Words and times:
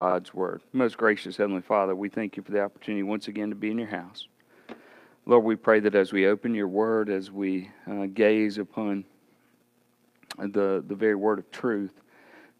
God's 0.00 0.32
word. 0.32 0.62
Most 0.72 0.96
gracious 0.96 1.36
Heavenly 1.36 1.60
Father, 1.60 1.94
we 1.94 2.08
thank 2.08 2.36
you 2.36 2.42
for 2.42 2.52
the 2.52 2.62
opportunity 2.62 3.02
once 3.02 3.28
again 3.28 3.50
to 3.50 3.54
be 3.54 3.70
in 3.70 3.78
your 3.78 3.88
house. 3.88 4.28
Lord, 5.26 5.44
we 5.44 5.56
pray 5.56 5.78
that 5.80 5.94
as 5.94 6.10
we 6.10 6.26
open 6.26 6.54
your 6.54 6.68
word, 6.68 7.10
as 7.10 7.30
we 7.30 7.70
uh, 7.86 8.06
gaze 8.06 8.56
upon 8.56 9.04
the, 10.38 10.82
the 10.86 10.94
very 10.94 11.14
word 11.16 11.38
of 11.38 11.50
truth, 11.50 12.00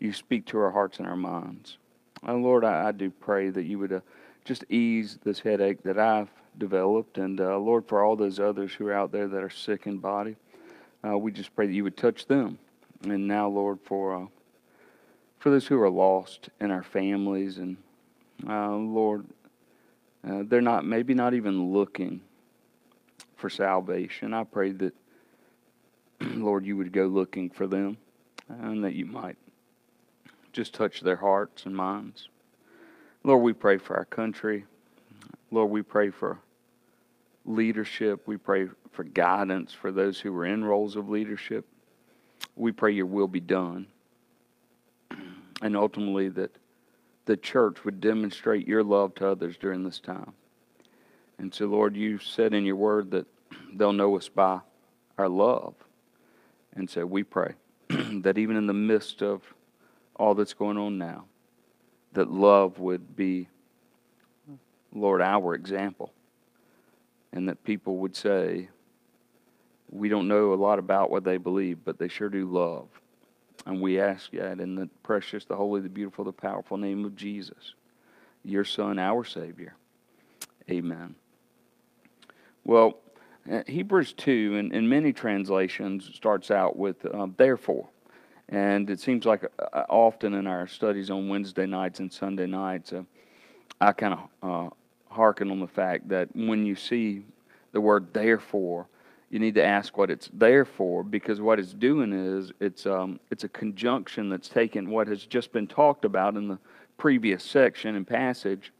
you 0.01 0.13
speak 0.13 0.45
to 0.47 0.59
our 0.59 0.71
hearts 0.71 0.99
and 0.99 1.09
our 1.09 1.17
minds. 1.17 1.79
And 2.23 2.43
Lord, 2.43 2.63
I, 2.63 2.89
I, 2.89 2.93
do 2.93 3.09
pray 3.09 3.49
that 3.49 3.65
you 3.65 3.79
would 3.79 3.93
uh, 3.93 4.01
just 4.45 4.65
ease 4.69 5.19
this 5.25 5.41
headache 5.41 5.83
that 5.83 5.99
I've 5.99 6.31
developed. 6.59 7.17
And 7.17 7.41
uh, 7.41 7.57
Lord, 7.59 7.87
for 7.87 8.05
all 8.05 8.17
those 8.17 8.39
others 8.39 8.75
who 8.75 8.87
are 8.89 8.95
out 8.95 9.13
there 9.13 9.29
that 9.29 9.43
are 9.43 9.49
sick 9.49 9.87
in 9.87 9.97
body, 9.97 10.37
uh, 11.09 11.17
we 11.17 11.33
just 11.33 11.57
pray 11.57 11.67
that 11.67 11.73
you 11.73 11.85
would 11.85 11.97
touch 11.97 12.27
them. 12.27 12.59
And 13.05 13.27
now, 13.27 13.49
Lord, 13.49 13.79
for 13.83 14.25
uh, 14.25 14.27
for 15.41 15.49
those 15.49 15.67
who 15.67 15.81
are 15.81 15.91
lost 15.91 16.51
in 16.61 16.71
our 16.71 16.83
families 16.83 17.57
and 17.59 17.79
uh, 18.47 18.77
Lord, 18.77 19.27
uh, 20.27 20.43
they're 20.47 20.61
not 20.61 20.85
maybe 20.85 21.15
not 21.15 21.35
even 21.35 21.73
looking 21.73 22.21
for 23.37 23.49
salvation. 23.51 24.35
I 24.35 24.45
pray 24.45 24.73
that 24.73 24.95
Lord, 26.21 26.67
you 26.67 26.77
would 26.77 26.93
go 26.93 27.07
looking 27.07 27.49
for 27.49 27.67
them 27.67 27.97
and 28.49 28.85
that 28.85 28.95
you 28.95 29.07
might 29.07 29.39
just 30.53 30.75
touch 30.75 31.01
their 31.01 31.17
hearts 31.17 31.65
and 31.65 31.75
minds. 31.75 32.29
Lord, 33.25 33.43
we 33.43 33.55
pray 33.55 33.79
for 33.79 33.97
our 33.97 34.05
country. 34.05 34.67
Lord, 35.51 35.71
we 35.71 35.81
pray 35.81 36.11
for 36.11 36.39
leadership. 37.47 38.27
We 38.27 38.37
pray 38.37 38.69
for 38.93 39.05
guidance 39.05 39.73
for 39.73 39.91
those 39.91 40.21
who 40.21 40.37
are 40.37 40.45
in 40.45 40.65
roles 40.65 40.97
of 40.97 41.09
leadership. 41.09 41.65
We 42.57 42.73
pray 42.73 42.93
your 42.93 43.07
will 43.07 43.29
be 43.29 43.41
done 43.41 43.87
and 45.61 45.77
ultimately 45.77 46.29
that 46.29 46.57
the 47.27 47.37
church 47.37 47.85
would 47.85 48.01
demonstrate 48.01 48.67
your 48.67 48.83
love 48.83 49.15
to 49.17 49.29
others 49.29 49.57
during 49.57 49.85
this 49.85 50.01
time. 50.01 50.33
And 51.39 51.55
so, 51.55 51.67
Lord, 51.67 51.97
you 51.97 52.19
said 52.19 52.55
in 52.55 52.65
your 52.65 52.77
word 52.77 53.11
that 53.13 53.27
they'll 53.75 53.93
know 53.93 54.17
us 54.17 54.29
by 54.29 54.61
our 55.17 55.29
love. 55.29 55.75
And 56.75 56.89
so 56.89 57.05
we 57.05 57.23
pray 57.23 57.55
that 57.89 58.39
even 58.39 58.57
in 58.57 58.67
the 58.67 58.73
midst 58.73 59.23
of 59.23 59.43
all 60.17 60.35
that's 60.35 60.55
going 60.55 60.77
on 60.77 60.99
now, 60.99 61.25
that 62.13 62.31
love 62.31 62.79
would 62.79 63.17
be, 63.17 63.49
Lord, 64.93 65.23
our 65.23 65.55
example. 65.55 66.13
And 67.33 67.49
that 67.49 67.63
people 67.63 67.99
would 67.99 68.17
say, 68.17 68.69
we 69.91 70.09
don't 70.09 70.29
know 70.29 70.53
a 70.53 70.57
lot 70.57 70.79
about 70.79 71.11
what 71.11 71.25
they 71.25 71.37
believe, 71.37 71.79
but 71.85 71.99
they 71.99 72.09
sure 72.09 72.29
do 72.29 72.47
love. 72.47 72.89
And 73.67 73.81
we 73.81 74.01
ask 74.01 74.31
that 74.33 74.61
in 74.61 74.75
the 74.75 74.89
precious, 75.03 75.45
the 75.45 75.57
holy, 75.57 75.81
the 75.81 75.89
beautiful, 75.89 76.25
the 76.25 76.33
powerful 76.33 76.77
name 76.77 77.05
of 77.05 77.15
Jesus, 77.15 77.75
your 78.45 78.65
Son, 78.65 78.99
our 78.99 79.25
Savior. 79.25 79.75
Amen. 80.71 81.15
Well, 82.65 82.99
uh, 83.51 83.63
Hebrews 83.67 84.13
2, 84.15 84.57
in, 84.57 84.73
in 84.73 84.89
many 84.89 85.13
translations, 85.13 86.11
starts 86.15 86.51
out 86.51 86.77
with 86.77 87.05
uh, 87.07 87.27
therefore. 87.37 87.89
And 88.49 88.91
it 88.91 89.01
seems 89.01 89.25
like 89.25 89.45
uh, 89.59 89.85
often 89.89 90.35
in 90.35 90.47
our 90.47 90.67
studies 90.67 91.11
on 91.11 91.29
Wednesday 91.29 91.67
nights 91.67 92.01
and 92.01 92.13
Sunday 92.13 92.47
nights, 92.47 92.93
uh, 92.93 93.03
I 93.81 93.93
kind 93.93 94.15
of 94.15 94.29
uh, 94.43 94.75
hearken 95.09 95.51
on 95.51 95.61
the 95.61 95.69
fact 95.69 96.09
that 96.09 96.29
when 96.35 96.67
you 96.67 96.75
see 96.75 97.25
the 97.73 97.81
word 97.81 98.13
therefore, 98.13 98.87
you 99.31 99.39
need 99.39 99.55
to 99.55 99.65
ask 99.65 99.97
what 99.97 100.11
it's 100.11 100.29
there 100.33 100.65
for 100.65 101.03
because 101.05 101.41
what 101.41 101.59
it's 101.59 101.73
doing 101.73 102.13
is 102.13 102.53
it's 102.61 102.85
um, 102.85 103.21
it's 103.31 103.45
a 103.45 103.49
conjunction 103.49 104.29
that's 104.29 104.49
taken 104.49 104.91
what 104.91 105.07
has 105.07 105.25
just 105.25 105.53
been 105.53 105.67
talked 105.67 106.05
about 106.05 106.37
in 106.37 106.49
the 106.49 106.59
previous 106.99 107.43
section 107.43 107.95
and 107.95 108.07
passage 108.07 108.73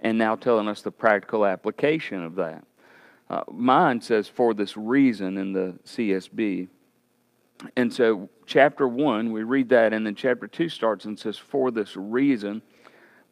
and 0.00 0.18
now 0.18 0.34
telling 0.34 0.68
us 0.68 0.82
the 0.82 0.90
practical 0.90 1.46
application 1.46 2.22
of 2.22 2.34
that. 2.34 2.64
Uh, 3.30 3.42
mine 3.50 4.00
says 4.00 4.28
for 4.28 4.52
this 4.52 4.76
reason 4.76 5.38
in 5.38 5.52
the 5.52 5.74
CSB. 5.86 6.68
And 7.76 7.92
so, 7.92 8.28
chapter 8.44 8.86
1, 8.86 9.32
we 9.32 9.44
read 9.44 9.70
that, 9.70 9.94
and 9.94 10.04
then 10.04 10.14
chapter 10.14 10.46
2 10.46 10.68
starts 10.68 11.06
and 11.06 11.18
says, 11.18 11.38
For 11.38 11.70
this 11.70 11.96
reason, 11.96 12.60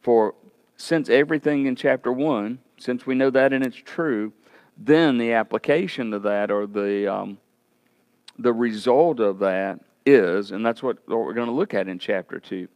for 0.01 0.33
since 0.77 1.09
everything 1.09 1.67
in 1.67 1.75
chapter 1.75 2.11
1, 2.11 2.57
since 2.77 3.05
we 3.05 3.13
know 3.13 3.29
that 3.29 3.53
and 3.53 3.63
it's 3.63 3.77
true, 3.77 4.33
then 4.77 5.17
the 5.17 5.33
application 5.33 6.13
of 6.13 6.23
that 6.23 6.51
or 6.51 6.65
the 6.67 7.11
um, 7.11 7.37
the 8.39 8.53
result 8.53 9.19
of 9.19 9.39
that 9.39 9.79
is, 10.05 10.51
and 10.51 10.65
that's 10.65 10.81
what, 10.81 10.97
what 11.07 11.19
we're 11.19 11.33
going 11.33 11.47
to 11.47 11.53
look 11.53 11.73
at 11.73 11.87
in 11.87 11.99
chapter 11.99 12.39
two. 12.39 12.67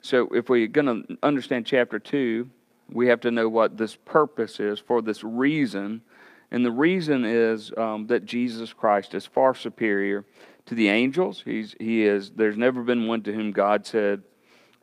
So 0.00 0.28
if 0.28 0.48
we're 0.48 0.68
going 0.68 1.06
to 1.06 1.18
understand 1.22 1.66
chapter 1.66 1.98
two, 1.98 2.48
we 2.90 3.08
have 3.08 3.20
to 3.20 3.30
know 3.30 3.48
what 3.48 3.76
this 3.76 3.96
purpose 3.96 4.60
is 4.60 4.78
for 4.78 5.02
this 5.02 5.22
reason, 5.22 6.02
and 6.50 6.64
the 6.64 6.70
reason 6.70 7.24
is 7.24 7.72
um, 7.76 8.06
that 8.06 8.24
Jesus 8.24 8.72
Christ 8.72 9.14
is 9.14 9.26
far 9.26 9.54
superior 9.54 10.24
to 10.66 10.74
the 10.74 10.88
angels. 10.88 11.42
He's 11.44 11.74
he 11.78 12.02
is. 12.04 12.30
There's 12.30 12.56
never 12.56 12.82
been 12.82 13.06
one 13.06 13.22
to 13.22 13.32
whom 13.32 13.52
God 13.52 13.86
said, 13.86 14.22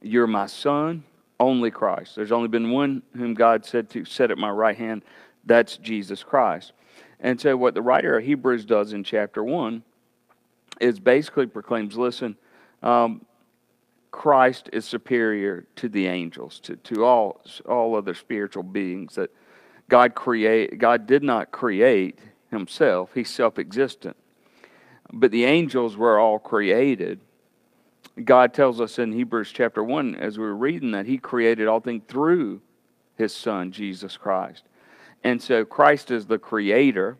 "You're 0.02 0.28
my 0.28 0.48
son." 0.48 1.04
Only 1.40 1.70
Christ. 1.70 2.16
There's 2.16 2.32
only 2.32 2.48
been 2.48 2.72
one 2.72 3.04
whom 3.16 3.36
God 3.36 3.64
said 3.64 3.92
to 3.92 4.06
sit 4.06 4.32
at 4.32 4.40
my 4.40 4.50
right 4.50 4.76
hand 4.76 5.04
that's 5.48 5.78
Jesus 5.78 6.24
Christ. 6.24 6.74
And 7.20 7.40
so, 7.42 7.58
what 7.58 7.74
the 7.74 7.82
writer 7.82 8.18
of 8.18 8.26
Hebrews 8.26 8.66
does 8.66 8.94
in 8.94 9.04
chapter 9.04 9.44
1 9.44 9.82
is 10.80 11.00
basically 11.00 11.48
proclaims 11.48 11.98
listen, 11.98 12.36
um, 12.84 13.26
Christ 14.12 14.70
is 14.72 14.86
superior 14.86 15.66
to 15.78 15.90
the 15.90 16.08
angels, 16.08 16.60
to, 16.62 16.76
to 16.76 17.04
all, 17.04 17.42
all 17.68 17.96
other 17.96 18.14
spiritual 18.14 18.64
beings 18.64 19.16
that 19.16 19.32
God 19.90 20.16
create 20.16 20.78
God 20.78 21.08
did 21.08 21.24
not 21.24 21.52
create 21.52 22.20
himself, 22.52 23.12
he's 23.14 23.30
self-existent. 23.30 24.16
But 25.12 25.32
the 25.32 25.46
angels 25.46 25.96
were 25.96 26.20
all 26.20 26.40
created. 26.40 27.22
God 28.24 28.54
tells 28.54 28.82
us 28.82 29.00
in 29.00 29.14
Hebrews 29.14 29.52
chapter 29.54 29.84
1 29.84 30.16
as 30.16 30.38
we 30.38 30.44
were 30.44 30.56
reading 30.56 30.92
that 30.92 31.06
he 31.06 31.18
created 31.18 31.68
all 31.68 31.80
things 31.80 32.04
through 32.08 32.62
his 33.16 33.34
son 33.34 33.72
Jesus 33.72 34.18
Christ. 34.18 34.64
And 35.24 35.42
so 35.42 35.66
Christ 35.66 36.12
is 36.12 36.26
the 36.26 36.38
creator, 36.38 37.18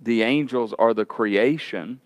the 0.00 0.22
angels 0.22 0.74
are 0.78 0.94
the 0.94 1.04
creation. 1.04 2.00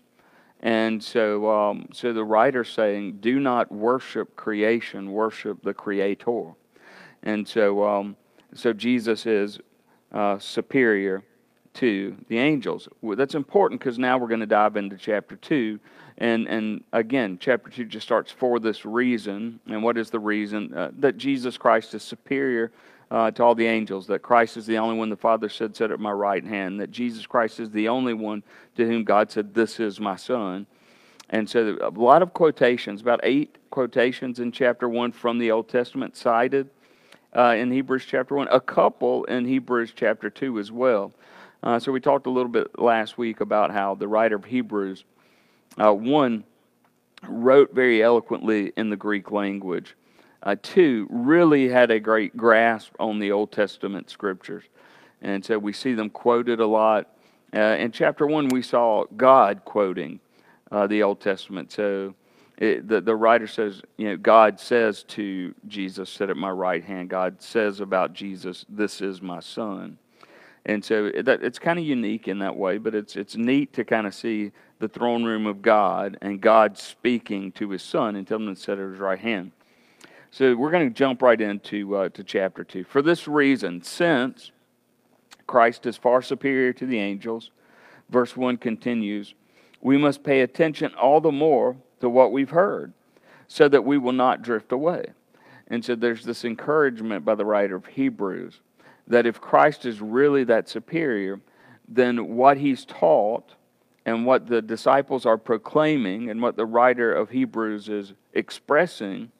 And 0.61 1.01
so, 1.01 1.49
um, 1.49 1.87
so 1.93 2.11
the 2.11 2.23
writer 2.23 2.63
saying, 2.63 3.19
do 3.21 3.39
not 3.39 3.71
worship 3.71 4.35
creation, 4.35 5.11
worship 5.11 5.63
the 5.63 5.73
creator. 5.73 6.53
And 7.23 7.47
so, 7.47 7.87
um, 7.87 8.17
so 8.53 8.73
Jesus 8.73 9.25
is 9.25 9.59
uh, 10.11 10.37
superior 10.39 11.23
to 11.75 12.17
the 12.27 12.37
angels. 12.37 12.89
Well, 13.01 13.15
that's 13.15 13.35
important 13.35 13.79
because 13.79 13.97
now 13.97 14.17
we're 14.17 14.27
going 14.27 14.39
to 14.41 14.45
dive 14.45 14.75
into 14.75 14.97
chapter 14.97 15.35
2. 15.37 15.79
And, 16.17 16.47
and 16.47 16.83
again, 16.91 17.37
chapter 17.39 17.69
2 17.69 17.85
just 17.85 18.05
starts 18.05 18.31
for 18.31 18.59
this 18.59 18.85
reason. 18.85 19.59
And 19.67 19.81
what 19.81 19.97
is 19.97 20.09
the 20.09 20.19
reason? 20.19 20.73
Uh, 20.73 20.91
that 20.97 21.17
Jesus 21.17 21.57
Christ 21.57 21.93
is 21.93 22.03
superior 22.03 22.71
uh, 23.11 23.31
to 23.31 23.43
all 23.43 23.55
the 23.55 23.65
angels 23.65 24.07
that 24.07 24.21
Christ 24.21 24.57
is 24.57 24.65
the 24.65 24.77
only 24.77 24.97
one 24.97 25.09
the 25.09 25.17
Father 25.17 25.49
said, 25.49 25.75
Sit 25.75 25.91
at 25.91 25.99
my 25.99 26.11
right 26.11 26.43
hand, 26.43 26.79
that 26.79 26.91
Jesus 26.91 27.25
Christ 27.25 27.59
is 27.59 27.71
the 27.71 27.89
only 27.89 28.13
one 28.13 28.43
to 28.75 28.85
whom 28.85 29.03
God 29.03 29.31
said, 29.31 29.53
This 29.53 29.79
is 29.79 29.99
my 29.99 30.15
Son. 30.15 30.67
And 31.29 31.49
so 31.49 31.77
a 31.81 31.89
lot 31.89 32.21
of 32.21 32.33
quotations, 32.33 33.01
about 33.01 33.19
eight 33.23 33.57
quotations 33.69 34.39
in 34.39 34.51
chapter 34.51 34.89
1 34.89 35.11
from 35.11 35.37
the 35.37 35.51
Old 35.51 35.69
Testament 35.69 36.15
cited 36.15 36.69
uh, 37.35 37.55
in 37.57 37.71
Hebrews 37.71 38.05
chapter 38.07 38.35
1, 38.35 38.47
a 38.51 38.59
couple 38.59 39.25
in 39.25 39.45
Hebrews 39.45 39.93
chapter 39.95 40.29
2 40.29 40.59
as 40.59 40.71
well. 40.71 41.11
Uh, 41.61 41.77
so 41.77 41.91
we 41.91 41.99
talked 41.99 42.25
a 42.25 42.31
little 42.31 42.51
bit 42.51 42.79
last 42.79 43.17
week 43.17 43.41
about 43.41 43.71
how 43.71 43.93
the 43.93 44.07
writer 44.07 44.35
of 44.35 44.45
Hebrews, 44.45 45.03
uh, 45.77 45.93
one, 45.93 46.43
wrote 47.27 47.73
very 47.75 48.01
eloquently 48.01 48.71
in 48.77 48.89
the 48.89 48.95
Greek 48.95 49.29
language 49.31 49.95
uh, 50.43 50.55
two, 50.61 51.07
really 51.09 51.69
had 51.69 51.91
a 51.91 51.99
great 51.99 52.35
grasp 52.37 52.93
on 52.99 53.19
the 53.19 53.31
Old 53.31 53.51
Testament 53.51 54.09
scriptures. 54.09 54.63
And 55.21 55.43
so 55.43 55.59
we 55.59 55.73
see 55.73 55.93
them 55.93 56.09
quoted 56.09 56.59
a 56.59 56.65
lot. 56.65 57.09
Uh, 57.53 57.75
in 57.77 57.91
chapter 57.91 58.25
one, 58.25 58.47
we 58.47 58.61
saw 58.61 59.05
God 59.17 59.65
quoting 59.65 60.19
uh, 60.71 60.87
the 60.87 61.03
Old 61.03 61.19
Testament. 61.19 61.71
So 61.71 62.15
it, 62.57 62.87
the, 62.87 63.01
the 63.01 63.15
writer 63.15 63.47
says, 63.47 63.81
you 63.97 64.09
know, 64.09 64.17
God 64.17 64.59
says 64.59 65.03
to 65.09 65.53
Jesus, 65.67 66.09
sit 66.09 66.29
at 66.29 66.37
my 66.37 66.51
right 66.51 66.83
hand. 66.83 67.09
God 67.09 67.41
says 67.41 67.79
about 67.79 68.13
Jesus, 68.13 68.65
this 68.69 69.01
is 69.01 69.21
my 69.21 69.39
son. 69.39 69.97
And 70.65 70.83
so 70.83 71.09
that, 71.09 71.41
it's 71.41 71.57
kind 71.57 71.79
of 71.79 71.85
unique 71.85 72.27
in 72.27 72.39
that 72.39 72.55
way, 72.55 72.77
but 72.77 72.93
it's, 72.93 73.15
it's 73.15 73.35
neat 73.35 73.73
to 73.73 73.83
kind 73.83 74.05
of 74.05 74.13
see 74.13 74.51
the 74.79 74.87
throne 74.87 75.23
room 75.23 75.47
of 75.47 75.61
God 75.61 76.17
and 76.21 76.39
God 76.39 76.77
speaking 76.77 77.51
to 77.53 77.69
his 77.71 77.81
son 77.81 78.15
and 78.15 78.27
telling 78.27 78.47
him 78.47 78.55
to 78.55 78.61
sit 78.61 78.77
at 78.77 78.89
his 78.89 78.99
right 78.99 79.19
hand. 79.19 79.51
So 80.31 80.55
we're 80.55 80.71
going 80.71 80.87
to 80.87 80.93
jump 80.93 81.21
right 81.21 81.39
into 81.39 81.95
uh, 81.95 82.09
to 82.09 82.23
chapter 82.23 82.63
2. 82.63 82.83
For 82.83 83.01
this 83.01 83.27
reason, 83.27 83.81
since 83.81 84.51
Christ 85.47 85.85
is 85.87 85.97
far 85.97 86.21
superior 86.21 86.71
to 86.73 86.85
the 86.85 86.99
angels, 86.99 87.49
verse 88.09 88.37
1 88.37 88.57
continues, 88.57 89.33
we 89.81 89.97
must 89.97 90.23
pay 90.23 90.41
attention 90.41 90.93
all 90.93 91.19
the 91.19 91.31
more 91.31 91.77
to 92.01 92.09
what 92.09 92.31
we've 92.31 92.51
heard 92.51 92.93
so 93.47 93.67
that 93.67 93.83
we 93.83 93.97
will 93.97 94.13
not 94.13 94.43
drift 94.43 94.71
away. 94.71 95.05
And 95.67 95.83
so 95.83 95.95
there's 95.95 96.23
this 96.23 96.45
encouragement 96.45 97.25
by 97.25 97.35
the 97.35 97.45
writer 97.45 97.75
of 97.75 97.87
Hebrews 97.87 98.61
that 99.07 99.25
if 99.25 99.41
Christ 99.41 99.85
is 99.85 100.01
really 100.01 100.43
that 100.43 100.69
superior, 100.69 101.41
then 101.87 102.35
what 102.35 102.57
he's 102.57 102.85
taught 102.85 103.55
and 104.05 104.25
what 104.25 104.45
the 104.45 104.61
disciples 104.61 105.25
are 105.25 105.37
proclaiming 105.37 106.29
and 106.29 106.41
what 106.41 106.55
the 106.55 106.65
writer 106.65 107.11
of 107.11 107.31
Hebrews 107.31 107.89
is 107.89 108.13
expressing 108.33 109.31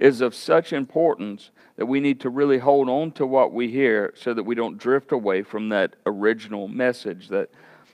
is 0.00 0.22
of 0.22 0.34
such 0.34 0.72
importance 0.72 1.50
that 1.76 1.84
we 1.84 2.00
need 2.00 2.20
to 2.20 2.30
really 2.30 2.58
hold 2.58 2.88
on 2.88 3.12
to 3.12 3.26
what 3.26 3.52
we 3.52 3.70
hear 3.70 4.12
so 4.16 4.32
that 4.32 4.42
we 4.42 4.54
don't 4.54 4.78
drift 4.78 5.12
away 5.12 5.42
from 5.42 5.68
that 5.68 5.94
original 6.06 6.66
message, 6.66 7.28
that, 7.28 7.50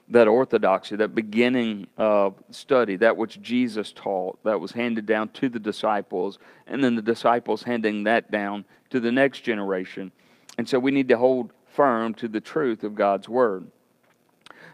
that 0.08 0.28
orthodoxy, 0.28 0.94
that 0.94 1.16
beginning 1.16 1.88
of 1.98 2.34
study, 2.50 2.94
that 2.94 3.16
which 3.16 3.42
Jesus 3.42 3.92
taught, 3.92 4.42
that 4.44 4.60
was 4.60 4.70
handed 4.70 5.04
down 5.04 5.28
to 5.30 5.48
the 5.48 5.58
disciples, 5.58 6.38
and 6.68 6.82
then 6.82 6.94
the 6.94 7.02
disciples 7.02 7.64
handing 7.64 8.04
that 8.04 8.30
down 8.30 8.64
to 8.90 9.00
the 9.00 9.10
next 9.12 9.40
generation. 9.40 10.12
And 10.58 10.68
so 10.68 10.78
we 10.78 10.92
need 10.92 11.08
to 11.08 11.18
hold 11.18 11.52
firm 11.66 12.14
to 12.14 12.28
the 12.28 12.40
truth 12.40 12.84
of 12.84 12.94
God's 12.94 13.28
word. 13.28 13.66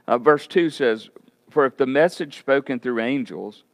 Uh, 0.06 0.19
verse 0.19 0.46
2 0.46 0.69
says, 0.69 1.08
For 1.49 1.64
if 1.64 1.78
the 1.78 1.87
message 1.87 2.38
spoken 2.38 2.78
through 2.78 3.00
angels 3.00 3.64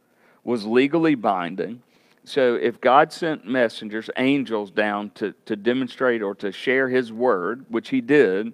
was 0.45 0.65
legally 0.65 1.15
binding, 1.15 1.83
so 2.29 2.53
if 2.53 2.79
God 2.79 3.11
sent 3.11 3.47
messengers, 3.47 4.07
angels 4.15 4.69
down 4.69 5.09
to, 5.15 5.33
to 5.45 5.55
demonstrate 5.55 6.21
or 6.21 6.35
to 6.35 6.51
share 6.51 6.87
his 6.87 7.11
word, 7.11 7.65
which 7.69 7.89
he 7.89 8.01
did, 8.01 8.53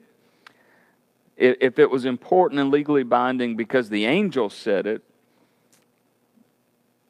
if, 1.36 1.78
it 1.78 1.90
was 1.90 2.06
important 2.06 2.62
and 2.62 2.72
legally 2.72 3.04
binding 3.04 3.58
because 3.58 3.90
the 3.90 4.06
angels 4.06 4.54
said 4.54 4.88
it, 4.88 5.04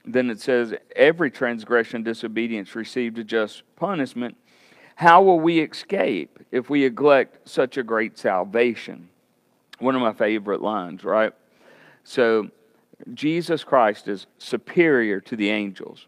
then 0.05 0.31
it 0.31 0.41
says 0.41 0.73
every 0.95 1.29
transgression, 1.29 2.01
disobedience 2.01 2.73
received 2.73 3.19
a 3.19 3.23
just 3.23 3.61
punishment. 3.75 4.35
How 4.95 5.21
will 5.21 5.39
we 5.39 5.59
escape 5.59 6.39
if 6.51 6.67
we 6.67 6.81
neglect 6.81 7.47
such 7.47 7.77
a 7.77 7.83
great 7.83 8.17
salvation? 8.17 9.09
One 9.77 9.93
of 9.93 10.01
my 10.01 10.13
favorite 10.13 10.63
lines, 10.63 11.03
right? 11.03 11.33
So, 12.03 12.49
Jesus 13.13 13.63
Christ 13.63 14.07
is 14.07 14.25
superior 14.39 15.19
to 15.21 15.35
the 15.35 15.49
angels. 15.51 16.07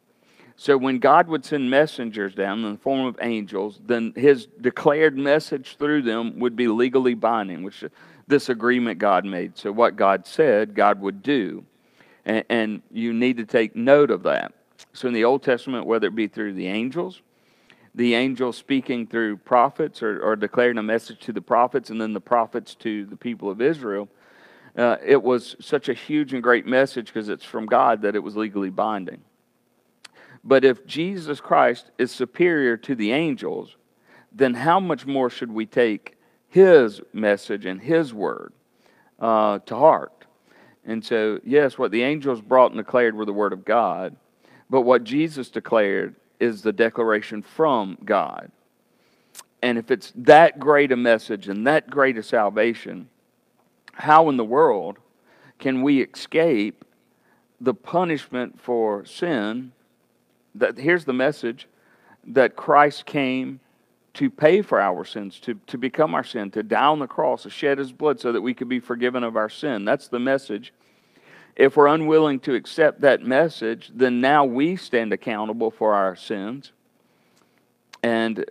So 0.60 0.76
when 0.76 0.98
God 0.98 1.28
would 1.28 1.46
send 1.46 1.70
messengers 1.70 2.34
down 2.34 2.66
in 2.66 2.72
the 2.74 2.80
form 2.80 3.06
of 3.06 3.16
angels, 3.22 3.80
then 3.86 4.12
his 4.16 4.48
declared 4.60 5.16
message 5.16 5.78
through 5.78 6.02
them 6.02 6.40
would 6.40 6.56
be 6.56 6.68
legally 6.68 7.14
binding, 7.14 7.62
which 7.62 7.84
this 8.28 8.50
agreement 8.50 8.98
God 8.98 9.24
made. 9.24 9.56
So 9.56 9.72
what 9.72 9.96
God 9.96 10.26
said, 10.26 10.74
God 10.74 11.00
would 11.00 11.22
do. 11.22 11.64
And, 12.26 12.44
and 12.50 12.82
you 12.92 13.14
need 13.14 13.38
to 13.38 13.46
take 13.46 13.76
note 13.76 14.10
of 14.10 14.24
that. 14.24 14.52
So 14.94 15.08
in 15.08 15.14
the 15.14 15.26
Old 15.26 15.44
Testament, 15.44 15.86
whether 15.86 16.08
it 16.08 16.16
be 16.16 16.28
through 16.28 16.54
the 16.54 16.68
angels, 16.68 17.22
the 17.94 18.16
angels 18.16 18.58
speaking 18.58 19.06
through 19.06 19.38
prophets 19.38 20.02
or, 20.02 20.20
or 20.20 20.36
declaring 20.36 20.80
a 20.80 20.84
message 20.84 21.20
to 21.22 21.34
the 21.34 21.42
prophets, 21.42 21.92
and 21.92 22.02
then 22.02 22.14
the 22.14 22.20
prophets 22.20 22.74
to 22.76 23.06
the 23.06 23.16
people 23.16 23.52
of 23.52 23.62
Israel, 23.62 24.10
uh, 24.76 24.98
it 25.06 25.22
was 25.22 25.56
such 25.60 25.88
a 25.88 25.94
huge 25.94 26.34
and 26.34 26.42
great 26.42 26.66
message 26.66 27.08
because 27.08 27.30
it's 27.30 27.46
from 27.46 27.68
God 27.68 28.02
that 28.02 28.16
it 28.16 28.20
was 28.20 28.36
legally 28.36 28.72
binding. 28.72 29.22
But 30.48 30.64
if 30.64 30.86
Jesus 30.86 31.42
Christ 31.42 31.92
is 31.98 32.10
superior 32.10 32.78
to 32.78 32.96
the 32.96 33.12
angels, 33.12 33.76
then 34.32 34.54
how 34.54 34.80
much 34.80 35.06
more 35.06 35.30
should 35.30 35.52
we 35.52 35.66
take 35.66 36.18
his 36.48 37.02
message 37.12 37.66
and 37.66 37.82
his 37.82 38.14
word 38.14 38.54
uh, 39.20 39.60
to 39.60 39.76
heart? 39.76 40.26
And 40.86 41.04
so, 41.04 41.42
yes, 41.44 41.78
what 41.78 41.92
the 41.92 42.04
angels 42.04 42.40
brought 42.40 42.72
and 42.72 42.78
declared 42.78 43.14
were 43.14 43.26
the 43.26 43.34
word 43.34 43.52
of 43.52 43.66
God, 43.66 44.16
but 44.70 44.84
what 44.84 45.04
Jesus 45.04 45.50
declared 45.50 46.16
is 46.40 46.62
the 46.62 46.72
declaration 46.72 47.42
from 47.42 47.98
God. 48.06 48.50
And 49.62 49.78
if 49.78 49.92
it's 49.92 50.14
that 50.16 50.60
great 50.60 50.94
a 50.94 50.96
message 50.98 51.50
and 51.50 51.68
that 51.68 51.90
great 51.90 52.18
a 52.18 52.24
salvation, 52.24 53.10
how 53.92 54.30
in 54.30 54.38
the 54.38 54.46
world 54.46 54.98
can 55.60 55.82
we 55.82 56.04
escape 56.04 56.86
the 57.60 57.74
punishment 57.74 58.62
for 58.62 59.04
sin 59.04 59.74
that 60.60 60.78
here's 60.78 61.06
the 61.06 61.14
message 61.14 61.68
that 62.28 62.56
Christ 62.56 63.06
came 63.06 63.60
to 64.18 64.30
pay 64.30 64.64
for 64.64 64.82
our 64.82 65.06
sins, 65.06 65.40
to, 65.40 65.54
to 65.68 65.78
become 65.78 66.16
our 66.16 66.24
sin, 66.24 66.50
to 66.52 66.64
die 66.64 66.86
on 66.86 67.00
the 67.00 67.08
cross, 67.08 67.44
to 67.44 67.50
shed 67.50 67.78
his 67.78 67.92
blood 67.92 68.20
so 68.20 68.32
that 68.32 68.42
we 68.42 68.54
could 68.54 68.68
be 68.68 68.80
forgiven 68.80 69.24
of 69.24 69.38
our 69.38 69.50
sin. 69.50 69.86
That's 69.86 70.08
the 70.08 70.20
message. 70.20 70.74
If 71.56 71.78
we're 71.78 71.88
unwilling 71.88 72.40
to 72.42 72.56
accept 72.56 73.02
that 73.02 73.24
message, 73.24 73.92
then 73.94 74.20
now 74.20 74.44
we 74.44 74.76
stand 74.76 75.14
accountable 75.14 75.70
for 75.70 75.94
our 75.94 76.16
sins. 76.16 76.72
And 78.02 78.46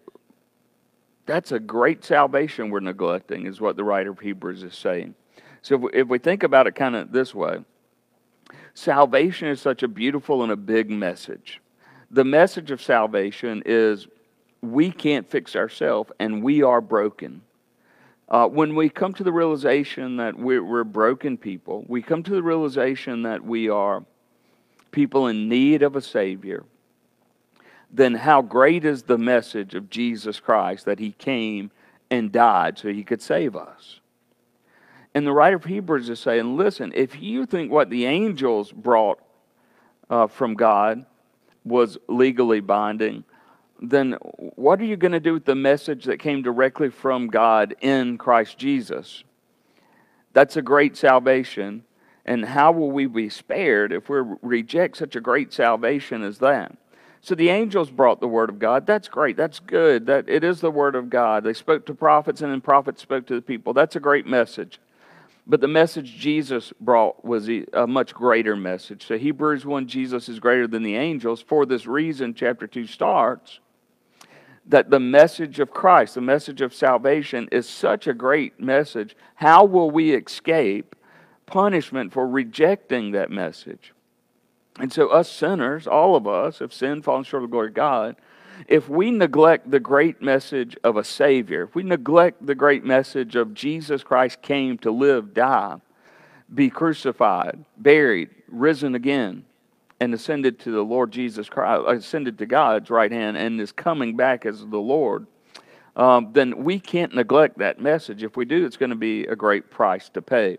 that's 1.27 1.51
a 1.51 1.59
great 1.59 2.05
salvation 2.05 2.71
we're 2.71 2.81
neglecting, 2.81 3.47
is 3.47 3.61
what 3.61 3.77
the 3.77 3.85
writer 3.85 4.11
of 4.11 4.21
Hebrews 4.21 4.63
is 4.63 4.77
saying. 4.77 5.17
So 5.63 5.75
if 5.75 5.81
we, 5.81 5.91
if 5.93 6.09
we 6.09 6.19
think 6.19 6.45
about 6.45 6.69
it 6.69 6.77
kind 6.77 6.95
of 6.95 7.11
this 7.11 7.35
way, 7.35 7.59
salvation 8.75 9.49
is 9.49 9.61
such 9.61 9.83
a 9.83 9.89
beautiful 9.89 10.45
and 10.45 10.53
a 10.53 10.57
big 10.57 10.91
message 10.91 11.61
the 12.17 12.25
message 12.25 12.71
of 12.71 12.81
salvation 12.81 13.63
is 13.67 14.09
we 14.63 14.91
can't 14.91 15.29
fix 15.29 15.55
ourselves 15.55 16.11
and 16.19 16.43
we 16.43 16.63
are 16.63 16.81
broken. 16.81 17.43
Uh, 18.31 18.49
when 18.49 18.75
we 18.75 18.89
come 18.89 19.13
to 19.13 19.23
the 19.23 19.33
realization 19.33 20.17
that 20.17 20.35
we're, 20.35 20.65
we're 20.65 20.83
broken 20.83 21.37
people, 21.37 21.85
we 21.89 22.01
come 22.01 22.23
to 22.23 22.31
the 22.31 22.43
realization 22.43 23.25
that 23.25 23.45
we 23.45 23.69
are 23.69 24.03
people 24.93 25.27
in 25.27 25.47
need 25.51 25.83
of 25.83 25.95
a 25.95 26.01
Savior, 26.01 26.65
then 27.93 28.15
how 28.15 28.41
great 28.41 28.87
is 28.87 29.03
the 29.03 29.19
message 29.19 29.75
of 29.75 29.91
Jesus 29.91 30.41
Christ 30.41 30.87
that 30.87 30.99
He 30.99 31.13
came 31.13 31.71
and 32.11 32.33
died 32.33 32.79
so 32.79 32.89
He 32.89 33.05
could 33.05 33.21
save 33.21 33.55
us? 33.55 34.01
And 35.15 35.27
the 35.27 35.33
writer 35.33 35.57
of 35.57 35.65
Hebrews 35.65 36.09
is 36.09 36.19
saying, 36.19 36.57
listen, 36.57 36.93
if 36.95 37.21
you 37.21 37.45
think 37.45 37.71
what 37.71 37.91
the 37.91 38.07
angels 38.07 38.73
brought 38.73 39.21
uh, 40.09 40.29
from 40.29 40.55
God 40.55 41.05
was 41.67 41.99
legally 42.09 42.61
binding, 42.61 43.25
then 43.81 44.13
what 44.39 44.81
are 44.81 44.85
you 44.85 44.97
going 44.97 45.13
to 45.13 45.21
do 45.21 45.35
with 45.35 45.45
the 45.45 45.55
message 45.55 46.05
that 46.05 46.19
came 46.19 46.43
directly 46.43 46.89
from 46.89 47.29
God 47.29 47.75
in 47.81 48.17
Christ 48.17 48.57
Jesus? 48.57 49.25
That's 50.33 50.57
a 50.57 50.63
great 50.63 50.97
salvation. 50.97 51.85
And 52.25 52.45
how 52.45 52.73
will 52.73 52.91
we 52.91 53.07
be 53.07 53.29
spared 53.29 53.93
if 53.93 54.09
we 54.09 54.21
reject 54.43 54.97
such 54.97 55.15
a 55.15 55.21
great 55.21 55.53
salvation 55.53 56.23
as 56.23 56.39
that? 56.39 56.77
So 57.21 57.35
the 57.35 57.49
angels 57.49 57.91
brought 57.91 58.21
the 58.21 58.29
word 58.29 58.51
of 58.51 58.59
God. 58.59 58.87
That's 58.87 59.09
great. 59.09 59.37
That's 59.37 59.61
good. 59.61 60.07
That 60.07 60.29
it 60.29 60.45
is 60.45 60.61
the 60.61 60.71
word 60.71 60.95
of 60.95 61.11
God. 61.11 61.45
They 61.45 61.55
spoke 61.55 61.87
to 61.87 61.95
prophets 61.95 62.41
and 62.41 62.53
then 62.53 62.61
prophets 62.61 63.03
spoke 63.03 63.27
to 63.27 63.35
the 63.35 63.43
people. 63.43 63.73
That's 63.73 63.97
a 63.97 64.01
great 64.01 64.27
message. 64.27 64.81
But 65.47 65.61
the 65.61 65.69
message 65.69 66.17
Jesus 66.17 66.73
brought 66.81 67.25
was 67.25 67.49
a 67.49 67.87
much 67.87 68.13
greater 68.13 68.57
message. 68.57 69.07
So, 69.07 69.17
Hebrews 69.17 69.65
1 69.65 69.87
Jesus 69.87 70.29
is 70.29 70.41
greater 70.41 70.67
than 70.67 70.83
the 70.83 70.97
angels. 70.97 71.41
For 71.41 71.65
this 71.65 71.87
reason, 71.87 72.35
chapter 72.35 72.67
2 72.67 72.87
starts 72.87 73.61
that 74.69 74.91
the 74.91 74.99
message 74.99 75.61
of 75.61 75.71
Christ, 75.71 76.17
the 76.17 76.21
message 76.21 76.61
of 76.61 76.75
salvation, 76.75 77.49
is 77.53 77.69
such 77.69 78.09
a 78.09 78.15
great 78.15 78.59
message. 78.59 79.17
How 79.37 79.65
will 79.65 79.91
we 79.91 80.13
escape 80.13 80.97
punishment 81.47 82.13
for 82.13 82.27
rejecting 82.27 83.13
that 83.13 83.31
message? 83.31 83.93
And 84.81 84.93
so, 84.93 85.09
us 85.09 85.31
sinners, 85.31 85.87
all 85.87 86.17
of 86.17 86.27
us, 86.27 86.59
have 86.59 86.73
sinned, 86.73 87.05
fallen 87.05 87.23
short 87.23 87.45
of 87.45 87.51
the 87.51 87.53
glory 87.53 87.69
of 87.69 87.75
God 87.75 88.17
if 88.69 88.89
we 88.89 89.11
neglect 89.11 89.71
the 89.71 89.81
great 89.81 90.23
message 90.23 90.77
of 90.83 90.97
a 90.97 91.05
Savior, 91.05 91.65
if 91.65 91.75
we 91.75 91.83
neglect 91.83 92.45
the 92.45 92.55
great 92.55 92.85
message 92.85 93.37
of 93.37 93.55
Jesus 93.55 94.03
Christ 94.03 94.43
came 94.43 94.79
to 94.79 94.91
live, 94.91 95.35
die, 95.35 95.77
be 96.53 96.71
crucified, 96.71 97.65
buried, 97.77 98.31
risen 98.49 98.95
again, 98.95 99.45
and 100.01 100.13
ascended 100.15 100.59
to 100.61 100.71
the 100.71 100.83
Lord 100.83 101.11
Jesus 101.11 101.49
Christ, 101.49 101.85
ascended 101.89 102.39
to 102.39 102.47
God's 102.47 102.91
right 102.91 103.11
hand, 103.11 103.37
and 103.37 103.61
is 103.61 103.73
coming 103.73 104.17
back 104.17 104.47
as 104.47 104.61
the 104.61 104.79
Lord, 104.79 105.27
um, 105.97 106.31
then 106.33 106.65
we 106.65 106.79
can't 106.79 107.15
neglect 107.15 107.59
that 107.59 107.81
message. 107.81 108.23
If 108.23 108.37
we 108.37 108.45
do, 108.45 108.67
it's 108.67 108.77
going 108.77 108.91
to 108.91 108.97
be 108.97 109.27
a 109.27 109.35
great 109.35 109.71
price 109.71 110.11
to 110.11 110.21
pay. 110.21 110.59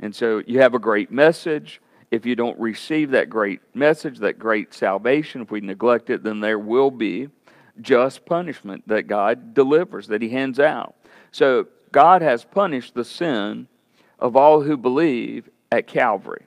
And 0.00 0.14
so 0.14 0.42
you 0.46 0.60
have 0.60 0.74
a 0.74 0.78
great 0.78 1.10
message 1.10 1.80
if 2.10 2.24
you 2.24 2.36
don't 2.36 2.58
receive 2.58 3.10
that 3.10 3.28
great 3.28 3.60
message, 3.74 4.18
that 4.18 4.38
great 4.38 4.72
salvation, 4.72 5.42
if 5.42 5.50
we 5.50 5.60
neglect 5.60 6.10
it, 6.10 6.22
then 6.22 6.40
there 6.40 6.58
will 6.58 6.90
be 6.90 7.28
just 7.80 8.24
punishment 8.24 8.86
that 8.86 9.06
God 9.06 9.54
delivers, 9.54 10.06
that 10.08 10.22
He 10.22 10.28
hands 10.28 10.60
out. 10.60 10.94
So 11.32 11.66
God 11.92 12.22
has 12.22 12.44
punished 12.44 12.94
the 12.94 13.04
sin 13.04 13.68
of 14.18 14.36
all 14.36 14.62
who 14.62 14.76
believe 14.76 15.48
at 15.70 15.86
Calvary. 15.86 16.46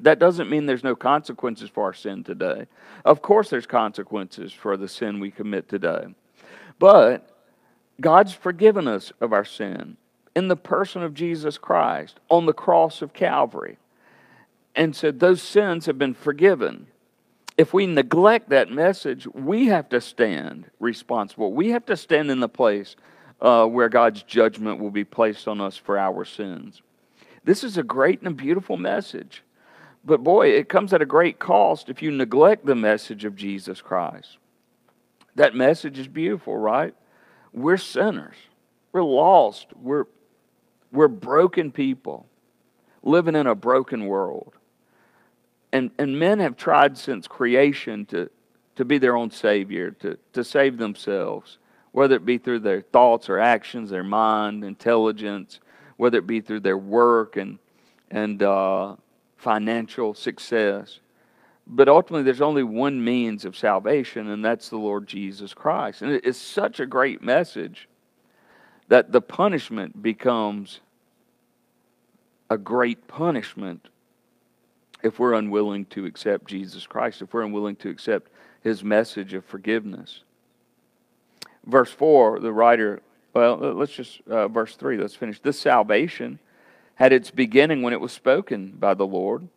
That 0.00 0.18
doesn't 0.18 0.48
mean 0.48 0.66
there's 0.66 0.84
no 0.84 0.94
consequences 0.94 1.70
for 1.70 1.84
our 1.84 1.94
sin 1.94 2.22
today. 2.22 2.66
Of 3.04 3.20
course, 3.20 3.50
there's 3.50 3.66
consequences 3.66 4.52
for 4.52 4.76
the 4.76 4.86
sin 4.86 5.18
we 5.18 5.30
commit 5.30 5.68
today. 5.68 6.06
But 6.78 7.28
God's 8.00 8.32
forgiven 8.32 8.86
us 8.86 9.12
of 9.20 9.32
our 9.32 9.44
sin 9.44 9.96
in 10.36 10.46
the 10.46 10.56
person 10.56 11.02
of 11.02 11.14
Jesus 11.14 11.58
Christ 11.58 12.20
on 12.28 12.46
the 12.46 12.52
cross 12.52 13.02
of 13.02 13.12
Calvary 13.12 13.76
and 14.74 14.94
said, 14.94 15.20
Those 15.20 15.42
sins 15.42 15.86
have 15.86 15.98
been 15.98 16.14
forgiven. 16.14 16.86
if 17.56 17.74
we 17.74 17.86
neglect 17.86 18.50
that 18.50 18.70
message, 18.70 19.26
we 19.26 19.66
have 19.66 19.88
to 19.88 20.00
stand 20.00 20.70
responsible. 20.78 21.52
We 21.52 21.70
have 21.70 21.84
to 21.86 21.96
stand 21.96 22.30
in 22.30 22.38
the 22.38 22.48
place 22.48 22.94
uh, 23.40 23.66
where 23.66 23.88
God's 23.88 24.22
judgment 24.22 24.80
will 24.80 24.92
be 24.92 25.04
placed 25.04 25.48
on 25.48 25.60
us 25.60 25.76
for 25.76 25.98
our 25.98 26.24
sins. 26.24 26.82
This 27.44 27.64
is 27.64 27.76
a 27.76 27.82
great 27.82 28.20
and 28.20 28.28
a 28.28 28.34
beautiful 28.34 28.76
message. 28.76 29.42
But 30.04 30.22
boy, 30.22 30.48
it 30.48 30.68
comes 30.68 30.92
at 30.92 31.02
a 31.02 31.06
great 31.06 31.38
cost 31.38 31.88
if 31.88 32.00
you 32.00 32.10
neglect 32.10 32.64
the 32.64 32.74
message 32.74 33.24
of 33.24 33.34
Jesus 33.36 33.82
Christ. 33.82 34.38
That 35.34 35.54
message 35.54 35.98
is 35.98 36.08
beautiful, 36.08 36.56
right? 36.56 36.94
We're 37.52 37.76
sinners. 37.76 38.36
We're 38.92 39.02
lost. 39.02 39.66
We're, 39.74 40.04
we're 40.92 41.08
broken 41.08 41.72
people 41.72 42.26
living 43.02 43.34
in 43.34 43.46
a 43.46 43.54
broken 43.54 44.06
world. 44.06 44.54
And, 45.72 45.90
and 45.98 46.18
men 46.18 46.38
have 46.38 46.56
tried 46.56 46.96
since 46.96 47.26
creation 47.26 48.06
to, 48.06 48.30
to 48.76 48.84
be 48.84 48.98
their 48.98 49.16
own 49.16 49.30
savior, 49.30 49.90
to, 49.92 50.18
to 50.32 50.42
save 50.44 50.78
themselves, 50.78 51.58
whether 51.92 52.16
it 52.16 52.24
be 52.24 52.38
through 52.38 52.60
their 52.60 52.80
thoughts 52.80 53.28
or 53.28 53.38
actions, 53.38 53.90
their 53.90 54.04
mind, 54.04 54.64
intelligence, 54.64 55.60
whether 55.96 56.18
it 56.18 56.26
be 56.26 56.40
through 56.40 56.60
their 56.60 56.78
work 56.78 57.36
and, 57.36 57.58
and 58.10 58.42
uh, 58.42 58.96
financial 59.36 60.14
success. 60.14 61.00
But 61.66 61.88
ultimately, 61.88 62.22
there's 62.22 62.40
only 62.40 62.62
one 62.62 63.04
means 63.04 63.44
of 63.44 63.54
salvation, 63.54 64.30
and 64.30 64.42
that's 64.42 64.70
the 64.70 64.78
Lord 64.78 65.06
Jesus 65.06 65.52
Christ. 65.52 66.00
And 66.00 66.12
it's 66.24 66.38
such 66.38 66.80
a 66.80 66.86
great 66.86 67.22
message 67.22 67.88
that 68.88 69.12
the 69.12 69.20
punishment 69.20 70.02
becomes 70.02 70.80
a 72.48 72.56
great 72.56 73.06
punishment 73.06 73.88
if 75.02 75.18
we're 75.18 75.34
unwilling 75.34 75.84
to 75.86 76.06
accept 76.06 76.46
Jesus 76.46 76.86
Christ, 76.86 77.22
if 77.22 77.32
we're 77.32 77.42
unwilling 77.42 77.76
to 77.76 77.88
accept 77.88 78.30
his 78.62 78.82
message 78.82 79.34
of 79.34 79.44
forgiveness. 79.44 80.22
Verse 81.64 81.90
4, 81.90 82.40
the 82.40 82.52
writer, 82.52 83.02
well, 83.34 83.56
let's 83.56 83.92
just, 83.92 84.20
uh, 84.28 84.48
verse 84.48 84.74
3, 84.76 84.96
let's 84.96 85.14
finish. 85.14 85.40
This 85.40 85.60
salvation 85.60 86.38
had 86.96 87.12
its 87.12 87.30
beginning 87.30 87.82
when 87.82 87.92
it 87.92 88.00
was 88.00 88.12
spoken 88.12 88.72
by 88.72 88.94
the 88.94 89.06
Lord, 89.06 89.48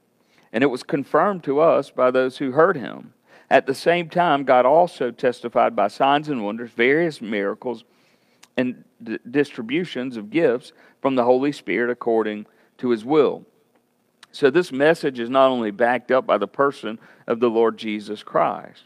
and 0.53 0.63
it 0.63 0.67
was 0.67 0.83
confirmed 0.83 1.43
to 1.45 1.59
us 1.59 1.89
by 1.89 2.11
those 2.11 2.37
who 2.37 2.51
heard 2.51 2.77
him. 2.77 3.13
At 3.49 3.65
the 3.65 3.75
same 3.75 4.09
time, 4.09 4.43
God 4.43 4.65
also 4.65 5.11
testified 5.11 5.75
by 5.75 5.87
signs 5.87 6.29
and 6.29 6.43
wonders, 6.43 6.71
various 6.71 7.21
miracles, 7.21 7.83
and 8.55 8.83
d- 9.01 9.17
distributions 9.29 10.17
of 10.17 10.29
gifts 10.29 10.71
from 11.01 11.15
the 11.15 11.23
Holy 11.23 11.51
Spirit 11.51 11.89
according 11.89 12.45
to 12.77 12.89
his 12.89 13.03
will. 13.03 13.45
So, 14.31 14.49
this 14.49 14.71
message 14.71 15.19
is 15.19 15.29
not 15.29 15.49
only 15.49 15.71
backed 15.71 16.11
up 16.11 16.25
by 16.25 16.37
the 16.37 16.47
person 16.47 16.99
of 17.27 17.39
the 17.39 17.49
Lord 17.49 17.77
Jesus 17.77 18.23
Christ. 18.23 18.83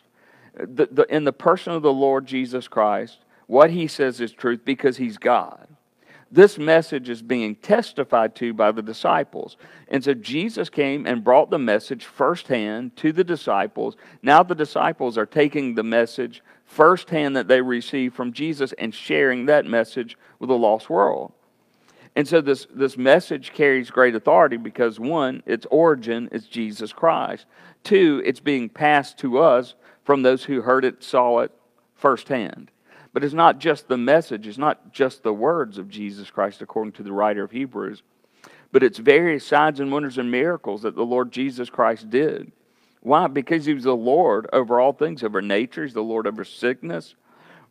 The, 0.56 0.88
the, 0.92 1.04
in 1.14 1.24
the 1.24 1.34
person 1.34 1.74
of 1.74 1.82
the 1.82 1.94
Lord 1.94 2.25
Jesus 2.25 2.68
Christ, 2.68 3.20
what 3.48 3.72
he 3.72 3.88
says 3.88 4.22
is 4.22 4.32
truth 4.32 4.62
because 4.66 4.98
he's 4.98 5.18
God. 5.18 5.68
This 6.32 6.58
message 6.58 7.08
is 7.08 7.22
being 7.22 7.56
testified 7.56 8.36
to 8.36 8.54
by 8.54 8.72
the 8.72 8.82
disciples. 8.82 9.58
And 9.88 10.04
so 10.04 10.14
Jesus 10.14 10.70
came 10.70 11.06
and 11.06 11.24
brought 11.24 11.50
the 11.50 11.60
message 11.60 12.04
firsthand 12.04 12.96
to 12.98 13.12
the 13.12 13.24
disciples. 13.24 13.96
Now 14.22 14.42
the 14.42 14.56
disciples 14.56 15.18
are 15.18 15.28
taking 15.28 15.75
the 15.75 15.84
message 15.84 16.42
firsthand 16.66 17.36
that 17.36 17.48
they 17.48 17.62
received 17.62 18.16
from 18.16 18.34
Jesus 18.34 18.74
and 18.78 18.94
sharing 18.94 19.46
that 19.46 19.66
message 19.66 20.18
with 20.40 20.50
the 20.50 20.58
lost 20.58 20.90
world. 20.90 21.32
And 22.16 22.28
so 22.28 22.40
this, 22.40 22.66
this 22.74 22.98
message 22.98 23.52
carries 23.54 23.92
great 23.92 24.16
authority 24.16 24.58
because 24.58 25.00
one, 25.00 25.44
its 25.46 25.66
origin 25.70 26.30
is 26.32 26.48
Jesus 26.48 26.94
Christ. 26.94 27.46
Two, 27.84 28.22
it's 28.26 28.40
being 28.40 28.70
passed 28.70 29.18
to 29.20 29.40
us 29.40 29.76
from 30.04 30.22
those 30.22 30.46
who 30.46 30.62
heard 30.62 30.86
it, 30.86 31.04
saw 31.04 31.40
it 31.40 31.52
firsthand. 31.94 32.72
But 33.12 33.24
it's 33.24 33.34
not 33.34 33.60
just 33.60 33.88
the 33.88 33.98
message, 33.98 34.48
it's 34.48 34.58
not 34.58 34.92
just 34.92 35.24
the 35.24 35.34
words 35.34 35.78
of 35.78 35.90
Jesus 35.90 36.30
Christ, 36.30 36.62
according 36.62 36.94
to 36.94 37.04
the 37.04 37.14
writer 37.14 37.44
of 37.44 37.52
Hebrews, 37.52 38.04
but 38.72 38.84
it's 38.84 38.98
various 38.98 39.46
signs 39.46 39.80
and 39.80 39.92
wonders 39.92 40.18
and 40.18 40.30
miracles 40.30 40.82
that 40.82 40.96
the 40.96 41.06
Lord 41.06 41.32
Jesus 41.32 41.70
Christ 41.70 42.10
did. 42.10 42.52
Why? 43.02 43.28
Because 43.28 43.66
he 43.66 43.74
was 43.74 43.84
the 43.84 43.96
Lord 43.96 44.48
over 44.52 44.80
all 44.80 44.92
things, 44.92 45.24
over 45.24 45.42
nature, 45.42 45.84
he's 45.84 45.94
the 45.94 46.02
Lord 46.02 46.28
over 46.28 46.44
sickness, 46.44 47.16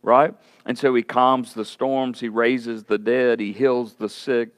right? 0.05 0.33
And 0.65 0.77
so 0.77 0.93
he 0.95 1.03
calms 1.03 1.53
the 1.53 1.65
storms, 1.65 2.19
he 2.19 2.29
raises 2.29 2.83
the 2.83 2.97
dead, 2.97 3.39
he 3.39 3.51
heals 3.51 3.95
the 3.95 4.09
sick, 4.09 4.49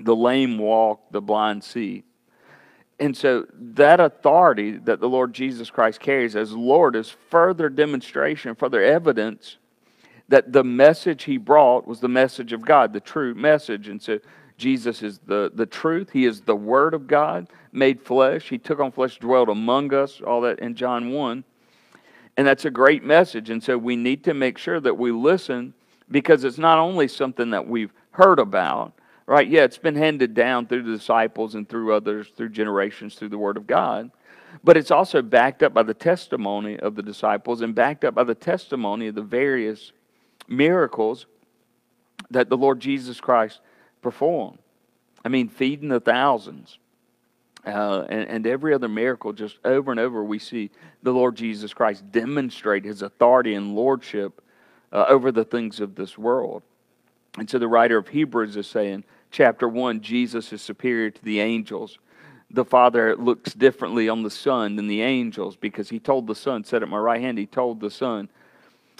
the 0.00 0.16
lame 0.16 0.58
walk, 0.58 1.00
the 1.10 1.20
blind 1.20 1.62
see. 1.62 2.04
And 2.98 3.16
so 3.16 3.46
that 3.52 4.00
authority 4.00 4.72
that 4.78 5.00
the 5.00 5.08
Lord 5.08 5.32
Jesus 5.32 5.70
Christ 5.70 6.00
carries 6.00 6.36
as 6.36 6.52
Lord 6.52 6.96
is 6.96 7.14
further 7.30 7.68
demonstration, 7.68 8.54
further 8.54 8.82
evidence 8.82 9.58
that 10.28 10.52
the 10.52 10.64
message 10.64 11.24
he 11.24 11.36
brought 11.36 11.86
was 11.86 12.00
the 12.00 12.08
message 12.08 12.52
of 12.52 12.64
God, 12.64 12.92
the 12.92 13.00
true 13.00 13.34
message. 13.34 13.88
And 13.88 14.00
so 14.00 14.18
Jesus 14.56 15.02
is 15.02 15.18
the, 15.26 15.50
the 15.54 15.66
truth. 15.66 16.10
He 16.10 16.24
is 16.24 16.42
the 16.42 16.56
Word 16.56 16.94
of 16.94 17.06
God 17.06 17.48
made 17.72 18.00
flesh. 18.00 18.48
He 18.48 18.58
took 18.58 18.80
on 18.80 18.92
flesh, 18.92 19.18
dwelt 19.18 19.48
among 19.48 19.92
us, 19.92 20.20
all 20.20 20.42
that 20.42 20.60
in 20.60 20.74
John 20.74 21.10
1. 21.10 21.44
And 22.36 22.46
that's 22.46 22.64
a 22.64 22.70
great 22.70 23.04
message. 23.04 23.50
And 23.50 23.62
so 23.62 23.76
we 23.76 23.96
need 23.96 24.24
to 24.24 24.34
make 24.34 24.58
sure 24.58 24.80
that 24.80 24.96
we 24.96 25.10
listen 25.10 25.74
because 26.10 26.44
it's 26.44 26.58
not 26.58 26.78
only 26.78 27.08
something 27.08 27.50
that 27.50 27.66
we've 27.66 27.92
heard 28.12 28.38
about, 28.38 28.92
right? 29.26 29.48
Yeah, 29.48 29.64
it's 29.64 29.78
been 29.78 29.96
handed 29.96 30.34
down 30.34 30.66
through 30.66 30.82
the 30.84 30.96
disciples 30.96 31.54
and 31.54 31.68
through 31.68 31.94
others, 31.94 32.28
through 32.36 32.50
generations, 32.50 33.14
through 33.14 33.30
the 33.30 33.38
Word 33.38 33.56
of 33.56 33.66
God. 33.66 34.10
But 34.62 34.76
it's 34.76 34.90
also 34.90 35.22
backed 35.22 35.62
up 35.62 35.72
by 35.72 35.82
the 35.82 35.94
testimony 35.94 36.78
of 36.78 36.94
the 36.94 37.02
disciples 37.02 37.62
and 37.62 37.74
backed 37.74 38.04
up 38.04 38.14
by 38.14 38.24
the 38.24 38.34
testimony 38.34 39.08
of 39.08 39.14
the 39.14 39.22
various 39.22 39.92
miracles 40.48 41.26
that 42.30 42.48
the 42.48 42.56
Lord 42.56 42.80
Jesus 42.80 43.20
Christ 43.20 43.60
performed. 44.02 44.58
I 45.24 45.28
mean, 45.28 45.48
feeding 45.48 45.88
the 45.88 46.00
thousands, 46.00 46.78
uh, 47.64 48.04
and, 48.08 48.28
and, 48.28 48.46
every 48.46 48.74
other 48.74 48.88
miracle, 48.88 49.32
just 49.32 49.58
over 49.64 49.92
and 49.92 50.00
over, 50.00 50.24
we 50.24 50.38
see 50.38 50.70
the 51.02 51.12
Lord 51.12 51.36
Jesus 51.36 51.72
Christ 51.72 52.10
demonstrate 52.10 52.84
his 52.84 53.02
authority 53.02 53.54
and 53.54 53.76
lordship 53.76 54.42
uh, 54.92 55.04
over 55.08 55.30
the 55.30 55.44
things 55.44 55.78
of 55.78 55.94
this 55.94 56.18
world. 56.18 56.62
And 57.38 57.48
so 57.48 57.58
the 57.58 57.68
writer 57.68 57.96
of 57.96 58.08
Hebrews 58.08 58.56
is 58.56 58.66
saying, 58.66 59.04
chapter 59.30 59.68
1, 59.68 60.00
Jesus 60.00 60.52
is 60.52 60.60
superior 60.60 61.10
to 61.10 61.24
the 61.24 61.40
angels. 61.40 61.98
The 62.50 62.64
Father 62.64 63.16
looks 63.16 63.54
differently 63.54 64.08
on 64.08 64.22
the 64.22 64.30
Son 64.30 64.76
than 64.76 64.88
the 64.88 65.02
angels 65.02 65.56
because 65.56 65.88
he 65.88 65.98
told 65.98 66.26
the 66.26 66.34
Son, 66.34 66.64
set 66.64 66.82
at 66.82 66.88
my 66.88 66.98
right 66.98 67.20
hand, 67.20 67.38
he 67.38 67.46
told 67.46 67.80
the 67.80 67.90
Son, 67.90 68.28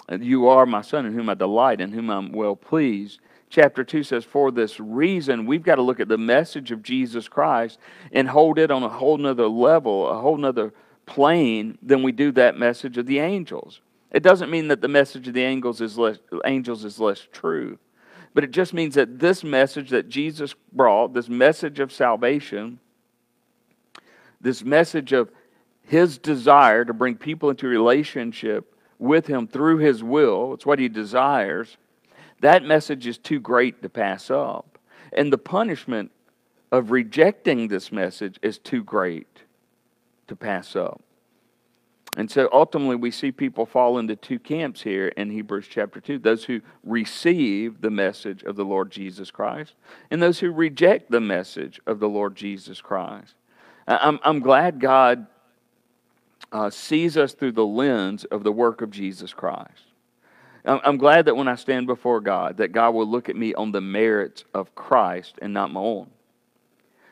You 0.09 0.47
are 0.47 0.65
my 0.65 0.81
Son 0.81 1.05
in 1.05 1.13
whom 1.13 1.29
I 1.29 1.33
delight, 1.33 1.81
in 1.81 1.91
whom 1.91 2.09
I'm 2.09 2.31
well 2.31 2.55
pleased 2.55 3.19
chapter 3.53 3.83
2 3.83 4.03
says, 4.03 4.25
For 4.25 4.51
this 4.51 4.79
reason, 4.79 5.45
we've 5.45 5.63
got 5.63 5.75
to 5.75 5.83
look 5.83 5.99
at 5.99 6.07
the 6.07 6.17
message 6.17 6.71
of 6.71 6.81
Jesus 6.81 7.27
Christ 7.27 7.77
and 8.11 8.27
hold 8.27 8.57
it 8.57 8.71
on 8.71 8.81
a 8.81 8.89
whole 8.89 9.17
nother 9.17 9.47
level, 9.47 10.09
a 10.09 10.19
whole 10.19 10.37
nother 10.37 10.73
plane 11.05 11.77
than 11.81 12.01
we 12.01 12.11
do 12.11 12.31
that 12.31 12.57
message 12.57 12.97
of 12.97 13.05
the 13.05 13.19
angels. 13.19 13.79
It 14.11 14.23
doesn't 14.23 14.49
mean 14.49 14.69
that 14.69 14.81
the 14.81 14.87
message 14.87 15.27
of 15.27 15.35
the 15.35 15.43
angels 15.43 15.81
is 15.81 15.97
less, 15.97 16.17
angels 16.45 16.83
is 16.83 16.99
less 16.99 17.27
true, 17.31 17.77
but 18.33 18.43
it 18.43 18.51
just 18.51 18.73
means 18.73 18.95
that 18.95 19.19
this 19.19 19.43
message 19.43 19.91
that 19.91 20.09
Jesus 20.09 20.55
brought, 20.71 21.13
this 21.13 21.29
message 21.29 21.79
of 21.79 21.91
salvation, 21.91 22.79
this 24.41 24.63
message 24.63 25.13
of 25.13 25.29
his 25.83 26.17
desire 26.17 26.85
to 26.85 26.93
bring 26.93 27.15
people 27.15 27.51
into 27.51 27.67
relationship 27.67 28.72
with 28.99 29.27
him 29.27 29.47
through 29.47 29.77
his 29.77 30.03
will, 30.03 30.53
it's 30.53 30.65
what 30.65 30.79
he 30.79 30.89
desires 30.89 31.77
that 32.43 32.65
message 32.65 33.07
is 33.07 33.17
too 33.17 33.39
great 33.39 33.81
to 33.83 33.89
pass 33.89 34.29
up. 34.29 34.77
And 35.13 35.31
the 35.31 35.37
punishment 35.37 36.11
of 36.73 36.91
rejecting 36.91 37.69
this 37.69 37.89
message 37.89 38.37
is 38.41 38.57
too 38.57 38.83
great 38.83 39.43
to 40.27 40.35
pass 40.35 40.75
up. 40.75 41.01
And 42.17 42.29
so 42.29 42.49
ultimately, 42.51 42.97
we 42.97 43.11
see 43.11 43.31
people 43.31 43.65
fall 43.65 43.97
into 43.97 44.17
two 44.17 44.39
camps 44.39 44.81
here 44.81 45.07
in 45.07 45.31
Hebrews 45.31 45.67
chapter 45.69 46.01
2 46.01 46.19
those 46.19 46.43
who 46.43 46.59
receive 46.83 47.79
the 47.79 47.89
message 47.89 48.43
of 48.43 48.57
the 48.57 48.65
Lord 48.65 48.91
Jesus 48.91 49.31
Christ, 49.31 49.75
and 50.11 50.21
those 50.21 50.39
who 50.39 50.51
reject 50.51 51.11
the 51.11 51.21
message 51.21 51.79
of 51.87 52.01
the 52.01 52.09
Lord 52.09 52.35
Jesus 52.35 52.81
Christ. 52.81 53.35
I'm, 53.87 54.19
I'm 54.21 54.41
glad 54.41 54.81
God 54.81 55.27
uh, 56.53 56.69
sees 56.69 57.17
us 57.17 57.33
through 57.33 57.51
the 57.51 57.65
lens 57.65 58.23
of 58.25 58.43
the 58.43 58.51
work 58.51 58.81
of 58.81 58.91
Jesus 58.91 59.33
Christ. 59.33 59.83
I'm 60.65 60.97
glad 60.97 61.25
that 61.25 61.35
when 61.35 61.49
I 61.49 61.55
stand 61.55 61.87
before 61.87 62.21
God, 62.21 62.55
that 62.57 62.71
God 62.71 62.93
will 62.93 63.07
look 63.07 63.27
at 63.27 63.35
me 63.35 63.53
on 63.53 63.73
the 63.73 63.81
merits 63.81 64.45
of 64.53 64.73
Christ 64.75 65.37
and 65.41 65.53
not 65.53 65.73
my 65.73 65.81
own. 65.81 66.09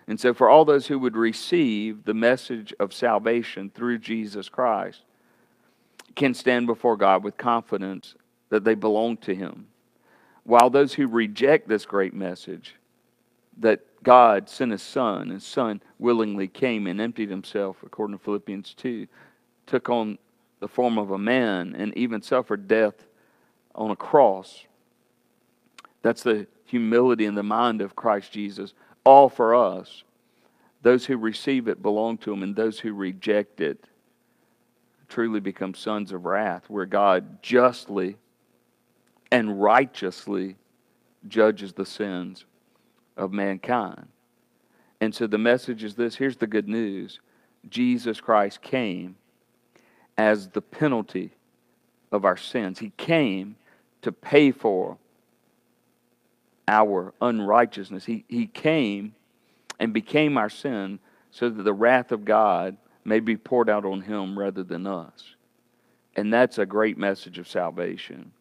And 0.08 0.18
so, 0.18 0.34
for 0.34 0.50
all 0.50 0.64
those 0.64 0.88
who 0.88 0.98
would 1.00 1.18
receive 1.18 2.06
the 2.06 2.14
message 2.14 2.74
of 2.80 2.94
salvation 2.94 3.70
through 3.70 3.98
Jesus 4.00 4.48
Christ, 4.48 5.02
can 6.16 6.34
stand 6.34 6.68
before 6.68 6.96
God 6.96 7.26
with 7.26 7.36
confidence 7.36 8.16
that 8.50 8.64
they 8.64 8.76
belong 8.76 9.18
to 9.18 9.36
Him. 9.36 9.68
While 10.44 10.70
those 10.70 10.94
who 10.94 11.08
reject 11.08 11.68
this 11.68 11.86
great 11.86 12.14
message, 12.14 12.76
that 13.58 13.82
God 14.04 14.50
sent 14.50 14.72
His 14.72 14.82
Son, 14.82 15.30
His 15.30 15.44
Son 15.44 15.82
willingly 16.00 16.48
came 16.48 16.88
and 16.88 17.02
emptied 17.02 17.30
Himself, 17.30 17.78
according 17.86 18.18
to 18.18 18.24
Philippians 18.24 18.74
2, 18.76 19.08
took 19.66 19.90
on 19.90 20.18
the 20.60 20.68
form 20.68 20.98
of 20.98 21.12
a 21.12 21.18
man 21.18 21.76
and 21.78 21.96
even 21.98 22.22
suffered 22.22 22.68
death 22.68 23.06
on 23.76 23.92
a 23.92 23.96
cross. 23.96 24.66
That's 26.02 26.24
the 26.24 26.48
humility 26.66 27.26
in 27.26 27.36
the 27.36 27.44
mind 27.44 27.82
of 27.82 27.96
Christ 27.96 28.32
Jesus, 28.32 28.74
all 29.04 29.30
for 29.30 29.56
us. 29.56 30.04
Those 30.82 31.06
who 31.06 31.18
receive 31.18 31.68
it 31.68 31.82
belong 31.82 32.18
to 32.20 32.34
Him, 32.34 32.44
and 32.44 32.56
those 32.56 32.80
who 32.80 32.94
reject 32.94 33.62
it 33.62 33.86
truly 35.10 35.40
become 35.40 35.74
sons 35.74 36.12
of 36.12 36.26
wrath, 36.26 36.70
where 36.70 36.86
God 36.86 37.44
justly 37.44 38.16
and 39.32 39.62
righteously 39.62 40.56
judges 41.28 41.74
the 41.74 41.86
sins 41.86 42.46
of 43.18 43.32
mankind. 43.32 44.08
And 45.00 45.14
so 45.14 45.28
the 45.28 45.38
message 45.38 45.84
is 45.84 45.96
this 45.96 46.16
here's 46.16 46.38
the 46.38 46.48
good 46.48 46.68
news 46.68 47.20
Jesus 47.70 48.22
Christ 48.22 48.62
came 48.62 49.16
as 50.18 50.50
the 50.50 50.62
penalty 50.62 51.32
of 52.12 52.26
our 52.26 52.38
sins. 52.38 52.80
He 52.80 52.92
came 52.98 53.56
to 54.02 54.12
pay 54.12 54.52
for 54.52 54.98
our 56.68 57.14
unrighteousness. 57.22 58.06
He, 58.06 58.26
he 58.28 58.48
came 58.48 59.16
and 59.80 59.94
became 59.94 60.38
our 60.38 60.50
sin 60.50 61.00
so 61.32 61.50
that 61.50 61.64
the 61.64 61.74
wrath 61.74 62.12
of 62.12 62.26
God 62.26 62.78
may 63.04 63.20
be 63.20 63.36
poured 63.36 63.70
out 63.70 63.86
on 63.86 64.02
him 64.02 64.38
rather 64.38 64.64
than 64.64 64.86
us. 64.86 65.36
And 66.16 66.32
that's 66.32 66.58
a 66.58 66.66
great 66.66 66.98
message 66.98 67.40
of 67.40 67.48
salvation. 67.48 68.32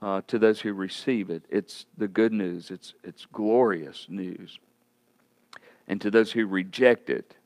Uh, 0.00 0.20
to 0.26 0.38
those 0.38 0.60
who 0.60 0.72
receive 0.72 1.30
it, 1.30 1.44
it's 1.48 1.86
the 1.96 2.08
good 2.08 2.32
news, 2.32 2.70
it's, 2.70 2.94
it's 3.04 3.26
glorious 3.26 4.06
news. 4.08 4.58
And 5.86 6.00
to 6.00 6.10
those 6.10 6.32
who 6.32 6.46
reject 6.46 7.08
it, 7.08 7.36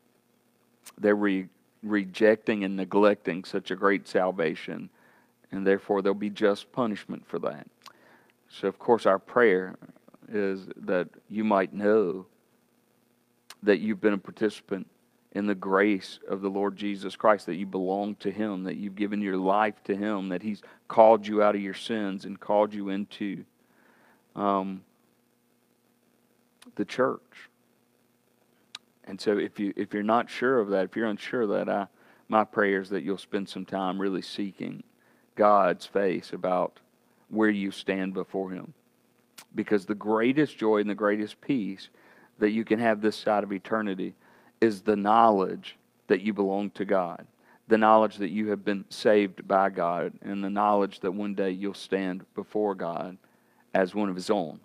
they're 0.99 1.14
re- 1.14 1.49
rejecting 1.88 2.64
and 2.64 2.76
neglecting 2.76 3.45
such 3.45 3.71
a 3.71 3.76
great 3.76 4.09
salvation, 4.09 4.90
and 5.52 5.66
therefore 5.66 6.02
there'll 6.02 6.14
be 6.14 6.31
just 6.31 6.73
punishment 6.73 7.26
for 7.26 7.38
that. 7.40 7.66
So, 8.49 8.69
of 8.69 8.78
course, 8.78 9.07
our 9.07 9.19
prayer 9.19 9.76
is 10.28 10.69
that 10.76 11.09
you 11.28 11.45
might 11.45 11.73
know 11.73 12.26
that 13.62 13.81
you've 13.81 14.00
been 14.00 14.12
a 14.12 14.19
participant 14.19 14.87
in 15.33 15.47
the 15.47 15.55
grace 15.55 16.19
of 16.28 16.40
the 16.40 16.49
Lord 16.49 16.76
Jesus 16.76 17.14
Christ, 17.14 17.47
that 17.47 17.57
you 17.57 17.66
belong 17.66 18.14
to 18.16 18.31
Him, 18.31 18.64
that 18.64 18.76
you've 18.76 18.97
given 18.97 19.21
your 19.21 19.37
life 19.37 19.83
to 19.85 19.95
Him, 19.95 20.31
that 20.31 20.43
He's 20.43 20.62
called 20.88 21.26
you 21.26 21.43
out 21.43 21.55
of 21.55 21.61
your 21.61 21.75
sins 21.75 22.25
and 22.25 22.40
called 22.40 22.73
you 22.73 22.88
into 22.88 23.45
um, 24.35 24.83
the 26.76 26.85
church. 26.85 27.50
And 29.07 29.21
so, 29.21 29.39
if 29.39 29.61
you 29.61 29.73
if 29.77 29.95
you're 29.95 30.03
not 30.03 30.29
sure 30.29 30.59
of 30.59 30.69
that, 30.71 30.85
if 30.85 30.97
you're 30.97 31.07
unsure 31.07 31.43
of 31.43 31.51
that, 31.51 31.69
I, 31.69 31.87
my 32.29 32.45
prayer 32.45 32.81
is 32.81 32.91
that 32.91 33.05
you'll 33.05 33.19
spend 33.19 33.49
some 33.49 33.65
time 33.65 34.01
really 34.01 34.23
seeking 34.23 34.83
God's 35.37 35.87
face 35.87 36.33
about 36.33 36.81
where 37.29 37.51
you 37.51 37.71
stand 37.71 38.15
before 38.15 38.51
Him. 38.51 38.75
Because 39.55 39.87
the 39.87 39.95
greatest 39.95 40.59
joy 40.59 40.79
and 40.79 40.91
the 40.91 40.95
greatest 40.95 41.41
peace 41.41 41.89
that 42.39 42.51
you 42.51 42.65
can 42.65 42.79
have 42.79 43.01
this 43.01 43.17
side 43.17 43.45
of 43.45 43.53
eternity 43.53 44.15
is 44.61 44.83
the 44.83 44.97
knowledge 44.97 45.77
that 46.09 46.21
you 46.21 46.33
belong 46.33 46.71
to 46.71 46.85
God, 46.85 47.27
the 47.69 47.79
knowledge 47.79 48.17
that 48.17 48.31
you 48.31 48.49
have 48.51 48.65
been 48.65 48.85
saved 48.89 49.47
by 49.47 49.71
God, 49.71 50.13
and 50.23 50.43
the 50.43 50.51
knowledge 50.51 51.01
that 51.01 51.13
one 51.13 51.35
day 51.35 51.51
you'll 51.51 51.75
stand 51.75 52.25
before 52.35 52.75
God 52.75 53.17
as 53.75 53.95
one 53.95 54.09
of 54.09 54.17
His 54.17 54.31
own. 54.31 54.61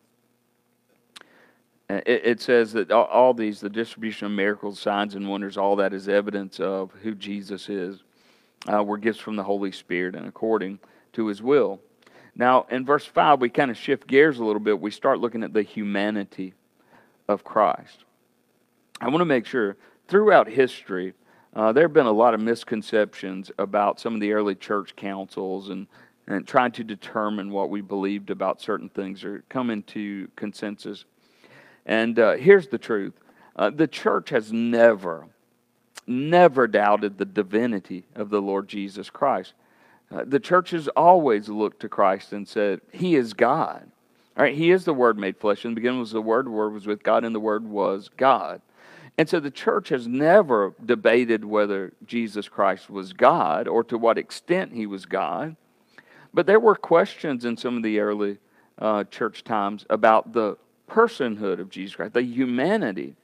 It, 1.94 2.40
says 2.40 2.74
that 2.74 2.92
all 2.92 3.34
these, 3.34 3.60
the 3.60 3.70
distribution 3.70 4.28
of 4.28 4.32
miracles, 4.32 4.80
signs, 4.80 5.16
and 5.16 5.28
wonders, 5.28 5.58
all 5.58 5.76
that 5.78 5.94
is 5.94 6.08
evidence 6.08 6.60
of 6.60 6.92
who 7.02 7.16
Jesus 7.16 7.68
is, 7.70 8.04
uh, 8.72 8.84
were 8.84 8.98
gifts 8.98 9.20
from 9.20 9.36
the 9.36 9.44
Holy 9.44 9.72
Spirit 9.72 10.16
and 10.16 10.28
according 10.28 10.80
to 11.14 11.28
His 11.28 11.42
will. 11.42 11.80
Now, 12.36 12.66
in 12.70 12.86
verse 12.86 13.06
5, 13.06 13.42
we 13.42 13.50
kind 13.50 13.72
of 13.72 13.78
shift 13.78 14.08
gears 14.08 14.40
a 14.40 14.46
little 14.46 14.62
bit. 14.62 14.80
We 14.80 14.92
start 14.92 15.20
looking 15.20 15.44
at 15.44 15.54
the 15.54 15.64
humanity 15.64 16.54
of 17.28 17.44
Christ. 17.44 18.06
I 19.02 19.10
want 19.10 19.20
to 19.20 19.26
make 19.26 19.46
sure 19.46 19.76
throughout 20.08 20.48
history, 20.48 21.14
uh, 21.54 21.74
there 21.74 21.84
have 21.84 21.94
been 21.94 22.06
a 22.06 22.12
lot 22.12 22.34
of 22.34 22.40
misconceptions 22.40 23.52
about 23.58 24.00
some 24.00 24.14
of 24.14 24.22
the 24.22 24.32
early 24.32 24.56
church 24.56 24.96
councils 24.96 25.70
and, 25.70 25.88
and 26.28 26.48
trying 26.48 26.72
to 26.74 26.84
determine 26.84 27.52
what 27.52 27.70
we 27.70 27.82
believed 27.82 28.30
about 28.30 28.62
certain 28.62 28.88
things 28.88 29.24
or 29.24 29.44
come 29.50 29.70
into 29.70 30.30
consensus. 30.36 31.06
And 31.86 32.18
uh, 32.20 32.34
here's 32.34 32.68
the 32.68 32.78
truth 32.78 33.14
uh, 33.56 33.70
the 33.70 33.88
church 33.88 34.30
has 34.30 34.52
never, 34.52 35.28
never 36.08 36.68
doubted 36.68 37.18
the 37.18 37.26
divinity 37.26 38.06
of 38.16 38.30
the 38.30 38.42
Lord 38.42 38.68
Jesus 38.68 39.10
Christ. 39.10 39.54
Uh, 40.12 40.24
the 40.26 40.40
church 40.40 40.72
has 40.72 40.88
always 40.90 41.48
looked 41.48 41.82
to 41.82 41.90
Christ 41.90 42.34
and 42.34 42.48
said, 42.48 42.82
He 42.92 43.16
is 43.16 43.34
God. 43.34 43.90
All 44.38 44.44
right, 44.44 44.56
He 44.56 44.72
is 44.72 44.86
the 44.86 44.94
Word 44.94 45.18
made 45.18 45.38
flesh. 45.38 45.66
In 45.66 45.72
the 45.72 45.76
beginning 45.76 46.00
was 46.00 46.12
the 46.12 46.22
Word, 46.22 46.46
the 46.46 46.52
Word 46.52 46.74
was 46.74 46.88
with 46.88 47.04
God, 47.04 47.24
and 47.24 47.36
the 47.36 47.40
Word 47.40 47.66
was 47.68 48.10
God. 48.18 48.62
And 49.18 49.30
so 49.30 49.40
the 49.40 49.52
church 49.52 49.90
has 49.90 50.08
never 50.08 50.74
debated 50.84 51.46
whether 51.46 51.94
Jesus 52.06 52.48
Christ 52.48 52.90
was 52.90 53.14
God 53.14 53.68
or 53.68 53.84
to 53.86 53.98
what 53.98 54.18
extent 54.18 54.74
He 54.74 54.86
was 54.86 55.06
God. 55.06 55.56
But 56.34 56.46
there 56.46 56.60
were 56.60 56.76
questions 56.76 57.44
in 57.44 57.58
some 57.58 57.78
of 57.78 57.84
the 57.84 58.00
early 58.00 58.38
uh, 58.80 59.04
church 59.06 59.44
times 59.44 59.86
about 59.90 60.34
the 60.34 60.58
personhood 60.92 61.60
of 61.60 61.70
Jesus 61.70 61.96
Christ, 61.96 62.14
the 62.14 62.24
humanity. 62.24 63.16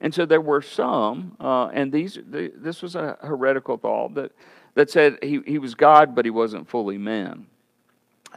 And 0.00 0.12
so 0.12 0.26
there 0.26 0.40
were 0.40 0.62
some, 0.62 1.36
uh, 1.40 1.66
and 1.66 1.92
these 1.92 2.14
the, 2.14 2.52
this 2.56 2.82
was 2.82 2.94
a 2.96 3.16
heretical 3.22 3.76
thought 3.76 4.14
that 4.14 4.32
that 4.74 4.90
said 4.90 5.18
he, 5.22 5.40
he 5.46 5.58
was 5.58 5.74
God, 5.74 6.14
but 6.14 6.24
he 6.24 6.30
wasn't 6.30 6.68
fully 6.68 6.98
man. 6.98 7.46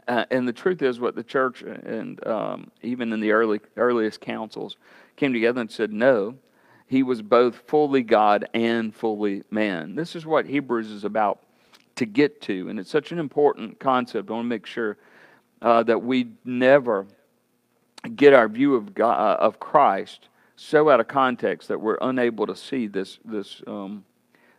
Uh, 0.07 0.25
and 0.29 0.47
the 0.47 0.53
truth 0.53 0.81
is, 0.81 0.99
what 0.99 1.15
the 1.15 1.23
church 1.23 1.63
and 1.63 2.25
um, 2.25 2.71
even 2.83 3.11
in 3.11 3.19
the 3.19 3.31
early 3.31 3.59
earliest 3.75 4.21
councils 4.21 4.77
came 5.15 5.33
together 5.33 5.59
and 5.59 5.71
said, 5.71 5.91
no, 5.91 6.35
he 6.85 7.03
was 7.03 7.21
both 7.21 7.55
fully 7.67 8.03
God 8.03 8.47
and 8.53 8.93
fully 8.95 9.43
man. 9.49 9.95
This 9.95 10.15
is 10.15 10.25
what 10.25 10.45
Hebrews 10.45 10.91
is 10.91 11.03
about 11.03 11.39
to 11.95 12.05
get 12.05 12.41
to, 12.43 12.69
and 12.69 12.79
it's 12.79 12.91
such 12.91 13.11
an 13.11 13.17
important 13.17 13.79
concept. 13.79 14.29
I 14.29 14.33
want 14.33 14.45
to 14.45 14.49
make 14.49 14.67
sure 14.67 14.97
uh, 15.61 15.81
that 15.83 16.03
we 16.03 16.27
never 16.45 17.07
get 18.07 18.33
our 18.33 18.47
view 18.47 18.75
of 18.75 18.93
God, 18.93 19.13
uh, 19.13 19.43
of 19.43 19.59
Christ 19.59 20.29
so 20.55 20.89
out 20.89 20.99
of 20.99 21.07
context 21.07 21.67
that 21.67 21.79
we're 21.79 21.97
unable 22.01 22.47
to 22.47 22.55
see 22.55 22.87
this 22.87 23.19
this 23.23 23.61
um, 23.67 24.03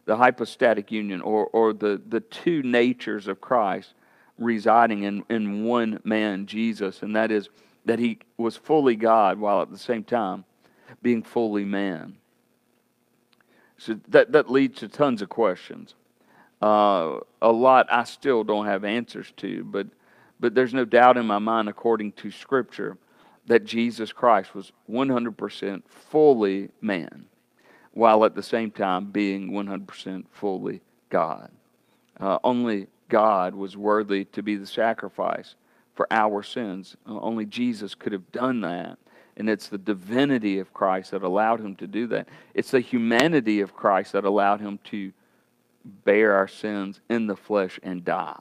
the 0.09 0.17
hypostatic 0.17 0.91
union 0.91 1.21
or, 1.21 1.49
or 1.49 1.75
the, 1.75 2.01
the 2.09 2.21
two 2.21 2.63
natures 2.63 3.29
of 3.29 3.43
Christ 3.43 3.93
residing 4.39 5.03
in, 5.03 5.23
in 5.29 5.65
one 5.65 6.01
man, 6.03 6.47
Jesus, 6.47 7.03
and 7.03 7.15
that 7.15 7.31
is 7.31 7.51
that 7.85 7.99
he 7.99 8.19
was 8.39 8.57
fully 8.57 8.97
God 8.97 9.39
while 9.39 9.61
at 9.61 9.71
the 9.71 9.77
same 9.77 10.03
time 10.03 10.47
being 11.03 11.23
fully 11.23 11.67
man. 11.67 12.17
So 13.77 14.01
that, 14.09 14.33
that 14.33 14.51
leads 14.51 14.81
to 14.81 14.89
tons 14.89 15.21
of 15.21 15.29
questions. 15.29 15.95
Uh, 16.63 17.19
a 17.43 17.53
lot 17.53 17.87
I 17.93 18.05
still 18.05 18.45
don't 18.45 18.65
have 18.65 18.85
answers 18.85 19.31
to, 19.37 19.63
but, 19.65 19.89
but 20.41 20.55
there's 20.55 20.73
no 20.73 20.87
doubt 20.87 21.19
in 21.19 21.27
my 21.27 21.39
mind, 21.39 21.69
according 21.69 22.13
to 22.13 22.31
Scripture, 22.31 22.97
that 23.49 23.65
Jesus 23.65 24.13
Christ 24.13 24.55
was 24.55 24.73
100% 24.89 25.83
fully 25.89 26.71
man 26.81 27.25
while 27.93 28.25
at 28.25 28.35
the 28.35 28.43
same 28.43 28.71
time 28.71 29.07
being 29.07 29.51
100% 29.51 30.25
fully 30.31 30.81
God. 31.11 31.51
Uh, 32.21 32.39
only 32.45 32.87
God 33.09 33.55
was 33.55 33.77
worthy 33.77 34.25
to 34.27 34.43
be 34.43 34.55
the 34.55 34.67
sacrifice 34.67 35.55
for 35.95 36.07
our 36.11 36.43
sins. 36.43 36.97
Uh, 37.07 37.19
only 37.21 37.47
Jesus 37.47 37.95
could 37.95 38.13
have 38.13 38.31
done 38.31 38.61
that. 38.61 38.99
And 39.37 39.49
it's 39.49 39.69
the 39.69 39.79
divinity 39.79 40.59
of 40.59 40.75
Christ 40.75 41.13
that 41.13 41.23
allowed 41.23 41.61
him 41.61 41.75
to 41.77 41.87
do 41.87 42.07
that. 42.09 42.29
It's 42.55 42.73
the 42.73 42.81
humanity 42.81 43.61
of 43.61 43.75
Christ 43.75 44.13
that 44.13 44.25
allowed 44.25 44.61
him 44.61 44.79
to 44.85 45.13
bear 46.05 46.35
our 46.35 46.49
sins 46.49 47.01
in 47.09 47.27
the 47.27 47.37
flesh 47.37 47.81
and 47.83 48.05
die. 48.05 48.41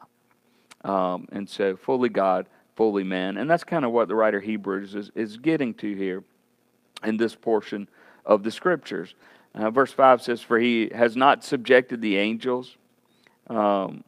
Um, 0.84 1.28
and 1.32 1.48
so, 1.48 1.76
fully 1.76 2.10
God, 2.10 2.48
fully 2.77 3.03
man. 3.03 3.37
And 3.37 3.49
that's 3.49 3.65
kind 3.65 3.83
of 3.83 3.91
what 3.91 4.07
the 4.07 4.15
writer 4.15 4.39
Hebrews 4.39 4.95
is, 4.95 5.11
is 5.15 5.35
getting 5.35 5.73
to 5.75 5.93
here 5.95 6.23
in 7.03 7.17
this 7.17 7.35
portion 7.35 7.89
of 8.25 8.43
the 8.43 8.51
scriptures. 8.51 9.15
Uh, 9.53 9.71
verse 9.71 9.91
5 9.91 10.21
says, 10.21 10.41
For 10.41 10.59
he 10.59 10.89
has 10.93 11.17
not 11.17 11.43
subjected 11.43 12.01
the 12.01 12.17
angels 12.17 12.77
um, 13.47 14.03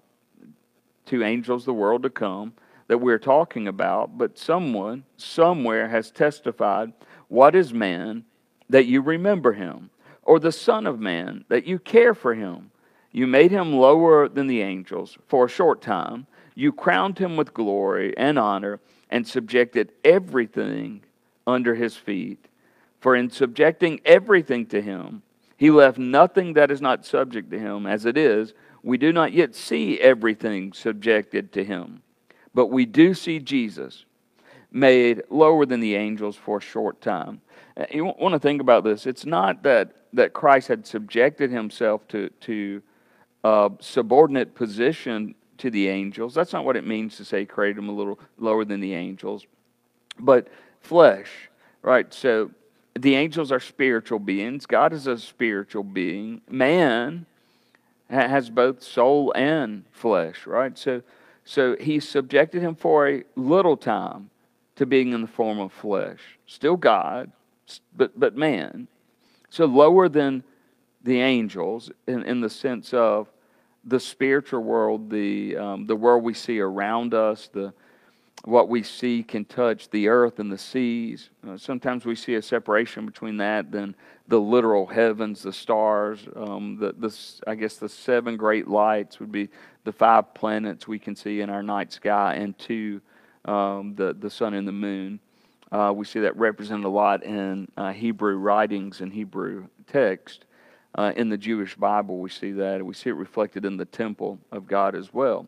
to 1.07 1.23
angels 1.23 1.65
the 1.65 1.73
world 1.73 2.03
to 2.03 2.09
come 2.09 2.53
that 2.87 2.99
we're 2.99 3.19
talking 3.19 3.67
about, 3.67 4.17
but 4.17 4.37
someone 4.37 5.03
somewhere 5.17 5.89
has 5.89 6.11
testified, 6.11 6.93
What 7.27 7.55
is 7.55 7.73
man 7.73 8.23
that 8.69 8.85
you 8.85 9.01
remember 9.01 9.53
him? 9.53 9.89
Or 10.23 10.39
the 10.39 10.51
Son 10.51 10.85
of 10.85 10.99
Man 10.99 11.43
that 11.47 11.65
you 11.65 11.79
care 11.79 12.13
for 12.13 12.35
him? 12.35 12.69
You 13.11 13.25
made 13.25 13.49
him 13.49 13.73
lower 13.73 14.29
than 14.29 14.45
the 14.45 14.61
angels 14.61 15.17
for 15.27 15.45
a 15.45 15.49
short 15.49 15.81
time. 15.81 16.27
You 16.59 16.73
crowned 16.73 17.19
him 17.19 17.37
with 17.37 17.53
glory 17.53 18.13
and 18.17 18.37
honor 18.37 18.81
and 19.09 19.25
subjected 19.25 19.93
everything 20.03 21.03
under 21.47 21.75
his 21.75 21.95
feet. 21.95 22.49
For 22.99 23.15
in 23.15 23.29
subjecting 23.29 24.01
everything 24.03 24.65
to 24.65 24.81
him, 24.81 25.21
he 25.55 25.71
left 25.71 25.97
nothing 25.97 26.55
that 26.55 26.69
is 26.69 26.81
not 26.81 27.05
subject 27.05 27.49
to 27.51 27.59
him. 27.59 27.85
As 27.85 28.05
it 28.05 28.17
is, 28.17 28.53
We 28.83 28.97
do 28.97 29.13
not 29.13 29.31
yet 29.31 29.55
see 29.55 30.01
everything 30.01 30.73
subjected 30.73 31.53
to 31.53 31.63
him, 31.63 32.01
but 32.53 32.67
we 32.67 32.85
do 32.85 33.13
see 33.13 33.39
Jesus 33.39 34.03
made 34.69 35.23
lower 35.29 35.65
than 35.65 35.79
the 35.79 35.95
angels 35.95 36.35
for 36.35 36.57
a 36.57 36.61
short 36.61 36.99
time. 36.99 37.39
Uh, 37.77 37.85
you 37.89 38.05
want 38.05 38.33
to 38.33 38.39
think 38.39 38.59
about 38.59 38.83
this. 38.83 39.05
It's 39.05 39.25
not 39.25 39.63
that, 39.63 39.93
that 40.13 40.33
Christ 40.33 40.67
had 40.67 40.85
subjected 40.85 41.51
himself 41.51 42.07
to, 42.09 42.29
to 42.41 42.81
a 43.43 43.71
subordinate 43.79 44.55
position 44.55 45.35
to 45.59 45.69
the 45.69 45.87
angels. 45.87 46.33
That's 46.33 46.53
not 46.53 46.65
what 46.65 46.75
it 46.75 46.85
means 46.85 47.17
to 47.17 47.25
say 47.25 47.45
created 47.45 47.77
him 47.77 47.89
a 47.89 47.93
little 47.93 48.19
lower 48.37 48.65
than 48.65 48.79
the 48.79 48.93
angels. 48.93 49.45
But 50.19 50.47
flesh, 50.81 51.29
right? 51.81 52.13
So 52.13 52.51
the 52.95 53.15
angels 53.15 53.51
are 53.51 53.59
spiritual 53.59 54.19
beings. 54.19 54.65
God 54.65 54.93
is 54.93 55.07
a 55.07 55.17
spiritual 55.17 55.83
being. 55.83 56.41
Man 56.49 57.25
has 58.09 58.49
both 58.49 58.81
soul 58.81 59.31
and 59.35 59.83
flesh, 59.91 60.47
right? 60.47 60.77
So, 60.77 61.01
so 61.45 61.75
he 61.79 61.99
subjected 61.99 62.61
him 62.61 62.75
for 62.75 63.07
a 63.07 63.23
little 63.35 63.77
time 63.77 64.29
to 64.77 64.85
being 64.85 65.13
in 65.13 65.21
the 65.21 65.27
form 65.27 65.59
of 65.59 65.71
flesh. 65.71 66.19
Still 66.47 66.77
God, 66.77 67.31
but, 67.95 68.17
but 68.19 68.35
man. 68.35 68.87
So 69.49 69.65
lower 69.65 70.09
than 70.09 70.43
the 71.03 71.21
angels 71.21 71.91
in, 72.07 72.23
in 72.23 72.41
the 72.41 72.49
sense 72.49 72.93
of 72.93 73.27
the 73.85 73.99
spiritual 73.99 74.61
world, 74.61 75.09
the, 75.09 75.57
um, 75.57 75.87
the 75.87 75.95
world 75.95 76.23
we 76.23 76.33
see 76.33 76.59
around 76.59 77.13
us, 77.13 77.49
the, 77.51 77.73
what 78.45 78.69
we 78.69 78.83
see 78.83 79.23
can 79.23 79.45
touch 79.45 79.89
the 79.89 80.07
earth 80.07 80.39
and 80.39 80.51
the 80.51 80.57
seas. 80.57 81.29
Uh, 81.47 81.57
sometimes 81.57 82.05
we 82.05 82.15
see 82.15 82.35
a 82.35 82.41
separation 82.41 83.05
between 83.05 83.37
that 83.37 83.71
than 83.71 83.95
the 84.27 84.39
literal 84.39 84.85
heavens, 84.85 85.41
the 85.41 85.51
stars. 85.51 86.27
Um, 86.35 86.77
the, 86.79 86.93
the, 86.97 87.15
I 87.47 87.55
guess 87.55 87.75
the 87.75 87.89
seven 87.89 88.37
great 88.37 88.67
lights 88.67 89.19
would 89.19 89.31
be 89.31 89.49
the 89.83 89.91
five 89.91 90.33
planets 90.33 90.87
we 90.87 90.99
can 90.99 91.15
see 91.15 91.41
in 91.41 91.49
our 91.49 91.63
night 91.63 91.91
sky, 91.91 92.35
and 92.35 92.57
two, 92.57 93.01
um, 93.45 93.95
the, 93.95 94.15
the 94.17 94.29
sun 94.29 94.53
and 94.53 94.67
the 94.67 94.71
moon. 94.73 95.19
Uh, 95.71 95.93
we 95.95 96.05
see 96.05 96.19
that 96.19 96.35
represented 96.37 96.85
a 96.85 96.89
lot 96.89 97.23
in 97.23 97.67
uh, 97.77 97.91
Hebrew 97.91 98.37
writings 98.37 99.01
and 99.01 99.13
Hebrew 99.13 99.67
text. 99.87 100.45
Uh, 100.95 101.13
in 101.15 101.29
the 101.29 101.37
Jewish 101.37 101.75
Bible, 101.75 102.17
we 102.17 102.29
see 102.29 102.51
that. 102.53 102.83
We 102.83 102.93
see 102.93 103.11
it 103.11 103.13
reflected 103.13 103.63
in 103.63 103.77
the 103.77 103.85
temple 103.85 104.39
of 104.51 104.67
God 104.67 104.95
as 104.95 105.13
well. 105.13 105.47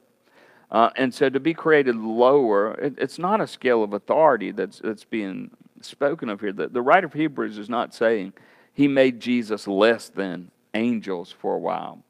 Uh, 0.70 0.90
and 0.96 1.14
so 1.14 1.30
to 1.30 1.40
be 1.40 1.54
created 1.54 1.96
lower, 1.96 2.74
it, 2.76 2.96
it's 2.98 3.20
not 3.20 3.42
a 3.42 3.48
scale 3.48 3.84
of 3.84 3.94
authority 3.94 4.52
that's, 4.52 4.80
that's 4.80 5.04
being 5.04 5.52
spoken 5.82 6.30
of 6.30 6.40
here. 6.40 6.54
The, 6.54 6.68
the 6.68 6.82
writer 6.82 7.08
of 7.08 7.14
Hebrews 7.14 7.58
is 7.58 7.70
not 7.70 7.94
saying 7.94 8.34
he 8.74 8.88
made 8.88 9.20
Jesus 9.20 9.68
less 9.68 10.10
than 10.10 10.52
angels 10.74 11.32
for 11.32 11.56
a 11.56 11.60
while, 11.60 12.04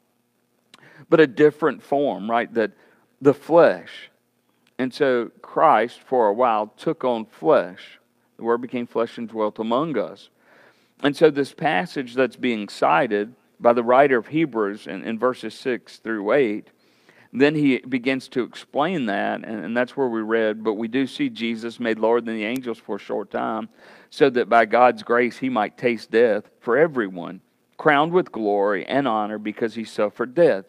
but 1.08 1.18
a 1.18 1.26
different 1.26 1.82
form, 1.82 2.30
right? 2.30 2.52
That 2.54 2.72
the 3.20 3.34
flesh. 3.34 4.10
And 4.78 4.92
so 4.92 5.30
Christ, 5.42 6.00
for 6.06 6.28
a 6.28 6.32
while, 6.32 6.68
took 6.76 7.04
on 7.04 7.24
flesh. 7.24 7.98
The 8.36 8.44
Word 8.44 8.58
became 8.58 8.86
flesh 8.86 9.18
and 9.18 9.28
dwelt 9.28 9.58
among 9.58 9.98
us. 9.98 10.28
And 11.02 11.16
so 11.16 11.30
this 11.30 11.52
passage 11.52 12.14
that's 12.14 12.36
being 12.36 12.68
cited 12.68 13.34
by 13.58 13.72
the 13.72 13.82
writer 13.82 14.18
of 14.18 14.28
Hebrews 14.28 14.86
in, 14.86 15.04
in 15.04 15.18
verses 15.18 15.54
6 15.54 15.98
through 15.98 16.32
8 16.32 16.70
then 17.32 17.54
he 17.54 17.78
begins 17.78 18.28
to 18.28 18.42
explain 18.42 19.06
that, 19.06 19.42
and, 19.44 19.64
and, 19.64 19.76
that's 19.76 19.96
where 19.96 20.08
we 20.08 20.20
read, 20.20 20.62
but 20.62 20.74
we 20.74 20.86
do 20.86 21.06
see 21.06 21.30
Jesus 21.30 21.80
made 21.80 21.98
lower 21.98 22.20
than 22.20 22.34
the 22.34 22.44
angels 22.44 22.78
for 22.78 22.96
a 22.96 22.98
short 22.98 23.30
time, 23.30 23.70
so 24.10 24.28
that 24.28 24.50
by 24.50 24.66
God's 24.66 25.02
grace 25.02 25.38
he 25.38 25.48
might 25.48 25.78
taste 25.78 26.10
death 26.10 26.44
for 26.60 26.76
everyone, 26.76 27.40
crowned 27.78 28.12
with 28.12 28.30
glory 28.30 28.84
and 28.84 29.08
honor 29.08 29.38
because 29.38 29.74
he 29.74 29.84
suffered 29.84 30.34
death. 30.34 30.66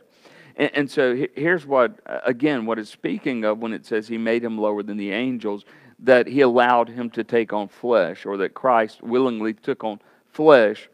And, 0.55 0.71
and 0.73 0.91
so 0.91 1.27
here's 1.35 1.65
what, 1.65 1.99
again, 2.25 2.65
what 2.65 2.79
it's 2.79 2.89
speaking 2.89 3.43
of 3.43 3.59
when 3.59 3.73
it 3.73 3.85
says 3.85 4.07
he 4.07 4.17
made 4.17 4.43
him 4.43 4.57
lower 4.57 4.83
than 4.83 4.95
the 4.95 5.11
angels, 5.11 5.65
that 5.99 6.27
he 6.27 6.41
allowed 6.41 6.87
him 6.87 7.09
to 7.09 7.25
take 7.25 7.51
on 7.51 7.67
flesh, 7.67 8.25
or 8.25 8.37
that 8.37 8.53
Christ 8.53 9.03
willingly 9.03 9.53
took 9.53 9.83
on 9.83 9.99
flesh. 10.33 10.89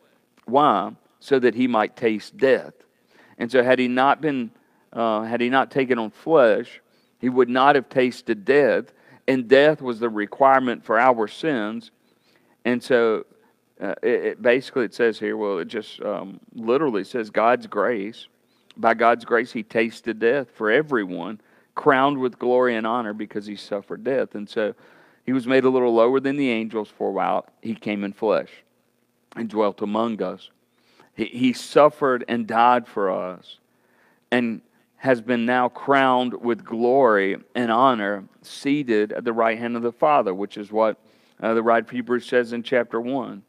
Why? 0.45 0.91
So 1.19 1.39
that 1.39 1.56
he 1.56 1.67
might 1.67 1.95
taste 1.95 2.38
death. 2.38 2.73
And 3.38 3.52
so, 3.52 3.63
had 3.63 3.80
he 3.80 3.88
not 3.88 4.21
been 4.21 4.52
uh, 4.93 5.23
had 5.23 5.41
he 5.41 5.49
not 5.49 5.71
taken 5.71 5.99
on 5.99 6.12
flesh, 6.12 6.82
he 7.19 7.30
would 7.30 7.49
not 7.49 7.75
have 7.75 7.89
tasted 7.89 8.45
death, 8.45 8.91
and 9.28 9.47
death 9.47 9.82
was 9.82 9.99
the 9.99 10.10
requirement 10.10 10.84
for 10.84 10.99
our 10.99 11.28
sins. 11.28 11.91
And 12.65 12.82
so, 12.84 13.25
uh, 13.80 13.95
it, 14.02 14.10
it, 14.10 14.41
basically, 14.41 14.86
it 14.86 14.93
says 14.93 15.19
here, 15.19 15.38
well, 15.38 15.60
it 15.60 15.67
just 15.67 16.02
um, 16.02 16.39
literally 16.54 17.04
says 17.04 17.30
God's 17.30 17.67
grace. 17.67 18.28
By 18.75 18.93
God's 18.93 19.25
grace, 19.25 19.52
he 19.52 19.63
tasted 19.63 20.19
death 20.19 20.49
for 20.56 20.71
everyone, 20.71 21.39
crowned 21.75 22.17
with 22.17 22.39
glory 22.39 22.75
and 22.75 22.88
honor 22.88 23.13
because 23.13 23.45
he 23.45 23.56
suffered 23.56 24.04
death. 24.04 24.36
And 24.36 24.49
so, 24.49 24.73
he 25.25 25.34
was 25.34 25.45
made 25.45 25.63
a 25.63 25.69
little 25.69 25.93
lower 25.93 26.19
than 26.19 26.38
the 26.38 26.49
angels 26.49 26.89
for 26.89 27.10
a 27.10 27.12
while. 27.12 27.45
He 27.62 27.75
came 27.75 28.04
in 28.04 28.13
flesh 28.13 28.49
and 29.36 29.50
dwelt 29.50 29.82
among 29.82 30.22
us. 30.22 30.50
He, 31.13 31.26
he 31.26 31.54
suffered 31.54 32.26
and 32.28 32.48
died 32.48 32.88
for 32.88 33.12
us. 33.12 33.58
And 34.32 34.62
has 35.00 35.22
been 35.22 35.46
now 35.46 35.70
crowned 35.70 36.34
with 36.42 36.63
glory 36.63 37.38
and 37.56 37.72
honor, 37.72 38.26
seated 38.42 39.13
at 39.13 39.24
the 39.24 39.32
right 39.32 39.58
hand 39.58 39.78
of 39.78 39.82
the 39.82 39.94
Father, 39.94 40.34
which 40.34 40.58
is 40.58 40.74
what 40.74 40.98
uh, 41.42 41.54
the 41.54 41.63
writer 41.63 41.86
of 41.86 41.89
Hebrews 41.89 42.26
says 42.26 42.52
in 42.52 42.63
chapter 42.63 43.00
1. 43.00 43.42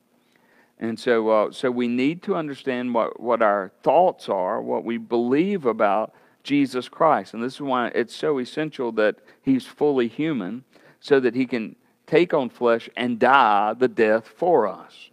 And 0.78 0.98
so, 0.98 1.28
uh, 1.28 1.50
so 1.50 1.70
we 1.70 1.88
need 1.88 2.22
to 2.22 2.36
understand 2.36 2.94
what, 2.94 3.18
what 3.18 3.42
our 3.42 3.72
thoughts 3.82 4.28
are, 4.28 4.62
what 4.62 4.84
we 4.84 4.96
believe 4.96 5.66
about 5.66 6.14
Jesus 6.44 6.88
Christ. 6.88 7.34
And 7.34 7.42
this 7.42 7.54
is 7.54 7.60
why 7.60 7.88
it's 7.88 8.14
so 8.14 8.38
essential 8.38 8.92
that 8.92 9.16
he's 9.42 9.66
fully 9.66 10.06
human, 10.06 10.64
so 11.00 11.18
that 11.18 11.34
he 11.34 11.46
can 11.46 11.74
take 12.06 12.32
on 12.32 12.48
flesh 12.48 12.88
and 12.96 13.18
die 13.18 13.74
the 13.74 13.88
death 13.88 14.28
for 14.28 14.68
us. 14.68 15.10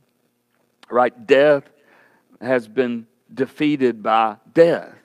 Right? 0.90 1.28
Death 1.28 1.64
has 2.42 2.68
been 2.68 3.08
defeated 3.34 4.02
by 4.02 4.38
death. 4.54 4.96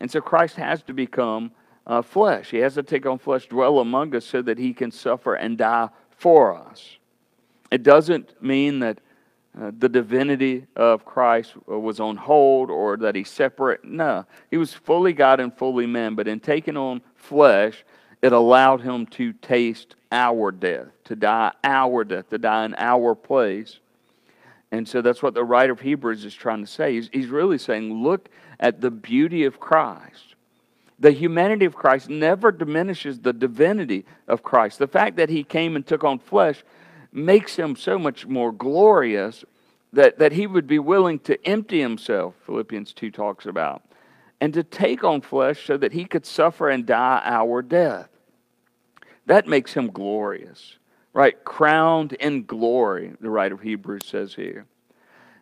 And 0.00 0.10
so 0.10 0.20
Christ 0.20 0.56
has 0.56 0.82
to 0.84 0.94
become 0.94 1.50
uh, 1.86 2.02
flesh. 2.02 2.50
He 2.50 2.58
has 2.58 2.74
to 2.74 2.82
take 2.82 3.06
on 3.06 3.18
flesh, 3.18 3.46
dwell 3.46 3.78
among 3.78 4.14
us, 4.14 4.24
so 4.24 4.42
that 4.42 4.58
he 4.58 4.72
can 4.72 4.90
suffer 4.90 5.34
and 5.34 5.56
die 5.56 5.88
for 6.10 6.56
us. 6.56 6.98
It 7.70 7.82
doesn't 7.82 8.42
mean 8.42 8.80
that 8.80 9.00
uh, 9.58 9.70
the 9.78 9.88
divinity 9.88 10.66
of 10.76 11.04
Christ 11.04 11.54
was 11.66 11.98
on 11.98 12.16
hold 12.16 12.70
or 12.70 12.96
that 12.98 13.14
he's 13.14 13.30
separate. 13.30 13.84
No, 13.84 14.26
he 14.50 14.58
was 14.58 14.74
fully 14.74 15.12
God 15.12 15.40
and 15.40 15.56
fully 15.56 15.86
man, 15.86 16.14
but 16.14 16.28
in 16.28 16.40
taking 16.40 16.76
on 16.76 17.00
flesh, 17.14 17.84
it 18.20 18.32
allowed 18.32 18.82
him 18.82 19.06
to 19.06 19.32
taste 19.34 19.94
our 20.12 20.50
death, 20.50 20.88
to 21.04 21.16
die 21.16 21.52
our 21.64 22.04
death, 22.04 22.28
to 22.30 22.38
die 22.38 22.64
in 22.64 22.74
our 22.76 23.14
place. 23.14 23.78
And 24.72 24.88
so 24.88 25.00
that's 25.00 25.22
what 25.22 25.34
the 25.34 25.44
writer 25.44 25.72
of 25.72 25.80
Hebrews 25.80 26.24
is 26.24 26.34
trying 26.34 26.60
to 26.60 26.70
say. 26.70 26.94
He's, 26.94 27.08
he's 27.12 27.28
really 27.28 27.58
saying, 27.58 27.92
look 28.02 28.28
at 28.58 28.80
the 28.80 28.90
beauty 28.90 29.44
of 29.44 29.60
Christ. 29.60 30.34
The 30.98 31.12
humanity 31.12 31.66
of 31.66 31.74
Christ 31.74 32.08
never 32.08 32.50
diminishes 32.50 33.20
the 33.20 33.32
divinity 33.32 34.06
of 34.26 34.42
Christ. 34.42 34.78
The 34.78 34.86
fact 34.86 35.16
that 35.16 35.28
he 35.28 35.44
came 35.44 35.76
and 35.76 35.86
took 35.86 36.04
on 36.04 36.18
flesh 36.18 36.64
makes 37.12 37.56
him 37.56 37.76
so 37.76 37.98
much 37.98 38.26
more 38.26 38.50
glorious 38.50 39.44
that, 39.92 40.18
that 40.18 40.32
he 40.32 40.46
would 40.46 40.66
be 40.66 40.78
willing 40.78 41.18
to 41.20 41.42
empty 41.46 41.80
himself, 41.80 42.34
Philippians 42.44 42.92
2 42.92 43.10
talks 43.10 43.46
about, 43.46 43.82
and 44.40 44.52
to 44.54 44.62
take 44.62 45.04
on 45.04 45.20
flesh 45.20 45.64
so 45.64 45.76
that 45.76 45.92
he 45.92 46.04
could 46.04 46.26
suffer 46.26 46.68
and 46.68 46.86
die 46.86 47.22
our 47.24 47.62
death. 47.62 48.08
That 49.26 49.46
makes 49.46 49.74
him 49.74 49.90
glorious, 49.90 50.78
right? 51.16 51.42
Crowned 51.46 52.12
in 52.12 52.44
glory, 52.44 53.14
the 53.22 53.30
writer 53.30 53.54
of 53.54 53.62
Hebrews 53.62 54.04
says 54.04 54.34
here. 54.34 54.66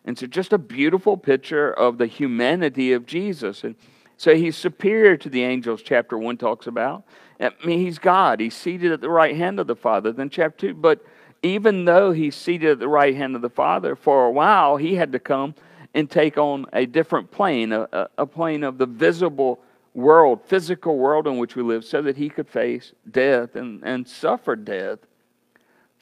And 0.05 0.17
so, 0.17 0.25
just 0.25 0.53
a 0.53 0.57
beautiful 0.57 1.17
picture 1.17 1.73
of 1.73 1.97
the 1.97 2.07
humanity 2.07 2.93
of 2.93 3.05
Jesus. 3.05 3.65
And 3.65 3.75
so, 4.15 4.35
he's 4.35 4.55
superior 4.55 5.17
to 5.17 5.29
the 5.29 5.43
angels, 5.43 5.81
chapter 5.83 6.17
1 6.17 6.37
talks 6.37 6.67
about. 6.67 7.03
I 7.41 7.51
mean, 7.65 7.79
he's 7.79 7.99
God. 7.99 8.39
He's 8.39 8.55
seated 8.55 8.93
at 8.93 9.01
the 9.01 9.09
right 9.09 9.35
hand 9.35 9.59
of 9.59 9.67
the 9.67 9.75
Father. 9.75 10.13
Then, 10.13 10.29
chapter 10.29 10.69
2, 10.69 10.75
but 10.75 11.03
even 11.43 11.83
though 11.83 12.13
he's 12.13 12.35
seated 12.35 12.71
at 12.71 12.79
the 12.79 12.87
right 12.87 13.13
hand 13.13 13.35
of 13.35 13.41
the 13.41 13.49
Father, 13.49 13.97
for 13.97 14.27
a 14.27 14.31
while, 14.31 14.77
he 14.77 14.95
had 14.95 15.11
to 15.11 15.19
come 15.19 15.55
and 15.93 16.09
take 16.09 16.37
on 16.37 16.67
a 16.71 16.85
different 16.85 17.31
plane, 17.31 17.73
a, 17.73 18.07
a 18.17 18.25
plane 18.25 18.63
of 18.63 18.77
the 18.77 18.85
visible 18.85 19.59
world, 19.93 20.39
physical 20.45 20.97
world 20.97 21.27
in 21.27 21.37
which 21.37 21.57
we 21.57 21.63
live, 21.63 21.83
so 21.83 22.01
that 22.01 22.15
he 22.15 22.29
could 22.29 22.47
face 22.47 22.93
death 23.11 23.57
and, 23.57 23.83
and 23.83 24.07
suffer 24.07 24.55
death 24.55 24.99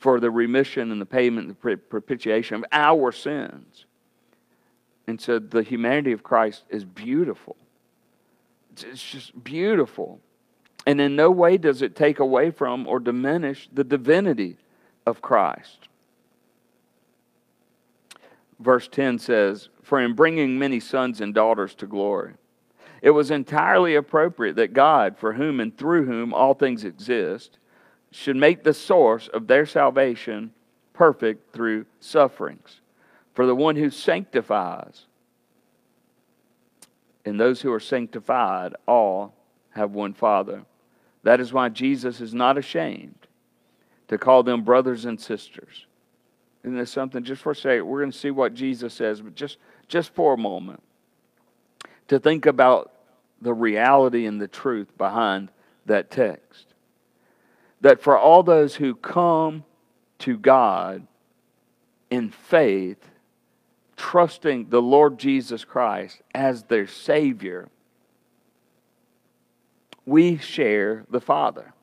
for 0.04 0.20
the 0.20 0.30
remission 0.30 0.92
and 0.92 1.00
the 1.00 1.06
payment 1.06 1.48
and 1.48 1.56
the 1.56 1.78
propitiation 1.78 2.58
of 2.58 2.66
our 2.74 3.10
sins. 3.14 3.86
And 5.08 5.20
so 5.20 5.40
the 5.40 5.64
humanity 5.64 6.12
of 6.12 6.24
Christ 6.24 6.66
is 6.68 6.84
beautiful. 6.84 7.56
It's 8.74 9.02
just 9.02 9.42
beautiful. 9.46 10.20
And 10.86 11.00
in 11.00 11.16
no 11.16 11.32
way 11.32 11.58
does 11.58 11.82
it 11.82 11.96
take 11.96 12.20
away 12.20 12.52
from 12.52 12.86
or 12.86 13.00
diminish 13.00 13.70
the 13.72 13.86
divinity 13.86 14.58
of 15.06 15.22
Christ. 15.22 15.88
Verse 18.60 18.90
10 18.90 19.20
says, 19.20 19.70
For 19.84 20.02
in 20.02 20.16
bringing 20.16 20.60
many 20.60 20.82
sons 20.82 21.22
and 21.22 21.34
daughters 21.34 21.76
to 21.76 21.88
glory. 21.88 22.34
it 23.02 23.12
was 23.12 23.32
entirely 23.32 23.96
appropriate 23.96 24.58
that 24.58 24.74
God, 24.74 25.18
for 25.18 25.32
whom 25.32 25.62
and 25.62 25.78
through 25.78 26.08
whom 26.08 26.34
all 26.34 26.56
things 26.56 26.84
exist, 26.84 27.58
should 28.16 28.36
make 28.36 28.64
the 28.64 28.74
source 28.74 29.28
of 29.28 29.48
their 29.48 29.66
salvation 29.66 30.52
perfect 30.94 31.54
through 31.54 31.86
sufferings. 32.00 32.82
For 33.34 33.46
the 33.46 33.56
one 33.56 33.76
who 33.76 33.90
sanctifies 33.90 35.06
and 37.26 37.40
those 37.40 37.62
who 37.62 37.72
are 37.72 37.80
sanctified 37.80 38.76
all 38.88 39.34
have 39.72 39.92
one 39.92 40.14
Father. 40.14 40.64
That 41.24 41.40
is 41.40 41.54
why 41.54 41.70
Jesus 41.70 42.22
is 42.22 42.34
not 42.34 42.58
ashamed 42.58 43.28
to 44.10 44.18
call 44.18 44.44
them 44.44 44.64
brothers 44.64 45.06
and 45.06 45.20
sisters. 45.20 45.88
Isn't 46.64 46.78
this 46.78 46.92
something? 46.92 47.24
Just 47.24 47.42
for 47.42 47.52
a 47.52 47.56
second, 47.56 47.88
we're 47.88 48.02
going 48.02 48.12
to 48.12 48.18
see 48.18 48.32
what 48.32 48.54
Jesus 48.54 48.94
says, 48.94 49.22
but 49.22 49.36
just, 49.36 49.58
just 49.88 50.14
for 50.14 50.34
a 50.34 50.38
moment, 50.38 50.84
to 52.10 52.20
think 52.20 52.46
about 52.46 52.92
the 53.42 53.54
reality 53.54 54.26
and 54.26 54.40
the 54.40 54.48
truth 54.48 54.96
behind 54.98 55.50
that 55.86 56.12
text. 56.12 56.73
That 57.84 58.02
for 58.02 58.18
all 58.18 58.44
those 58.44 58.76
who 58.76 58.96
come 58.96 59.64
to 60.20 60.38
God 60.38 61.06
in 62.10 62.32
faith, 62.32 63.10
trusting 63.98 64.70
the 64.70 64.82
Lord 64.82 65.20
Jesus 65.20 65.66
Christ 65.66 66.22
as 66.34 66.64
their 66.64 66.88
Savior, 66.88 67.68
we 70.06 70.38
share 70.38 71.06
the 71.10 71.22
Father. 71.22 71.74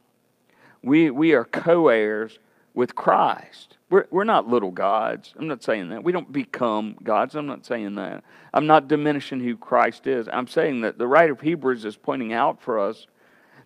We, 0.82 1.10
we 1.10 1.34
are 1.34 1.44
co 1.44 1.88
heirs 1.88 2.38
with 2.74 2.94
Christ. 2.94 3.76
We're, 3.90 4.06
we're 4.10 4.24
not 4.24 4.48
little 4.48 4.70
gods. 4.70 5.34
I'm 5.38 5.48
not 5.48 5.62
saying 5.62 5.90
that. 5.90 6.02
We 6.02 6.12
don't 6.12 6.32
become 6.32 6.96
gods. 7.02 7.34
I'm 7.34 7.46
not 7.46 7.66
saying 7.66 7.96
that. 7.96 8.24
I'm 8.54 8.66
not 8.66 8.88
diminishing 8.88 9.40
who 9.40 9.56
Christ 9.56 10.06
is. 10.06 10.28
I'm 10.32 10.46
saying 10.46 10.80
that 10.82 10.96
the 10.96 11.06
writer 11.06 11.32
of 11.32 11.40
Hebrews 11.40 11.84
is 11.84 11.96
pointing 11.96 12.32
out 12.32 12.62
for 12.62 12.78
us 12.78 13.06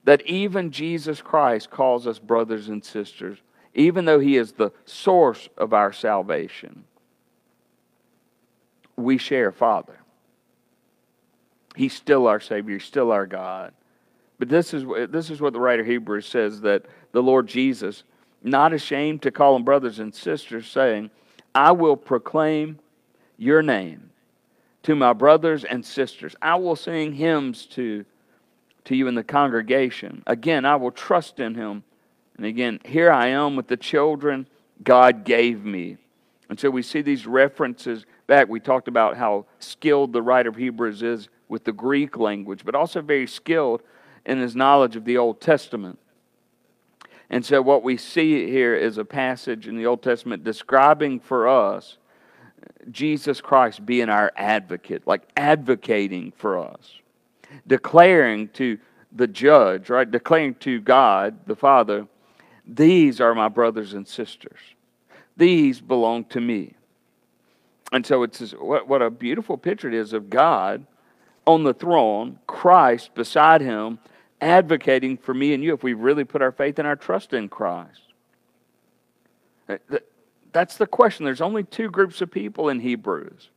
that 0.05 0.27
even 0.27 0.71
Jesus 0.71 1.21
Christ 1.21 1.71
calls 1.71 2.07
us 2.07 2.19
brothers 2.19 2.69
and 2.69 2.85
sisters, 2.85 3.39
even 3.75 4.05
though 4.05 4.21
he 4.21 4.37
is 4.37 4.53
the 4.53 4.71
source 4.85 5.49
of 5.57 5.73
our 5.73 5.93
salvation. 5.93 6.85
We 8.97 9.19
share 9.19 9.51
Father. 9.51 9.99
He's 11.75 11.95
still 11.95 12.29
our 12.29 12.41
Savior, 12.41 12.75
He's 12.75 12.85
still 12.85 13.11
our 13.11 13.27
God. 13.27 13.73
But 14.39 14.49
this 14.49 14.75
is, 14.75 14.85
this 15.11 15.31
is 15.31 15.41
what 15.41 15.53
the 15.53 15.61
writer 15.61 15.85
Hebrews 15.85 16.27
says 16.27 16.61
that 16.63 16.87
the 17.13 17.23
Lord 17.23 17.47
Jesus, 17.47 18.05
not 18.43 18.73
ashamed 18.73 19.23
to 19.23 19.31
call 19.31 19.55
them 19.55 19.65
brothers 19.65 19.99
and 19.99 20.15
sisters, 20.15 20.67
saying, 20.69 21.11
I 21.55 21.73
will 21.73 21.97
proclaim 21.97 22.79
your 23.37 23.63
name 23.63 24.11
to 24.83 24.95
my 24.95 25.13
brothers 25.13 25.65
and 25.65 25.85
sisters. 25.85 26.37
I 26.43 26.57
will 26.57 26.77
sing 26.77 27.13
hymns 27.13 27.67
to, 27.67 28.05
to 28.85 28.97
you 28.97 29.09
in 29.09 29.15
the 29.15 29.25
congregation. 29.25 30.23
Again, 30.27 30.65
I 30.65 30.77
will 30.77 30.91
trust 30.91 31.41
in 31.41 31.55
him. 31.55 31.85
And 32.37 32.47
again, 32.47 32.81
here 32.85 33.11
I 33.11 33.29
am 33.29 33.57
with 33.57 33.69
the 33.69 33.77
children 33.77 34.47
God 34.83 35.25
gave 35.25 35.65
me. 35.65 35.99
And 36.49 36.59
so 36.59 36.71
we 36.71 36.83
see 36.83 37.01
these 37.01 37.27
references 37.27 38.05
back. 38.27 38.49
We 38.49 38.61
talked 38.61 38.89
about 38.89 39.17
how 39.17 39.47
skilled 39.59 40.13
the 40.13 40.23
writer 40.23 40.51
of 40.51 40.57
Hebrews 40.57 41.03
is 41.03 41.29
with 41.49 41.65
the 41.65 41.73
Greek 41.73 42.19
language, 42.19 42.65
but 42.65 42.75
also 42.75 43.01
very 43.01 43.27
skilled 43.27 43.83
in 44.27 44.39
his 44.39 44.55
knowledge 44.57 44.97
of 44.97 45.05
the 45.05 45.17
Old 45.17 45.41
Testament. 45.41 45.99
And 47.31 47.45
so, 47.45 47.63
what 47.63 47.83
we 47.83 47.97
see 47.97 48.51
here 48.51 48.75
is 48.75 48.99
a 48.99 49.05
passage 49.05 49.67
in 49.67 49.77
the 49.77 49.87
Old 49.87 50.03
Testament 50.03 50.45
describing 50.45 51.21
for 51.21 51.49
us 51.49 51.99
Jesus 52.91 53.41
Christ 53.41 53.85
being 53.85 54.09
our 54.09 54.33
advocate, 54.37 55.07
like 55.07 55.23
advocating 55.37 56.33
for 56.37 56.59
us, 56.59 57.01
declaring 57.67 58.49
to 58.49 58.79
the 59.13 59.27
judge, 59.27 59.91
right? 59.91 60.11
Declaring 60.11 60.55
to 60.57 60.81
God, 60.81 61.47
the 61.47 61.57
Father, 61.57 62.07
these 62.67 63.21
are 63.21 63.35
my 63.35 63.49
brothers 63.49 63.95
and 63.95 64.07
sisters. 64.07 64.59
These 65.37 65.81
belong 65.81 66.25
to 66.27 66.41
me. 66.41 66.75
And 67.93 68.05
so 68.05 68.23
it's 68.23 68.53
what, 68.53 68.89
what 68.89 69.03
a 69.03 69.11
beautiful 69.11 69.57
picture 69.57 69.89
it 69.89 69.95
is 69.95 70.13
of 70.13 70.31
God 70.31 70.87
on 71.47 71.63
the 71.63 71.75
throne, 71.75 72.39
Christ 72.47 73.15
beside 73.15 73.61
him, 73.61 73.99
advocating 74.41 75.17
for 75.17 75.35
me 75.35 75.55
and 75.55 75.63
you 75.63 75.75
if 75.75 75.83
we 75.83 75.93
really 75.93 76.25
put 76.25 76.43
our 76.43 76.53
faith 76.53 76.79
and 76.79 76.89
our 76.89 76.97
trust 76.97 77.33
in 77.33 77.49
Christ. 77.49 78.01
Uh, 79.69 79.77
that's 80.53 80.77
the 80.77 80.87
question. 80.87 81.25
There's 81.25 81.41
only 81.41 81.65
two 81.65 81.91
groups 81.91 82.21
of 82.21 82.31
people 82.31 82.69
in 82.69 82.81
Hebrews. 82.81 83.51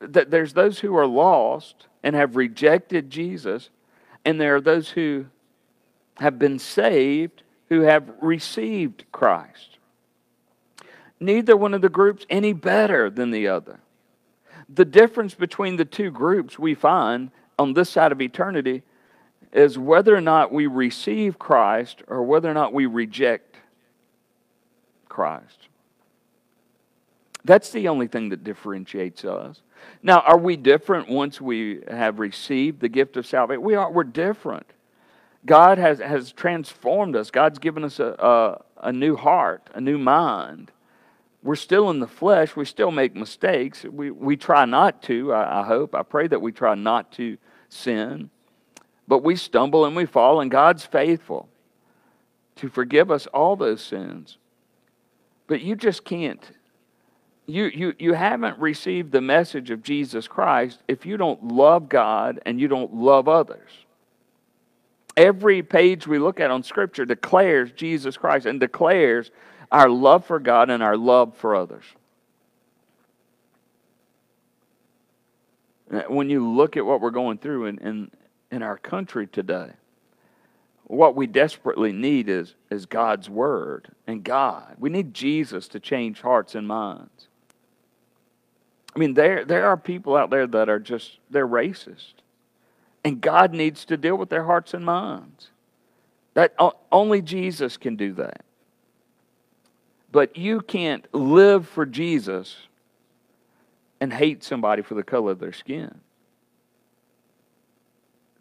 That 0.00 0.30
there's 0.30 0.54
those 0.54 0.80
who 0.80 0.96
are 0.96 1.06
lost 1.06 1.86
and 2.02 2.16
have 2.16 2.36
rejected 2.36 3.10
Jesus, 3.10 3.70
and 4.24 4.40
there 4.40 4.56
are 4.56 4.60
those 4.60 4.90
who 4.90 5.26
have 6.16 6.38
been 6.38 6.58
saved 6.58 7.42
who 7.70 7.82
have 7.82 8.10
received 8.20 9.04
Christ. 9.12 9.78
Neither 11.18 11.56
one 11.56 11.72
of 11.72 11.82
the 11.82 11.88
groups 11.88 12.26
any 12.28 12.52
better 12.52 13.08
than 13.08 13.30
the 13.30 13.48
other. 13.48 13.80
The 14.68 14.84
difference 14.84 15.34
between 15.34 15.76
the 15.76 15.84
two 15.84 16.10
groups 16.10 16.58
we 16.58 16.74
find 16.74 17.30
on 17.58 17.72
this 17.72 17.90
side 17.90 18.12
of 18.12 18.20
eternity 18.20 18.82
is 19.52 19.78
whether 19.78 20.14
or 20.14 20.20
not 20.20 20.52
we 20.52 20.66
receive 20.66 21.38
Christ 21.38 22.02
or 22.06 22.22
whether 22.22 22.50
or 22.50 22.54
not 22.54 22.72
we 22.72 22.86
reject 22.86 23.56
Christ. 25.08 25.68
That's 27.44 27.70
the 27.70 27.88
only 27.88 28.06
thing 28.06 28.28
that 28.30 28.44
differentiates 28.44 29.24
us. 29.24 29.62
Now, 30.02 30.20
are 30.20 30.38
we 30.38 30.56
different 30.56 31.08
once 31.08 31.40
we 31.40 31.80
have 31.88 32.18
received 32.18 32.80
the 32.80 32.88
gift 32.88 33.16
of 33.16 33.26
salvation? 33.26 33.62
We 33.62 33.74
are. 33.74 33.90
We're 33.90 34.04
different. 34.04 34.66
God 35.46 35.78
has, 35.78 35.98
has 35.98 36.32
transformed 36.32 37.16
us. 37.16 37.30
God's 37.30 37.58
given 37.58 37.84
us 37.84 37.98
a, 37.98 38.14
a, 38.18 38.88
a 38.88 38.92
new 38.92 39.16
heart, 39.16 39.70
a 39.74 39.80
new 39.80 39.98
mind. 39.98 40.70
We're 41.42 41.56
still 41.56 41.88
in 41.90 42.00
the 42.00 42.06
flesh. 42.06 42.54
We 42.54 42.66
still 42.66 42.90
make 42.90 43.14
mistakes. 43.14 43.84
We, 43.84 44.10
we 44.10 44.36
try 44.36 44.66
not 44.66 45.02
to, 45.04 45.32
I, 45.32 45.60
I 45.60 45.66
hope. 45.66 45.94
I 45.94 46.02
pray 46.02 46.26
that 46.28 46.42
we 46.42 46.52
try 46.52 46.74
not 46.74 47.12
to 47.12 47.38
sin. 47.68 48.30
But 49.08 49.22
we 49.24 49.36
stumble 49.36 49.86
and 49.86 49.96
we 49.96 50.06
fall, 50.06 50.40
and 50.40 50.50
God's 50.50 50.84
faithful 50.84 51.48
to 52.56 52.68
forgive 52.68 53.10
us 53.10 53.26
all 53.28 53.56
those 53.56 53.82
sins. 53.82 54.36
But 55.46 55.62
you 55.62 55.74
just 55.74 56.04
can't. 56.04 56.52
You, 57.50 57.64
you, 57.64 57.94
you 57.98 58.12
haven't 58.12 58.58
received 58.58 59.10
the 59.10 59.20
message 59.20 59.70
of 59.70 59.82
Jesus 59.82 60.28
Christ 60.28 60.78
if 60.86 61.04
you 61.04 61.16
don't 61.16 61.48
love 61.48 61.88
God 61.88 62.40
and 62.46 62.60
you 62.60 62.68
don't 62.68 62.94
love 62.94 63.26
others. 63.26 63.70
Every 65.16 65.62
page 65.62 66.06
we 66.06 66.20
look 66.20 66.38
at 66.38 66.52
on 66.52 66.62
Scripture 66.62 67.04
declares 67.04 67.72
Jesus 67.72 68.16
Christ 68.16 68.46
and 68.46 68.60
declares 68.60 69.32
our 69.72 69.88
love 69.88 70.24
for 70.24 70.38
God 70.38 70.70
and 70.70 70.80
our 70.80 70.96
love 70.96 71.36
for 71.36 71.56
others. 71.56 71.84
When 76.06 76.30
you 76.30 76.48
look 76.48 76.76
at 76.76 76.86
what 76.86 77.00
we're 77.00 77.10
going 77.10 77.38
through 77.38 77.66
in, 77.66 77.78
in, 77.78 78.10
in 78.52 78.62
our 78.62 78.78
country 78.78 79.26
today, 79.26 79.72
what 80.84 81.16
we 81.16 81.26
desperately 81.26 81.90
need 81.92 82.28
is, 82.28 82.54
is 82.70 82.86
God's 82.86 83.28
Word 83.28 83.88
and 84.06 84.22
God. 84.22 84.76
We 84.78 84.88
need 84.88 85.14
Jesus 85.14 85.66
to 85.68 85.80
change 85.80 86.20
hearts 86.20 86.54
and 86.54 86.68
minds. 86.68 87.26
I 88.94 88.98
mean, 88.98 89.14
there, 89.14 89.44
there 89.44 89.66
are 89.66 89.76
people 89.76 90.16
out 90.16 90.30
there 90.30 90.46
that 90.46 90.68
are 90.68 90.78
just, 90.78 91.18
they're 91.30 91.46
racist. 91.46 92.14
And 93.04 93.20
God 93.20 93.52
needs 93.54 93.84
to 93.86 93.96
deal 93.96 94.16
with 94.16 94.28
their 94.28 94.44
hearts 94.44 94.74
and 94.74 94.84
minds. 94.84 95.50
That 96.34 96.54
only 96.92 97.22
Jesus 97.22 97.76
can 97.76 97.96
do 97.96 98.12
that. 98.14 98.44
But 100.12 100.36
you 100.36 100.60
can't 100.60 101.06
live 101.14 101.68
for 101.68 101.86
Jesus 101.86 102.56
and 104.00 104.12
hate 104.12 104.42
somebody 104.42 104.82
for 104.82 104.94
the 104.94 105.02
color 105.02 105.32
of 105.32 105.38
their 105.38 105.52
skin. 105.52 106.00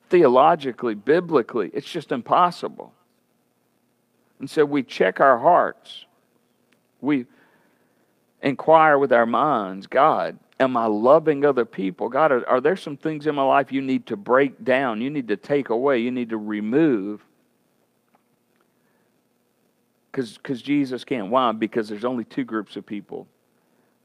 Theologically, 0.10 0.96
biblically, 0.96 1.70
it's 1.74 1.90
just 1.90 2.12
impossible. 2.12 2.94
And 4.40 4.50
so 4.50 4.66
we 4.66 4.82
check 4.84 5.20
our 5.20 5.38
hearts. 5.38 6.06
We 7.02 7.28
inquire 8.41 8.97
with 8.97 9.12
our 9.12 9.25
minds 9.25 9.88
God, 9.88 10.39
am 10.60 10.78
I 10.78 10.86
loving 10.86 11.45
other 11.45 11.65
people? 11.65 12.10
God, 12.10 12.32
are, 12.32 12.47
are 12.47 12.62
there 12.62 12.75
some 12.75 12.97
things 12.97 13.28
in 13.28 13.36
my 13.36 13.43
life 13.43 13.71
you 13.71 13.82
need 13.82 14.08
to 14.08 14.17
break 14.17 14.63
down? 14.63 15.02
You 15.02 15.10
need 15.10 15.28
to 15.30 15.38
take 15.38 15.69
away? 15.69 15.99
You 15.99 16.12
need 16.12 16.30
to 16.30 16.38
remove? 16.38 17.21
Because 20.12 20.62
Jesus 20.62 21.04
can't. 21.04 21.30
Why? 21.30 21.52
Because 21.52 21.88
there's 21.88 22.06
only 22.06 22.23
two 22.23 22.43
groups 22.43 22.75
of 22.75 22.86
people 22.86 23.28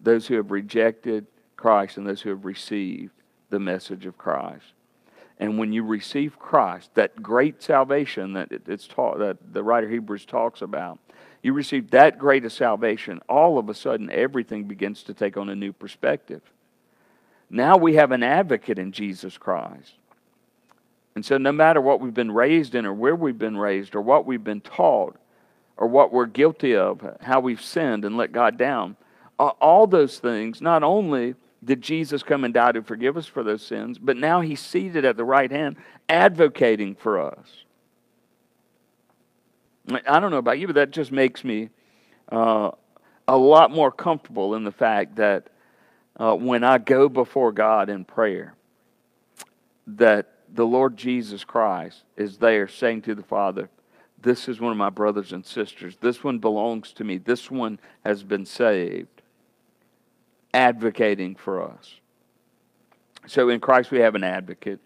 those 0.00 0.26
who 0.26 0.34
have 0.34 0.50
rejected 0.50 1.26
Christ 1.56 1.96
and 1.96 2.06
those 2.06 2.20
who 2.20 2.28
have 2.28 2.44
received 2.44 3.12
the 3.48 3.58
message 3.58 4.04
of 4.04 4.18
Christ. 4.18 4.66
And 5.38 5.58
when 5.58 5.72
you 5.72 5.82
receive 5.82 6.38
Christ, 6.38 6.94
that 6.94 7.22
great 7.22 7.62
salvation 7.62 8.34
that 8.34 8.48
it's 8.52 8.86
taught, 8.86 9.18
that 9.18 9.38
the 9.52 9.62
writer 9.62 9.88
Hebrews 9.88 10.26
talks 10.26 10.62
about, 10.62 10.98
you 11.44 11.52
receive 11.52 11.90
that 11.90 12.18
great 12.18 12.44
a 12.44 12.50
salvation, 12.50 13.20
all 13.28 13.58
of 13.58 13.68
a 13.68 13.74
sudden 13.74 14.10
everything 14.10 14.64
begins 14.64 15.02
to 15.04 15.14
take 15.14 15.36
on 15.36 15.50
a 15.50 15.54
new 15.54 15.72
perspective. 15.72 16.42
now 17.50 17.76
we 17.76 17.94
have 17.94 18.12
an 18.12 18.22
advocate 18.22 18.78
in 18.78 18.90
Jesus 18.90 19.36
Christ. 19.36 19.94
And 21.14 21.24
so, 21.24 21.38
no 21.38 21.52
matter 21.52 21.80
what 21.80 22.00
we've 22.00 22.14
been 22.14 22.32
raised 22.32 22.74
in, 22.74 22.86
or 22.86 22.92
where 22.92 23.14
we've 23.14 23.38
been 23.38 23.56
raised, 23.56 23.94
or 23.94 24.00
what 24.00 24.26
we've 24.26 24.42
been 24.42 24.60
taught, 24.60 25.16
or 25.76 25.86
what 25.86 26.12
we're 26.12 26.26
guilty 26.26 26.74
of, 26.74 27.16
how 27.20 27.40
we've 27.40 27.62
sinned 27.62 28.04
and 28.04 28.16
let 28.16 28.32
God 28.32 28.56
down, 28.56 28.96
all 29.38 29.86
those 29.86 30.18
things, 30.18 30.60
not 30.60 30.82
only 30.82 31.34
did 31.64 31.82
Jesus 31.82 32.22
come 32.22 32.44
and 32.44 32.54
die 32.54 32.72
to 32.72 32.82
forgive 32.82 33.16
us 33.16 33.26
for 33.26 33.42
those 33.42 33.62
sins, 33.62 33.98
but 33.98 34.16
now 34.16 34.40
he's 34.40 34.60
seated 34.60 35.04
at 35.04 35.16
the 35.16 35.24
right 35.24 35.50
hand 35.50 35.76
advocating 36.08 36.94
for 36.94 37.20
us. 37.20 37.63
I 39.90 40.20
don't 40.20 40.30
know 40.30 40.38
about 40.38 40.58
you, 40.58 40.66
but 40.66 40.76
that 40.76 40.90
just 40.90 41.12
makes 41.12 41.44
me 41.44 41.68
uh, 42.30 42.70
a 43.28 43.36
lot 43.36 43.70
more 43.70 43.92
comfortable 43.92 44.54
in 44.54 44.64
the 44.64 44.72
fact 44.72 45.16
that 45.16 45.48
uh, 46.16 46.34
when 46.34 46.64
I 46.64 46.78
go 46.78 47.08
before 47.08 47.52
God 47.52 47.88
in 47.88 48.04
prayer, 48.04 48.54
that 49.86 50.30
the 50.52 50.64
Lord 50.66 50.96
Jesus 50.96 51.44
Christ 51.44 52.02
is 52.16 52.38
there 52.38 52.68
saying 52.68 53.02
to 53.02 53.14
the 53.14 53.22
Father, 53.22 53.68
This 54.20 54.48
is 54.48 54.60
one 54.60 54.72
of 54.72 54.78
my 54.78 54.90
brothers 54.90 55.32
and 55.32 55.44
sisters. 55.44 55.96
This 56.00 56.24
one 56.24 56.38
belongs 56.38 56.92
to 56.94 57.04
me. 57.04 57.18
This 57.18 57.50
one 57.50 57.78
has 58.04 58.22
been 58.22 58.46
saved. 58.46 59.22
Advocating 60.54 61.34
for 61.34 61.62
us. 61.62 61.96
So 63.26 63.48
in 63.48 63.60
Christ 63.60 63.90
we 63.90 63.98
have 64.00 64.14
an 64.14 64.24
advocate. 64.24 64.80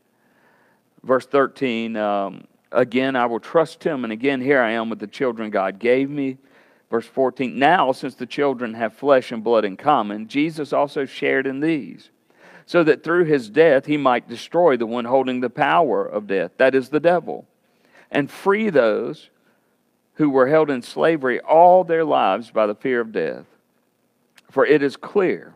Verse 1.05 1.27
13, 1.27 1.97
um, 1.97 2.45
again, 2.73 3.17
I 3.17 3.27
will 3.27 3.41
trust 3.41 3.85
him. 3.85 4.05
And 4.05 4.13
again, 4.13 4.41
here 4.41 4.61
I 4.61 4.73
am 4.73 4.91
with 4.91 4.99
the 4.99 5.07
children 5.07 5.51
God 5.51 5.79
gave 5.79 6.11
me. 6.11 6.39
Verse 6.91 7.07
14, 7.07 7.59
now 7.59 7.93
since 7.93 8.15
the 8.15 8.27
children 8.27 8.75
have 8.75 8.95
flesh 8.95 9.31
and 9.31 9.45
blood 9.45 9.65
in 9.65 9.77
common, 9.77 10.27
Jesus 10.27 10.73
also 10.73 11.05
shared 11.05 11.47
in 11.47 11.61
these 11.61 12.11
so 12.69 12.85
that 12.85 13.03
through 13.03 13.25
his 13.25 13.49
death 13.49 13.87
he 13.87 13.97
might 13.97 14.29
destroy 14.29 14.77
the 14.77 14.85
one 14.85 15.07
holding 15.07 15.41
the 15.41 15.49
power 15.49 16.05
of 16.05 16.27
death, 16.27 16.51
that 16.59 16.75
is 16.75 16.91
the 16.91 17.01
devil, 17.01 17.47
and 18.11 18.31
free 18.31 18.69
those 18.69 19.31
who 20.15 20.29
were 20.29 20.49
held 20.49 20.69
in 20.69 20.83
slavery 20.83 21.41
all 21.41 21.83
their 21.83 22.05
lives 22.05 22.51
by 22.51 22.67
the 22.67 22.75
fear 22.75 23.01
of 23.01 23.11
death. 23.11 23.47
For 24.51 24.67
it 24.67 24.83
is 24.83 24.99
clear 24.99 25.55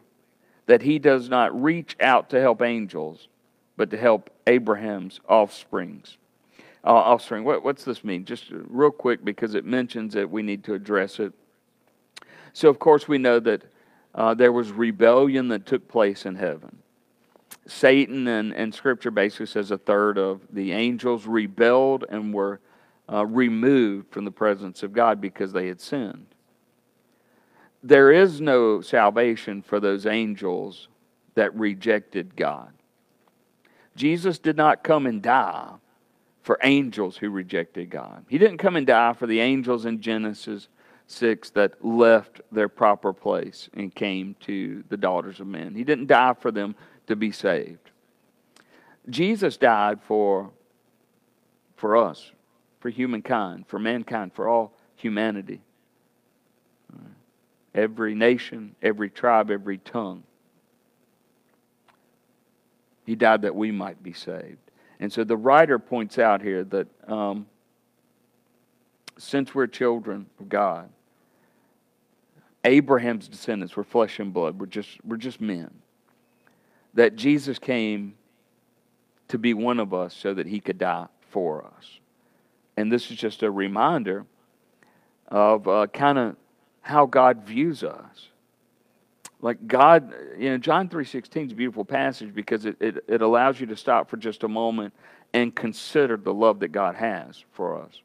that 0.65 0.81
he 0.81 0.99
does 0.99 1.29
not 1.29 1.63
reach 1.63 1.97
out 2.01 2.31
to 2.31 2.41
help 2.41 2.63
angels, 2.63 3.29
but 3.77 3.91
to 3.91 3.99
help 3.99 4.31
Abraham's 4.47 5.21
offsprings. 5.29 6.17
Uh, 6.85 6.91
offspring. 6.91 7.45
What, 7.45 7.63
what's 7.63 7.85
this 7.85 8.03
mean? 8.03 8.25
Just 8.25 8.47
real 8.51 8.91
quick, 8.91 9.25
because 9.25 9.55
it 9.55 9.65
mentions 9.65 10.15
that 10.15 10.29
we 10.29 10.43
need 10.43 10.65
to 10.65 10.75
address 10.75 11.21
it. 11.21 11.33
So, 12.53 12.69
of 12.69 12.81
course, 12.81 13.07
we 13.07 13.19
know 13.19 13.39
that 13.39 13.63
uh, 14.15 14.35
there 14.35 14.53
was 14.53 14.73
rebellion 14.73 15.49
that 15.49 15.65
took 15.65 15.87
place 15.87 16.27
in 16.27 16.35
heaven. 16.35 16.79
Satan 17.67 18.27
and, 18.27 18.53
and 18.53 18.75
Scripture 18.75 19.13
basically 19.13 19.47
says 19.47 19.71
a 19.71 19.79
third 19.79 20.19
of 20.19 20.41
the 20.51 20.73
angels 20.73 21.27
rebelled 21.27 22.05
and 22.09 22.35
were 22.35 22.59
uh, 23.11 23.25
removed 23.27 24.11
from 24.11 24.25
the 24.25 24.31
presence 24.33 24.83
of 24.83 24.93
God 24.93 25.21
because 25.21 25.53
they 25.53 25.69
had 25.69 25.81
sinned. 25.81 26.27
There 27.85 28.11
is 28.11 28.41
no 28.41 28.81
salvation 28.81 29.63
for 29.63 29.79
those 29.79 30.07
angels 30.07 30.89
that 31.35 31.55
rejected 31.55 32.35
God. 32.35 32.73
Jesus 33.95 34.39
did 34.39 34.57
not 34.57 34.83
come 34.83 35.07
and 35.07 35.23
die 35.23 35.71
for 36.43 36.59
angels 36.63 37.17
who 37.17 37.31
rejected 37.31 37.91
God. 37.91 38.25
He 38.29 38.39
didn't 38.39 38.59
come 38.59 38.77
and 38.77 38.87
die 38.87 39.13
for 39.13 39.27
the 39.27 39.41
angels 39.41 39.87
in 39.87 40.01
Genesis 40.01 40.69
6 41.07 41.51
that 41.51 41.85
left 41.85 42.41
their 42.51 42.69
proper 42.69 43.13
place 43.13 43.69
and 43.75 43.95
came 43.95 44.35
to 44.41 44.83
the 44.89 44.97
daughters 44.97 45.41
of 45.41 45.47
men. 45.47 45.75
He 45.75 45.85
didn't 45.85 46.07
die 46.07 46.35
for 46.35 46.51
them 46.51 46.75
to 47.07 47.17
be 47.17 47.31
saved. 47.31 47.91
Jesus 49.09 49.57
died 49.57 50.01
for, 50.03 50.51
for 51.77 51.97
us, 51.97 52.31
for 52.81 52.89
humankind, 52.89 53.67
for 53.67 53.79
mankind, 53.79 54.33
for 54.33 54.49
all 54.49 54.73
humanity. 54.97 55.61
Every 57.75 58.15
nation, 58.15 58.75
every 58.83 59.11
tribe, 59.11 59.51
every 59.51 59.79
tongue. 59.79 60.25
He 63.07 63.15
died 63.17 63.43
that 63.43 63.55
we 63.55 63.71
might 63.71 64.03
be 64.03 64.13
saved. 64.13 64.59
And 65.03 65.13
so 65.13 65.25
the 65.25 65.37
writer 65.37 65.81
points 65.81 66.17
out 66.17 66.43
here 66.43 66.63
that 66.63 66.87
um, 67.11 67.47
since 69.19 69.53
we're 69.53 69.67
children 69.67 70.27
of 70.39 70.49
God, 70.49 70.91
Abraham's 72.63 73.27
descendants 73.27 73.75
were 73.75 73.83
flesh 73.83 74.21
and 74.21 74.33
blood. 74.33 74.61
We're 74.61 74.67
just, 74.67 75.05
we're 75.05 75.17
just 75.17 75.41
men 75.41 75.73
that 76.95 77.17
Jesus 77.17 77.59
came 77.59 78.15
to 79.27 79.39
be 79.39 79.55
one 79.55 79.81
of 79.81 79.93
us 79.93 80.15
so 80.15 80.35
that 80.35 80.47
he 80.47 80.61
could 80.61 80.79
die 80.79 81.09
for 81.31 81.65
us. 81.65 81.99
And 82.77 82.93
this 82.93 83.11
is 83.11 83.17
just 83.17 83.43
a 83.43 83.51
reminder 83.51 84.25
of 85.27 85.67
uh, 85.67 85.89
kind 85.89 86.17
of 86.17 86.37
how 86.81 87.07
God 87.07 87.43
views 87.43 87.83
us. 87.83 88.29
Like 89.43 89.67
God, 89.67 90.15
you 90.39 90.51
know, 90.51 90.59
John 90.59 90.89
3.16 90.89 91.47
is 91.47 91.53
a 91.53 91.55
beautiful 91.55 91.85
passage 91.85 92.33
because 92.35 92.65
it, 92.65 92.77
it, 92.81 93.05
it 93.09 93.21
allows 93.21 93.61
you 93.61 93.67
to 93.67 93.77
stop 93.77 94.09
for 94.09 94.17
just 94.17 94.45
a 94.45 94.49
moment 94.49 94.95
and 95.35 95.55
consider 95.55 96.17
the 96.17 96.33
love 96.33 96.61
that 96.61 96.69
God 96.69 96.95
has 96.95 97.45
for 97.53 97.83
us. 97.83 98.01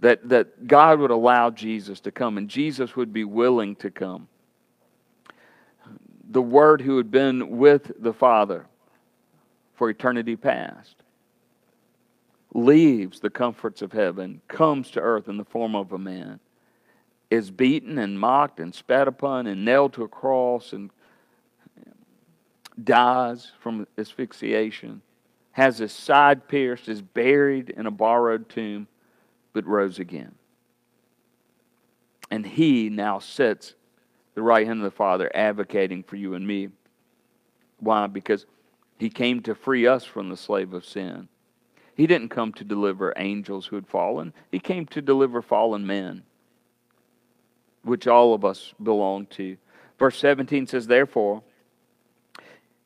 That, 0.00 0.28
that 0.28 0.66
God 0.66 0.98
would 0.98 1.12
allow 1.12 1.50
Jesus 1.50 2.00
to 2.00 2.10
come 2.10 2.36
and 2.36 2.48
Jesus 2.48 2.96
would 2.96 3.12
be 3.12 3.24
willing 3.24 3.76
to 3.76 3.90
come 3.90 4.28
the 6.32 6.42
Word 6.42 6.80
who 6.80 6.96
had 6.96 7.10
been 7.10 7.58
with 7.58 7.92
the 7.98 8.12
Father 8.12 8.66
for 9.74 9.90
eternity 9.90 10.34
past, 10.34 10.96
leaves 12.54 13.20
the 13.20 13.30
comforts 13.30 13.82
of 13.82 13.92
heaven, 13.92 14.40
comes 14.48 14.90
to 14.92 15.00
earth 15.00 15.28
in 15.28 15.36
the 15.36 15.44
form 15.44 15.74
of 15.74 15.92
a 15.92 15.98
man, 15.98 16.40
is 17.32 17.50
beaten 17.50 17.96
and 17.96 18.20
mocked 18.20 18.60
and 18.60 18.74
spat 18.74 19.08
upon 19.08 19.46
and 19.46 19.64
nailed 19.64 19.94
to 19.94 20.04
a 20.04 20.08
cross 20.08 20.74
and 20.74 20.90
dies 22.84 23.52
from 23.58 23.86
asphyxiation, 23.96 25.00
has 25.52 25.78
his 25.78 25.92
side 25.92 26.46
pierced, 26.46 26.90
is 26.90 27.00
buried 27.00 27.70
in 27.70 27.86
a 27.86 27.90
borrowed 27.90 28.50
tomb, 28.50 28.86
but 29.54 29.66
rose 29.66 29.98
again. 29.98 30.34
And 32.30 32.44
he 32.44 32.90
now 32.90 33.18
sits 33.18 33.76
the 34.34 34.42
right 34.42 34.66
hand 34.66 34.80
of 34.80 34.84
the 34.84 34.90
Father 34.90 35.30
advocating 35.34 36.02
for 36.02 36.16
you 36.16 36.34
and 36.34 36.46
me. 36.46 36.68
Why? 37.80 38.08
Because 38.08 38.44
he 38.98 39.08
came 39.08 39.40
to 39.44 39.54
free 39.54 39.86
us 39.86 40.04
from 40.04 40.28
the 40.28 40.36
slave 40.36 40.74
of 40.74 40.84
sin. 40.84 41.28
He 41.94 42.06
didn't 42.06 42.28
come 42.28 42.52
to 42.54 42.64
deliver 42.64 43.14
angels 43.16 43.64
who 43.64 43.76
had 43.76 43.86
fallen, 43.86 44.34
he 44.50 44.58
came 44.58 44.84
to 44.88 45.00
deliver 45.00 45.40
fallen 45.40 45.86
men, 45.86 46.24
which 47.82 48.06
all 48.06 48.34
of 48.34 48.44
us 48.44 48.74
belong 48.82 49.26
to. 49.26 49.56
Verse 49.98 50.18
17 50.18 50.66
says, 50.66 50.86
Therefore, 50.86 51.42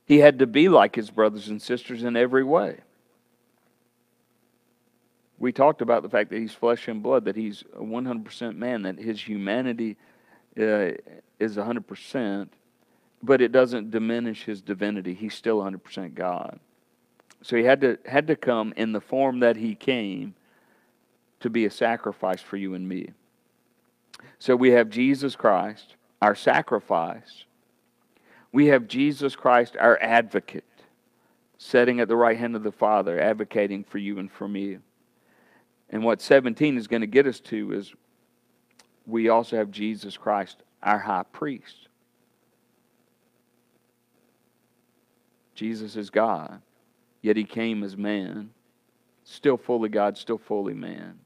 he 0.04 0.18
had 0.18 0.38
to 0.38 0.46
be 0.46 0.68
like 0.68 0.94
his 0.94 1.10
brothers 1.10 1.48
and 1.48 1.60
sisters 1.60 2.02
in 2.04 2.16
every 2.16 2.44
way. 2.44 2.78
We 5.38 5.52
talked 5.52 5.82
about 5.82 6.02
the 6.02 6.08
fact 6.08 6.30
that 6.30 6.38
he's 6.38 6.52
flesh 6.52 6.88
and 6.88 7.02
blood, 7.02 7.26
that 7.26 7.36
he's 7.36 7.62
100% 7.76 8.56
man, 8.56 8.82
that 8.82 8.98
his 8.98 9.20
humanity 9.20 9.96
uh, 10.58 10.92
is 11.38 11.56
100%, 11.56 12.48
but 13.22 13.42
it 13.42 13.52
doesn't 13.52 13.90
diminish 13.90 14.44
his 14.44 14.62
divinity. 14.62 15.12
He's 15.12 15.34
still 15.34 15.58
100% 15.58 16.14
God. 16.14 16.58
So 17.42 17.56
he 17.56 17.64
had 17.64 17.80
to, 17.82 17.98
had 18.06 18.26
to 18.28 18.36
come 18.36 18.72
in 18.76 18.92
the 18.92 19.00
form 19.00 19.40
that 19.40 19.56
he 19.56 19.74
came 19.74 20.34
to 21.40 21.50
be 21.50 21.66
a 21.66 21.70
sacrifice 21.70 22.40
for 22.40 22.56
you 22.56 22.74
and 22.74 22.88
me. 22.88 23.10
So 24.38 24.56
we 24.56 24.70
have 24.70 24.90
Jesus 24.90 25.36
Christ, 25.36 25.96
our 26.20 26.34
sacrifice. 26.34 27.44
We 28.52 28.66
have 28.66 28.88
Jesus 28.88 29.36
Christ, 29.36 29.76
our 29.78 29.98
advocate, 30.00 30.64
sitting 31.58 32.00
at 32.00 32.08
the 32.08 32.16
right 32.16 32.38
hand 32.38 32.56
of 32.56 32.62
the 32.62 32.72
Father, 32.72 33.20
advocating 33.20 33.84
for 33.84 33.98
you 33.98 34.18
and 34.18 34.30
for 34.30 34.48
me. 34.48 34.78
And 35.90 36.04
what 36.04 36.20
17 36.20 36.76
is 36.76 36.86
going 36.86 37.02
to 37.02 37.06
get 37.06 37.26
us 37.26 37.40
to 37.40 37.72
is 37.72 37.94
we 39.06 39.28
also 39.28 39.56
have 39.56 39.70
Jesus 39.70 40.16
Christ, 40.16 40.62
our 40.82 40.98
high 40.98 41.24
priest. 41.32 41.88
Jesus 45.54 45.96
is 45.96 46.10
God, 46.10 46.60
yet 47.22 47.36
he 47.36 47.44
came 47.44 47.82
as 47.82 47.96
man, 47.96 48.50
still 49.24 49.56
fully 49.56 49.88
God, 49.88 50.18
still 50.18 50.38
fully 50.38 50.74
man, 50.74 51.18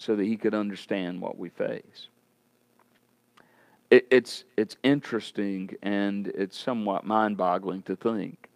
so 0.00 0.16
that 0.16 0.24
he 0.24 0.34
could 0.34 0.54
understand 0.54 1.20
what 1.20 1.36
we 1.38 1.50
face. 1.50 2.08
It, 3.90 4.06
it's, 4.10 4.44
it's 4.56 4.78
interesting 4.82 5.76
and 5.82 6.28
it's 6.28 6.58
somewhat 6.58 7.04
mind 7.04 7.36
boggling 7.36 7.82
to 7.82 7.96
think 7.96 8.48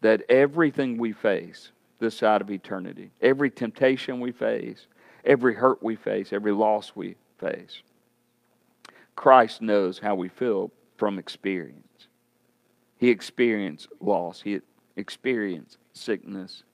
that 0.00 0.22
everything 0.28 0.98
we 0.98 1.12
face 1.12 1.70
this 2.00 2.16
side 2.16 2.40
of 2.40 2.50
eternity, 2.50 3.12
every 3.20 3.48
temptation 3.48 4.18
we 4.18 4.32
face, 4.32 4.88
every 5.24 5.54
hurt 5.54 5.80
we 5.84 5.94
face, 5.94 6.32
every 6.32 6.50
loss 6.50 6.96
we 6.96 7.14
face. 7.38 7.80
Christ 9.14 9.62
knows 9.62 10.00
how 10.00 10.16
we 10.16 10.28
feel 10.28 10.72
from 10.96 11.16
experience. 11.16 12.08
He 12.98 13.08
experienced 13.08 13.86
loss, 14.00 14.42
he 14.42 14.60
experienced 14.96 15.78
sickness, 15.92 16.64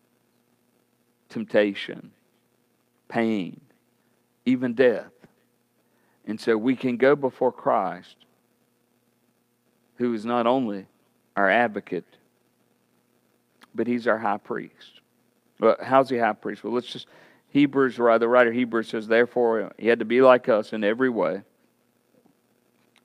temptation, 1.28 2.11
pain, 3.09 3.61
even 4.49 4.74
death. 4.74 5.12
And 6.26 6.40
so 6.40 6.57
we 6.57 6.76
can 6.76 6.96
go 6.96 7.14
before 7.14 7.53
Christ, 7.53 8.16
who 9.96 10.12
is 10.14 10.24
not 10.24 10.46
only 10.46 10.86
our 11.36 11.49
advocate, 11.49 12.05
but 13.74 13.86
he's 13.86 14.07
our 14.07 14.18
high 14.18 14.38
priest. 14.38 15.01
Well, 15.61 15.76
how's 15.82 16.11
he 16.11 16.18
high 16.18 16.32
priest? 16.32 16.64
Well, 16.64 16.72
let's 16.72 16.86
just, 16.86 17.07
Hebrews, 17.51 17.96
the 17.96 18.28
writer 18.28 18.53
Hebrews 18.53 18.88
says, 18.88 19.07
therefore, 19.07 19.72
he 19.78 19.88
had 19.88 19.99
to 20.01 20.05
be 20.05 20.20
like 20.20 20.49
us 20.49 20.72
in 20.72 20.84
every 20.84 21.11
way, 21.11 21.42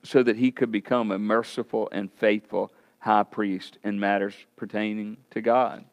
so 0.02 0.22
that 0.22 0.36
he 0.36 0.50
could 0.50 0.70
become 0.70 1.10
a 1.10 1.18
merciful 1.18 1.88
and 1.90 2.12
faithful 2.12 2.70
high 2.98 3.22
priest 3.22 3.78
in 3.82 3.98
matters 3.98 4.34
pertaining 4.56 5.16
to 5.30 5.40
God, 5.40 5.84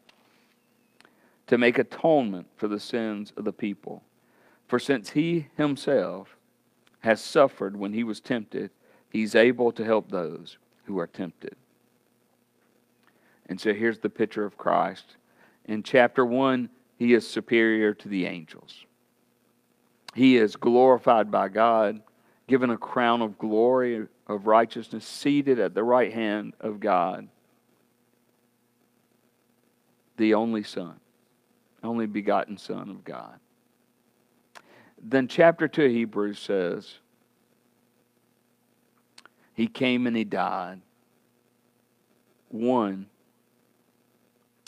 to 1.47 1.57
make 1.57 1.77
atonement 1.77 2.47
for 2.57 2.67
the 2.67 2.79
sins 2.79 3.31
of 3.37 3.45
the 3.45 3.53
people. 3.53 4.03
For 4.71 4.79
since 4.79 5.09
he 5.09 5.47
himself 5.57 6.37
has 7.01 7.19
suffered 7.19 7.75
when 7.75 7.91
he 7.91 8.05
was 8.05 8.21
tempted, 8.21 8.69
he's 9.09 9.35
able 9.35 9.73
to 9.73 9.83
help 9.83 10.09
those 10.09 10.59
who 10.85 10.97
are 10.97 11.07
tempted. 11.07 11.57
And 13.47 13.59
so 13.59 13.73
here's 13.73 13.99
the 13.99 14.09
picture 14.09 14.45
of 14.45 14.57
Christ. 14.57 15.17
In 15.65 15.83
chapter 15.83 16.25
1, 16.25 16.69
he 16.95 17.13
is 17.13 17.29
superior 17.29 17.93
to 17.95 18.07
the 18.07 18.25
angels. 18.25 18.85
He 20.15 20.37
is 20.37 20.55
glorified 20.55 21.29
by 21.29 21.49
God, 21.49 22.01
given 22.47 22.69
a 22.69 22.77
crown 22.77 23.21
of 23.21 23.37
glory 23.37 24.07
of 24.27 24.47
righteousness, 24.47 25.05
seated 25.05 25.59
at 25.59 25.73
the 25.73 25.83
right 25.83 26.13
hand 26.13 26.53
of 26.61 26.79
God, 26.79 27.27
the 30.15 30.33
only 30.33 30.63
Son, 30.63 30.97
only 31.83 32.05
begotten 32.05 32.57
Son 32.57 32.89
of 32.89 33.03
God. 33.03 33.37
Then, 35.03 35.27
chapter 35.27 35.67
2 35.67 35.85
of 35.85 35.91
Hebrews 35.91 36.39
says, 36.39 36.99
He 39.53 39.67
came 39.67 40.05
and 40.05 40.15
He 40.15 40.23
died. 40.23 40.81
One, 42.49 43.07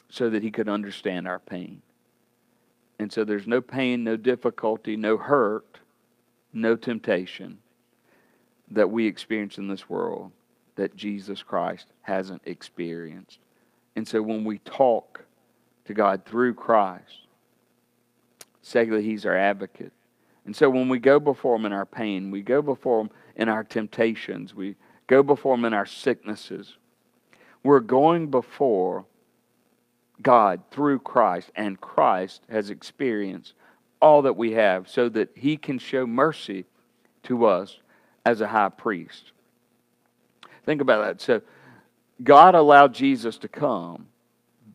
so 0.09 0.29
that 0.29 0.41
He 0.41 0.49
could 0.49 0.69
understand 0.69 1.27
our 1.27 1.39
pain. 1.39 1.81
And 2.97 3.11
so 3.11 3.23
there's 3.23 3.47
no 3.47 3.61
pain, 3.61 4.03
no 4.03 4.17
difficulty, 4.17 4.95
no 4.95 5.17
hurt, 5.17 5.79
no 6.51 6.75
temptation 6.75 7.59
that 8.71 8.89
we 8.89 9.05
experience 9.05 9.57
in 9.57 9.67
this 9.67 9.89
world 9.89 10.31
that 10.75 10.95
Jesus 10.95 11.43
Christ 11.43 11.87
hasn't 12.01 12.41
experienced. 12.45 13.39
And 13.95 14.07
so 14.07 14.21
when 14.21 14.43
we 14.43 14.57
talk 14.59 15.23
to 15.85 15.93
God 15.93 16.25
through 16.25 16.55
Christ, 16.55 17.27
secondly, 18.61 19.03
He's 19.03 19.25
our 19.25 19.37
advocate. 19.37 19.91
And 20.45 20.55
so 20.55 20.69
when 20.69 20.89
we 20.89 20.99
go 20.99 21.19
before 21.19 21.55
Him 21.55 21.65
in 21.65 21.73
our 21.73 21.85
pain, 21.85 22.31
we 22.31 22.41
go 22.41 22.61
before 22.61 23.01
Him 23.01 23.09
in 23.35 23.49
our 23.49 23.63
temptations, 23.63 24.53
we 24.53 24.75
go 25.07 25.23
before 25.23 25.55
Him 25.55 25.65
in 25.65 25.73
our 25.73 25.85
sicknesses, 25.85 26.77
we're 27.63 27.79
going 27.79 28.29
before 28.29 29.05
God 30.21 30.61
through 30.71 30.99
Christ, 30.99 31.51
and 31.55 31.79
Christ 31.79 32.43
has 32.49 32.69
experienced 32.69 33.53
all 34.01 34.21
that 34.23 34.35
we 34.35 34.51
have 34.51 34.89
so 34.89 35.09
that 35.09 35.29
He 35.35 35.57
can 35.57 35.79
show 35.79 36.05
mercy 36.05 36.65
to 37.23 37.45
us 37.45 37.79
as 38.25 38.41
a 38.41 38.47
high 38.47 38.69
priest. 38.69 39.31
Think 40.65 40.81
about 40.81 41.05
that. 41.05 41.21
So, 41.21 41.41
God 42.23 42.55
allowed 42.55 42.93
Jesus 42.93 43.37
to 43.39 43.47
come, 43.47 44.07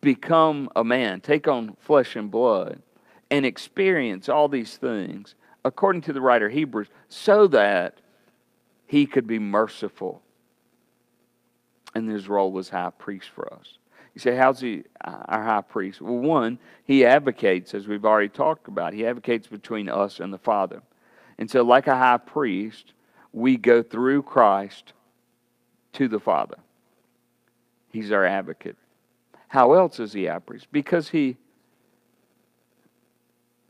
become 0.00 0.68
a 0.74 0.84
man, 0.84 1.20
take 1.20 1.46
on 1.48 1.76
flesh 1.80 2.16
and 2.16 2.30
blood, 2.30 2.82
and 3.30 3.46
experience 3.46 4.28
all 4.28 4.48
these 4.48 4.76
things, 4.76 5.34
according 5.64 6.02
to 6.02 6.12
the 6.12 6.20
writer 6.20 6.48
Hebrews, 6.48 6.88
so 7.08 7.46
that 7.48 8.00
he 8.86 9.06
could 9.06 9.26
be 9.26 9.38
merciful. 9.38 10.22
And 11.94 12.08
his 12.08 12.28
role 12.28 12.52
was 12.52 12.68
high 12.68 12.90
priest 12.90 13.28
for 13.34 13.52
us. 13.52 13.78
You 14.14 14.20
say, 14.20 14.36
how's 14.36 14.60
he 14.60 14.84
uh, 15.04 15.22
our 15.26 15.44
high 15.44 15.60
priest? 15.60 16.00
Well, 16.00 16.16
one, 16.16 16.58
he 16.84 17.04
advocates, 17.04 17.74
as 17.74 17.86
we've 17.86 18.04
already 18.04 18.28
talked 18.28 18.66
about, 18.68 18.92
he 18.92 19.06
advocates 19.06 19.46
between 19.46 19.88
us 19.88 20.20
and 20.20 20.32
the 20.32 20.38
Father. 20.38 20.82
And 21.38 21.50
so, 21.50 21.62
like 21.62 21.86
a 21.86 21.96
high 21.96 22.18
priest, 22.18 22.94
we 23.32 23.56
go 23.56 23.82
through 23.82 24.22
Christ 24.22 24.92
to 25.92 26.08
the 26.08 26.18
Father. 26.18 26.56
He's 27.92 28.10
our 28.10 28.24
advocate. 28.24 28.76
How 29.48 29.72
else 29.72 30.00
is 30.00 30.12
he 30.12 30.26
high 30.26 30.40
priest? 30.40 30.66
Because 30.72 31.08
he 31.08 31.36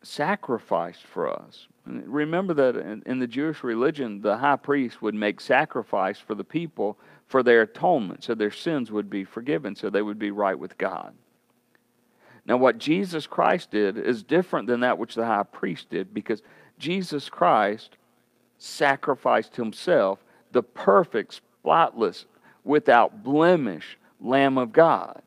sacrificed 0.03 1.05
for 1.05 1.31
us. 1.31 1.67
Remember 1.89 2.55
that 2.55 2.77
in, 3.07 3.19
the 3.19 3.27
Jewish 3.27 3.63
religion, 3.63 4.21
the 4.21 4.37
high 4.37 4.57
priest 4.57 5.01
would 5.01 5.15
make 5.15 5.41
sacrifice 5.41 6.19
for 6.19 6.35
the 6.35 6.45
people 6.45 6.99
for 7.27 7.43
their 7.43 7.63
atonement, 7.63 8.25
so 8.25 8.35
their 8.35 8.51
sins 8.51 8.91
would 8.91 9.11
be 9.11 9.25
forgiven, 9.25 9.75
so 9.75 9.91
they 9.91 10.03
would 10.03 10.19
be 10.19 10.31
right 10.31 10.59
with 10.59 10.79
God. 10.79 11.15
Now, 12.47 12.57
what 12.57 12.79
Jesus 12.79 13.27
Christ 13.27 13.71
did 13.71 13.99
is 13.99 14.23
different 14.23 14.67
than 14.67 14.81
that 14.81 14.99
which 14.99 15.15
the 15.15 15.27
high 15.27 15.43
priest 15.43 15.91
did 15.91 16.15
because 16.15 16.43
Jesus 16.79 17.29
Christ 17.29 17.97
sacrificed 18.57 19.57
himself, 19.57 20.19
the 20.53 20.63
perfect, 20.63 21.35
spotless, 21.35 22.25
without 22.65 23.23
blemish 23.23 23.99
Lamb 24.21 24.59
of 24.59 24.73
God. 24.73 25.23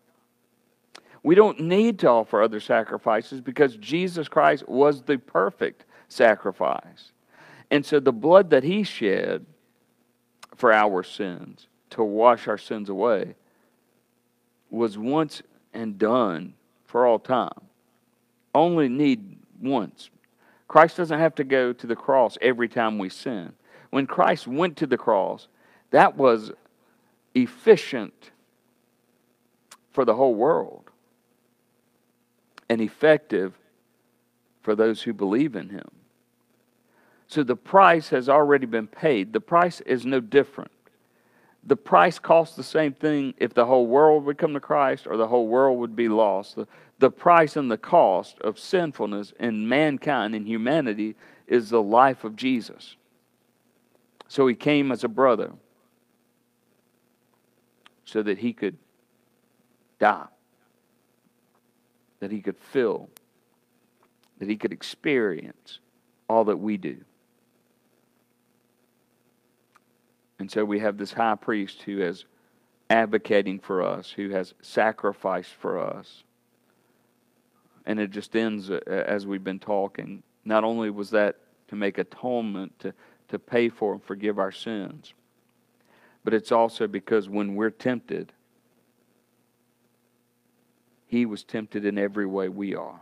We 1.24 1.36
don't 1.36 1.60
need 1.60 2.00
to 2.00 2.10
offer 2.10 2.42
other 2.42 2.60
sacrifices 2.60 3.42
because 3.42 3.76
Jesus 3.78 4.28
Christ 4.28 4.68
was 4.68 5.04
the 5.04 5.18
perfect 5.18 5.86
sacrifice. 6.12 7.12
And 7.70 7.86
so 7.86 8.00
the 8.00 8.12
blood 8.12 8.50
that 8.50 8.64
he 8.64 8.84
shed 8.84 9.46
for 10.56 10.74
our 10.74 11.04
sins, 11.04 11.68
to 11.92 12.04
wash 12.04 12.48
our 12.48 12.58
sins 12.58 12.90
away, 12.90 13.36
was 14.70 14.98
once 14.98 15.42
and 15.74 15.98
done 15.98 16.54
for 16.86 17.06
all 17.06 17.20
time. 17.20 17.50
Only 18.54 18.90
need 18.90 19.38
once 19.62 20.10
Christ 20.72 20.96
doesn't 20.96 21.20
have 21.20 21.36
to 21.36 21.44
go 21.44 21.74
to 21.74 21.86
the 21.86 21.98
cross 21.98 22.38
every 22.42 22.70
time 22.70 22.98
we 22.98 23.10
sin. 23.10 23.52
When 23.90 24.08
Christ 24.08 24.48
went 24.48 24.78
to 24.78 24.88
the 24.88 24.98
cross, 24.98 25.50
that 25.90 26.16
was 26.16 26.54
efficient 27.36 28.32
for 29.92 30.06
the 30.06 30.16
whole 30.16 30.34
world 30.34 30.90
and 32.70 32.80
effective 32.80 33.54
for 34.62 34.74
those 34.74 35.02
who 35.02 35.12
believe 35.12 35.58
in 35.58 35.68
him. 35.68 35.90
So 37.32 37.44
the 37.44 37.56
price 37.56 38.10
has 38.10 38.28
already 38.28 38.66
been 38.66 38.88
paid. 38.88 39.32
The 39.32 39.40
price 39.40 39.80
is 39.82 40.06
no 40.06 40.20
different. 40.20 40.70
The 41.64 41.78
price 41.78 42.20
costs 42.20 42.58
the 42.58 42.64
same 42.64 42.92
thing 42.92 43.36
if 43.38 43.54
the 43.54 43.66
whole 43.66 43.88
world 43.88 44.26
would 44.26 44.38
come 44.38 44.54
to 44.54 44.60
Christ 44.60 45.08
or 45.08 45.16
the 45.16 45.30
whole 45.30 45.48
world 45.48 45.80
would 45.80 45.96
be 45.96 46.10
lost. 46.10 46.58
The, 46.58 46.68
the 47.00 47.10
price 47.10 47.56
and 47.56 47.72
the 47.72 47.78
cost 47.78 48.38
of 48.42 48.60
sinfulness 48.60 49.32
in 49.40 49.70
mankind 49.70 50.36
and 50.36 50.46
humanity 50.46 51.16
is 51.48 51.70
the 51.70 51.82
life 51.82 52.26
of 52.26 52.36
Jesus. 52.36 52.98
So 54.28 54.46
he 54.46 54.54
came 54.54 54.92
as 54.92 55.06
a 55.06 55.08
brother 55.08 55.54
so 58.04 58.22
that 58.24 58.40
he 58.40 58.52
could 58.52 58.78
die, 60.00 60.28
that 62.20 62.30
he 62.30 62.42
could 62.42 62.58
feel, 62.58 63.08
that 64.40 64.50
he 64.50 64.58
could 64.58 64.74
experience 64.74 65.80
all 66.28 66.44
that 66.44 66.58
we 66.58 66.76
do. 66.76 66.98
And 70.42 70.50
so 70.50 70.66
we 70.66 70.80
have 70.80 70.98
this 70.98 71.14
high 71.14 71.36
priest 71.36 71.84
who 71.84 72.02
is 72.02 72.26
advocating 72.90 73.60
for 73.60 73.84
us, 73.84 74.10
who 74.10 74.32
has 74.32 74.56
sacrificed 74.60 75.54
for 75.54 75.78
us. 75.78 76.24
And 77.86 78.00
it 78.00 78.10
just 78.10 78.36
ends 78.36 78.72
uh, 78.72 78.80
as 78.88 79.28
we've 79.28 79.44
been 79.44 79.60
talking. 79.60 80.24
Not 80.44 80.64
only 80.64 80.90
was 80.90 81.12
that 81.12 81.36
to 81.68 81.76
make 81.76 82.00
atonement, 82.00 82.80
to, 82.80 82.92
to 83.28 83.38
pay 83.38 83.70
for 83.70 83.94
and 83.94 84.04
forgive 84.04 84.40
our 84.40 84.52
sins, 84.52 85.14
but 86.24 86.34
it's 86.34 86.52
also 86.52 86.88
because 86.88 87.30
when 87.30 87.54
we're 87.54 87.70
tempted, 87.70 88.34
he 91.06 91.28
was 91.28 91.44
tempted 91.44 91.86
in 91.86 92.00
every 92.00 92.26
way 92.26 92.50
we 92.50 92.74
are. 92.74 93.00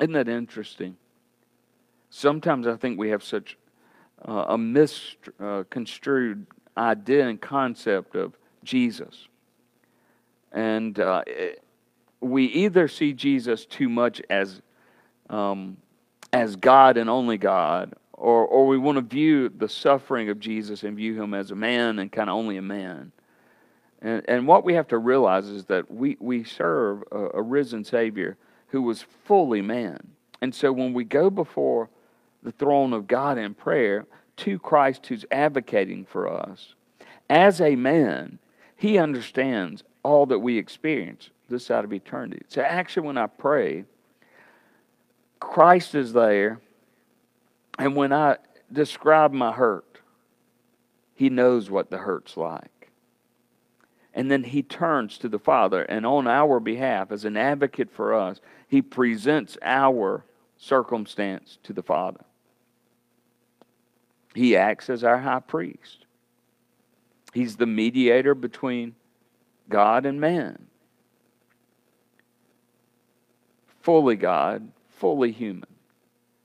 Isn't 0.00 0.14
that 0.14 0.30
interesting? 0.30 0.96
Sometimes 2.08 2.66
I 2.66 2.76
think 2.76 2.98
we 2.98 3.10
have 3.10 3.22
such 3.22 3.58
uh, 4.26 4.44
a 4.48 4.58
misconstrued 4.58 6.46
idea 6.76 7.28
and 7.28 7.40
concept 7.40 8.16
of 8.16 8.36
Jesus. 8.64 9.28
And 10.52 10.98
uh, 10.98 11.22
we 12.20 12.46
either 12.46 12.88
see 12.88 13.12
Jesus 13.12 13.66
too 13.66 13.88
much 13.88 14.22
as, 14.30 14.62
um, 15.28 15.76
as 16.32 16.56
God 16.56 16.96
and 16.96 17.10
only 17.10 17.38
God, 17.38 17.94
or, 18.12 18.46
or 18.46 18.66
we 18.66 18.78
want 18.78 18.96
to 18.96 19.02
view 19.02 19.48
the 19.48 19.68
suffering 19.68 20.30
of 20.30 20.40
Jesus 20.40 20.84
and 20.84 20.96
view 20.96 21.20
him 21.20 21.34
as 21.34 21.50
a 21.50 21.56
man 21.56 21.98
and 21.98 22.10
kind 22.10 22.30
of 22.30 22.36
only 22.36 22.56
a 22.56 22.62
man. 22.62 23.12
And, 24.00 24.22
and 24.28 24.46
what 24.46 24.64
we 24.64 24.74
have 24.74 24.88
to 24.88 24.98
realize 24.98 25.48
is 25.48 25.64
that 25.66 25.90
we, 25.90 26.16
we 26.20 26.44
serve 26.44 27.02
a, 27.10 27.30
a 27.34 27.42
risen 27.42 27.84
Savior 27.84 28.36
who 28.68 28.82
was 28.82 29.02
fully 29.24 29.62
man. 29.62 29.98
And 30.40 30.54
so 30.54 30.72
when 30.72 30.92
we 30.92 31.04
go 31.04 31.30
before 31.30 31.88
the 32.44 32.52
throne 32.52 32.92
of 32.92 33.08
God 33.08 33.38
in 33.38 33.54
prayer 33.54 34.06
to 34.36 34.58
Christ 34.58 35.06
who's 35.06 35.24
advocating 35.30 36.04
for 36.04 36.28
us, 36.28 36.74
as 37.28 37.60
a 37.60 37.74
man, 37.74 38.38
he 38.76 38.98
understands 38.98 39.82
all 40.02 40.26
that 40.26 40.38
we 40.38 40.58
experience 40.58 41.30
this 41.48 41.66
side 41.66 41.84
of 41.84 41.92
eternity. 41.92 42.42
So 42.48 42.62
actually, 42.62 43.06
when 43.06 43.18
I 43.18 43.26
pray, 43.26 43.84
Christ 45.40 45.94
is 45.94 46.12
there, 46.12 46.60
and 47.78 47.96
when 47.96 48.12
I 48.12 48.36
describe 48.72 49.32
my 49.32 49.52
hurt, 49.52 50.00
he 51.14 51.30
knows 51.30 51.70
what 51.70 51.90
the 51.90 51.98
hurt's 51.98 52.36
like. 52.36 52.90
And 54.12 54.30
then 54.30 54.44
he 54.44 54.62
turns 54.62 55.18
to 55.18 55.28
the 55.28 55.38
Father, 55.38 55.82
and 55.82 56.06
on 56.06 56.26
our 56.26 56.60
behalf, 56.60 57.10
as 57.10 57.24
an 57.24 57.36
advocate 57.36 57.90
for 57.90 58.14
us, 58.14 58.40
he 58.68 58.80
presents 58.80 59.58
our 59.62 60.24
circumstance 60.56 61.58
to 61.64 61.72
the 61.72 61.82
Father. 61.82 62.24
He 64.34 64.56
acts 64.56 64.90
as 64.90 65.04
our 65.04 65.18
high 65.18 65.40
priest. 65.40 66.06
He's 67.32 67.56
the 67.56 67.66
mediator 67.66 68.34
between 68.34 68.94
God 69.68 70.06
and 70.06 70.20
man. 70.20 70.66
Fully 73.80 74.16
God, 74.16 74.70
fully 74.88 75.30
human. 75.30 75.68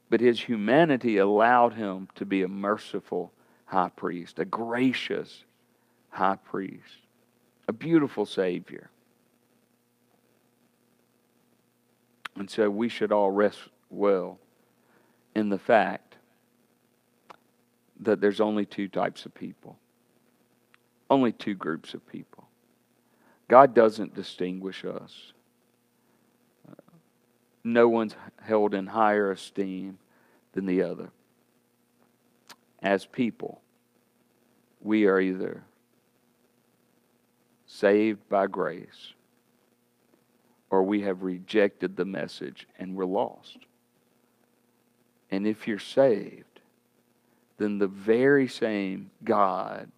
But 0.09 0.21
his 0.21 0.41
humanity 0.41 1.17
allowed 1.17 1.73
him 1.73 2.07
to 2.15 2.25
be 2.25 2.43
a 2.43 2.47
merciful 2.47 3.31
high 3.65 3.91
priest, 3.95 4.39
a 4.39 4.45
gracious 4.45 5.43
high 6.09 6.37
priest, 6.43 7.05
a 7.67 7.73
beautiful 7.73 8.25
Savior. 8.25 8.89
And 12.35 12.49
so 12.49 12.69
we 12.69 12.89
should 12.89 13.11
all 13.11 13.31
rest 13.31 13.59
well 13.89 14.39
in 15.35 15.49
the 15.49 15.59
fact 15.59 16.08
that 17.99 18.21
there's 18.21 18.39
only 18.39 18.65
two 18.65 18.87
types 18.87 19.25
of 19.25 19.33
people, 19.33 19.77
only 21.09 21.31
two 21.31 21.53
groups 21.53 21.93
of 21.93 22.07
people. 22.07 22.47
God 23.47 23.73
doesn't 23.73 24.15
distinguish 24.15 24.85
us. 24.85 25.33
Uh, 26.69 26.73
no 27.63 27.89
one's 27.89 28.15
held 28.41 28.73
in 28.73 28.87
higher 28.87 29.31
esteem 29.31 29.97
than 30.53 30.65
the 30.65 30.83
other. 30.83 31.11
As 32.81 33.05
people, 33.05 33.61
we 34.81 35.05
are 35.07 35.19
either 35.19 35.63
saved 37.65 38.27
by 38.29 38.47
grace 38.47 39.13
or 40.69 40.83
we 40.83 41.01
have 41.01 41.23
rejected 41.23 41.95
the 41.95 42.05
message 42.05 42.67
and 42.77 42.95
we're 42.95 43.05
lost. 43.05 43.57
And 45.31 45.45
if 45.45 45.67
you're 45.67 45.79
saved, 45.79 46.45
then 47.59 47.77
the 47.77 47.87
very 47.87 48.47
same 48.47 49.11
God 49.23 49.91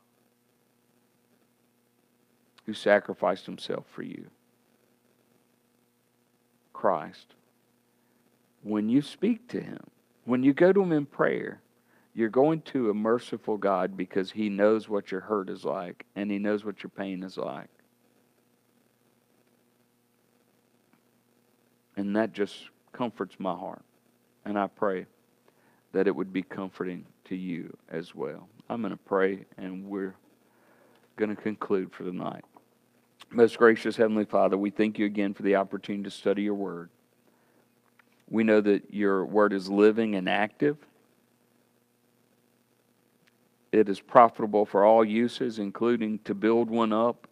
who 2.65 2.73
sacrificed 2.73 3.45
himself 3.45 3.85
for 3.87 4.03
you, 4.03 4.27
Christ, 6.73 7.35
when 8.63 8.89
you 8.89 9.01
speak 9.01 9.47
to 9.49 9.61
him, 9.61 9.79
when 10.25 10.43
you 10.43 10.53
go 10.53 10.73
to 10.73 10.81
him 10.81 10.91
in 10.91 11.05
prayer, 11.05 11.61
you're 12.13 12.29
going 12.29 12.61
to 12.61 12.89
a 12.89 12.93
merciful 12.93 13.57
God 13.57 13.95
because 13.95 14.31
he 14.31 14.49
knows 14.49 14.89
what 14.89 15.11
your 15.11 15.21
hurt 15.21 15.49
is 15.49 15.63
like 15.63 16.05
and 16.15 16.29
he 16.29 16.39
knows 16.39 16.65
what 16.65 16.83
your 16.83 16.89
pain 16.89 17.23
is 17.23 17.37
like. 17.37 17.69
And 21.95 22.15
that 22.15 22.33
just 22.33 22.69
comforts 22.91 23.35
my 23.39 23.53
heart. 23.53 23.83
And 24.43 24.57
I 24.57 24.67
pray 24.67 25.05
that 25.93 26.07
it 26.07 26.15
would 26.15 26.31
be 26.31 26.41
comforting 26.41 27.05
to 27.25 27.35
you 27.35 27.75
as 27.89 28.15
well. 28.15 28.47
I'm 28.69 28.81
going 28.81 28.91
to 28.91 28.97
pray 28.97 29.45
and 29.57 29.85
we're 29.85 30.15
going 31.17 31.35
to 31.35 31.41
conclude 31.41 31.91
for 31.91 32.03
the 32.03 32.11
night. 32.11 32.43
Most 33.29 33.57
gracious 33.57 33.95
Heavenly 33.95 34.25
Father, 34.25 34.57
we 34.57 34.69
thank 34.69 34.99
you 34.99 35.05
again 35.05 35.33
for 35.33 35.43
the 35.43 35.55
opportunity 35.55 36.03
to 36.03 36.11
study 36.11 36.43
your 36.43 36.53
word. 36.53 36.89
We 38.29 38.43
know 38.43 38.61
that 38.61 38.93
your 38.93 39.25
word 39.25 39.53
is 39.53 39.69
living 39.69 40.15
and 40.15 40.27
active. 40.27 40.77
It 43.71 43.87
is 43.87 43.99
profitable 43.99 44.65
for 44.65 44.83
all 44.83 45.03
uses, 45.03 45.59
including 45.59 46.19
to 46.25 46.33
build 46.33 46.69
one 46.69 46.91
up, 46.91 47.27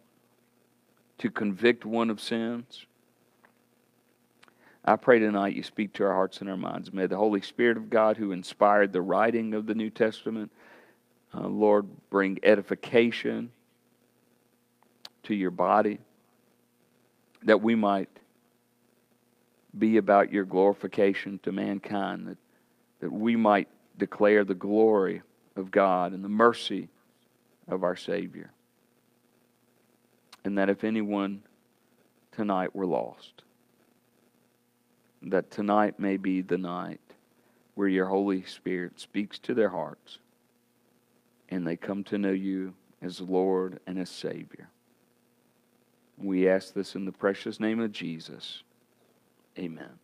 to 1.18 1.30
convict 1.30 1.84
one 1.84 2.08
of 2.08 2.20
sins. 2.20 2.86
I 4.84 4.96
pray 4.96 5.18
tonight 5.18 5.54
you 5.54 5.62
speak 5.62 5.92
to 5.94 6.04
our 6.04 6.14
hearts 6.14 6.40
and 6.40 6.48
our 6.48 6.56
minds. 6.56 6.92
May 6.92 7.06
the 7.06 7.16
Holy 7.16 7.42
Spirit 7.42 7.76
of 7.76 7.90
God, 7.90 8.16
who 8.16 8.32
inspired 8.32 8.92
the 8.92 9.02
writing 9.02 9.52
of 9.54 9.66
the 9.66 9.74
New 9.74 9.90
Testament, 9.90 10.50
uh, 11.34 11.46
Lord, 11.46 11.86
bring 12.08 12.38
edification 12.42 13.52
to 15.24 15.34
your 15.34 15.50
body, 15.50 15.98
that 17.42 17.60
we 17.60 17.74
might 17.74 18.08
be 19.78 19.98
about 19.98 20.32
your 20.32 20.44
glorification 20.44 21.38
to 21.42 21.52
mankind, 21.52 22.26
that, 22.26 22.38
that 23.00 23.12
we 23.12 23.36
might 23.36 23.68
declare 23.98 24.44
the 24.44 24.54
glory 24.54 25.22
of 25.56 25.70
God 25.70 26.12
and 26.12 26.24
the 26.24 26.28
mercy 26.28 26.88
of 27.68 27.84
our 27.84 27.96
Savior. 27.96 28.50
And 30.42 30.56
that 30.56 30.70
if 30.70 30.84
anyone 30.84 31.42
tonight 32.32 32.74
were 32.74 32.86
lost, 32.86 33.42
that 35.22 35.50
tonight 35.50 35.98
may 35.98 36.16
be 36.16 36.40
the 36.40 36.58
night 36.58 37.00
where 37.74 37.88
your 37.88 38.06
Holy 38.06 38.42
Spirit 38.42 38.98
speaks 38.98 39.38
to 39.40 39.54
their 39.54 39.68
hearts 39.68 40.18
and 41.48 41.66
they 41.66 41.76
come 41.76 42.04
to 42.04 42.18
know 42.18 42.32
you 42.32 42.74
as 43.02 43.20
Lord 43.20 43.80
and 43.86 43.98
as 43.98 44.10
Savior. 44.10 44.68
We 46.16 46.48
ask 46.48 46.74
this 46.74 46.94
in 46.94 47.04
the 47.04 47.12
precious 47.12 47.60
name 47.60 47.80
of 47.80 47.92
Jesus. 47.92 48.62
Amen. 49.58 49.99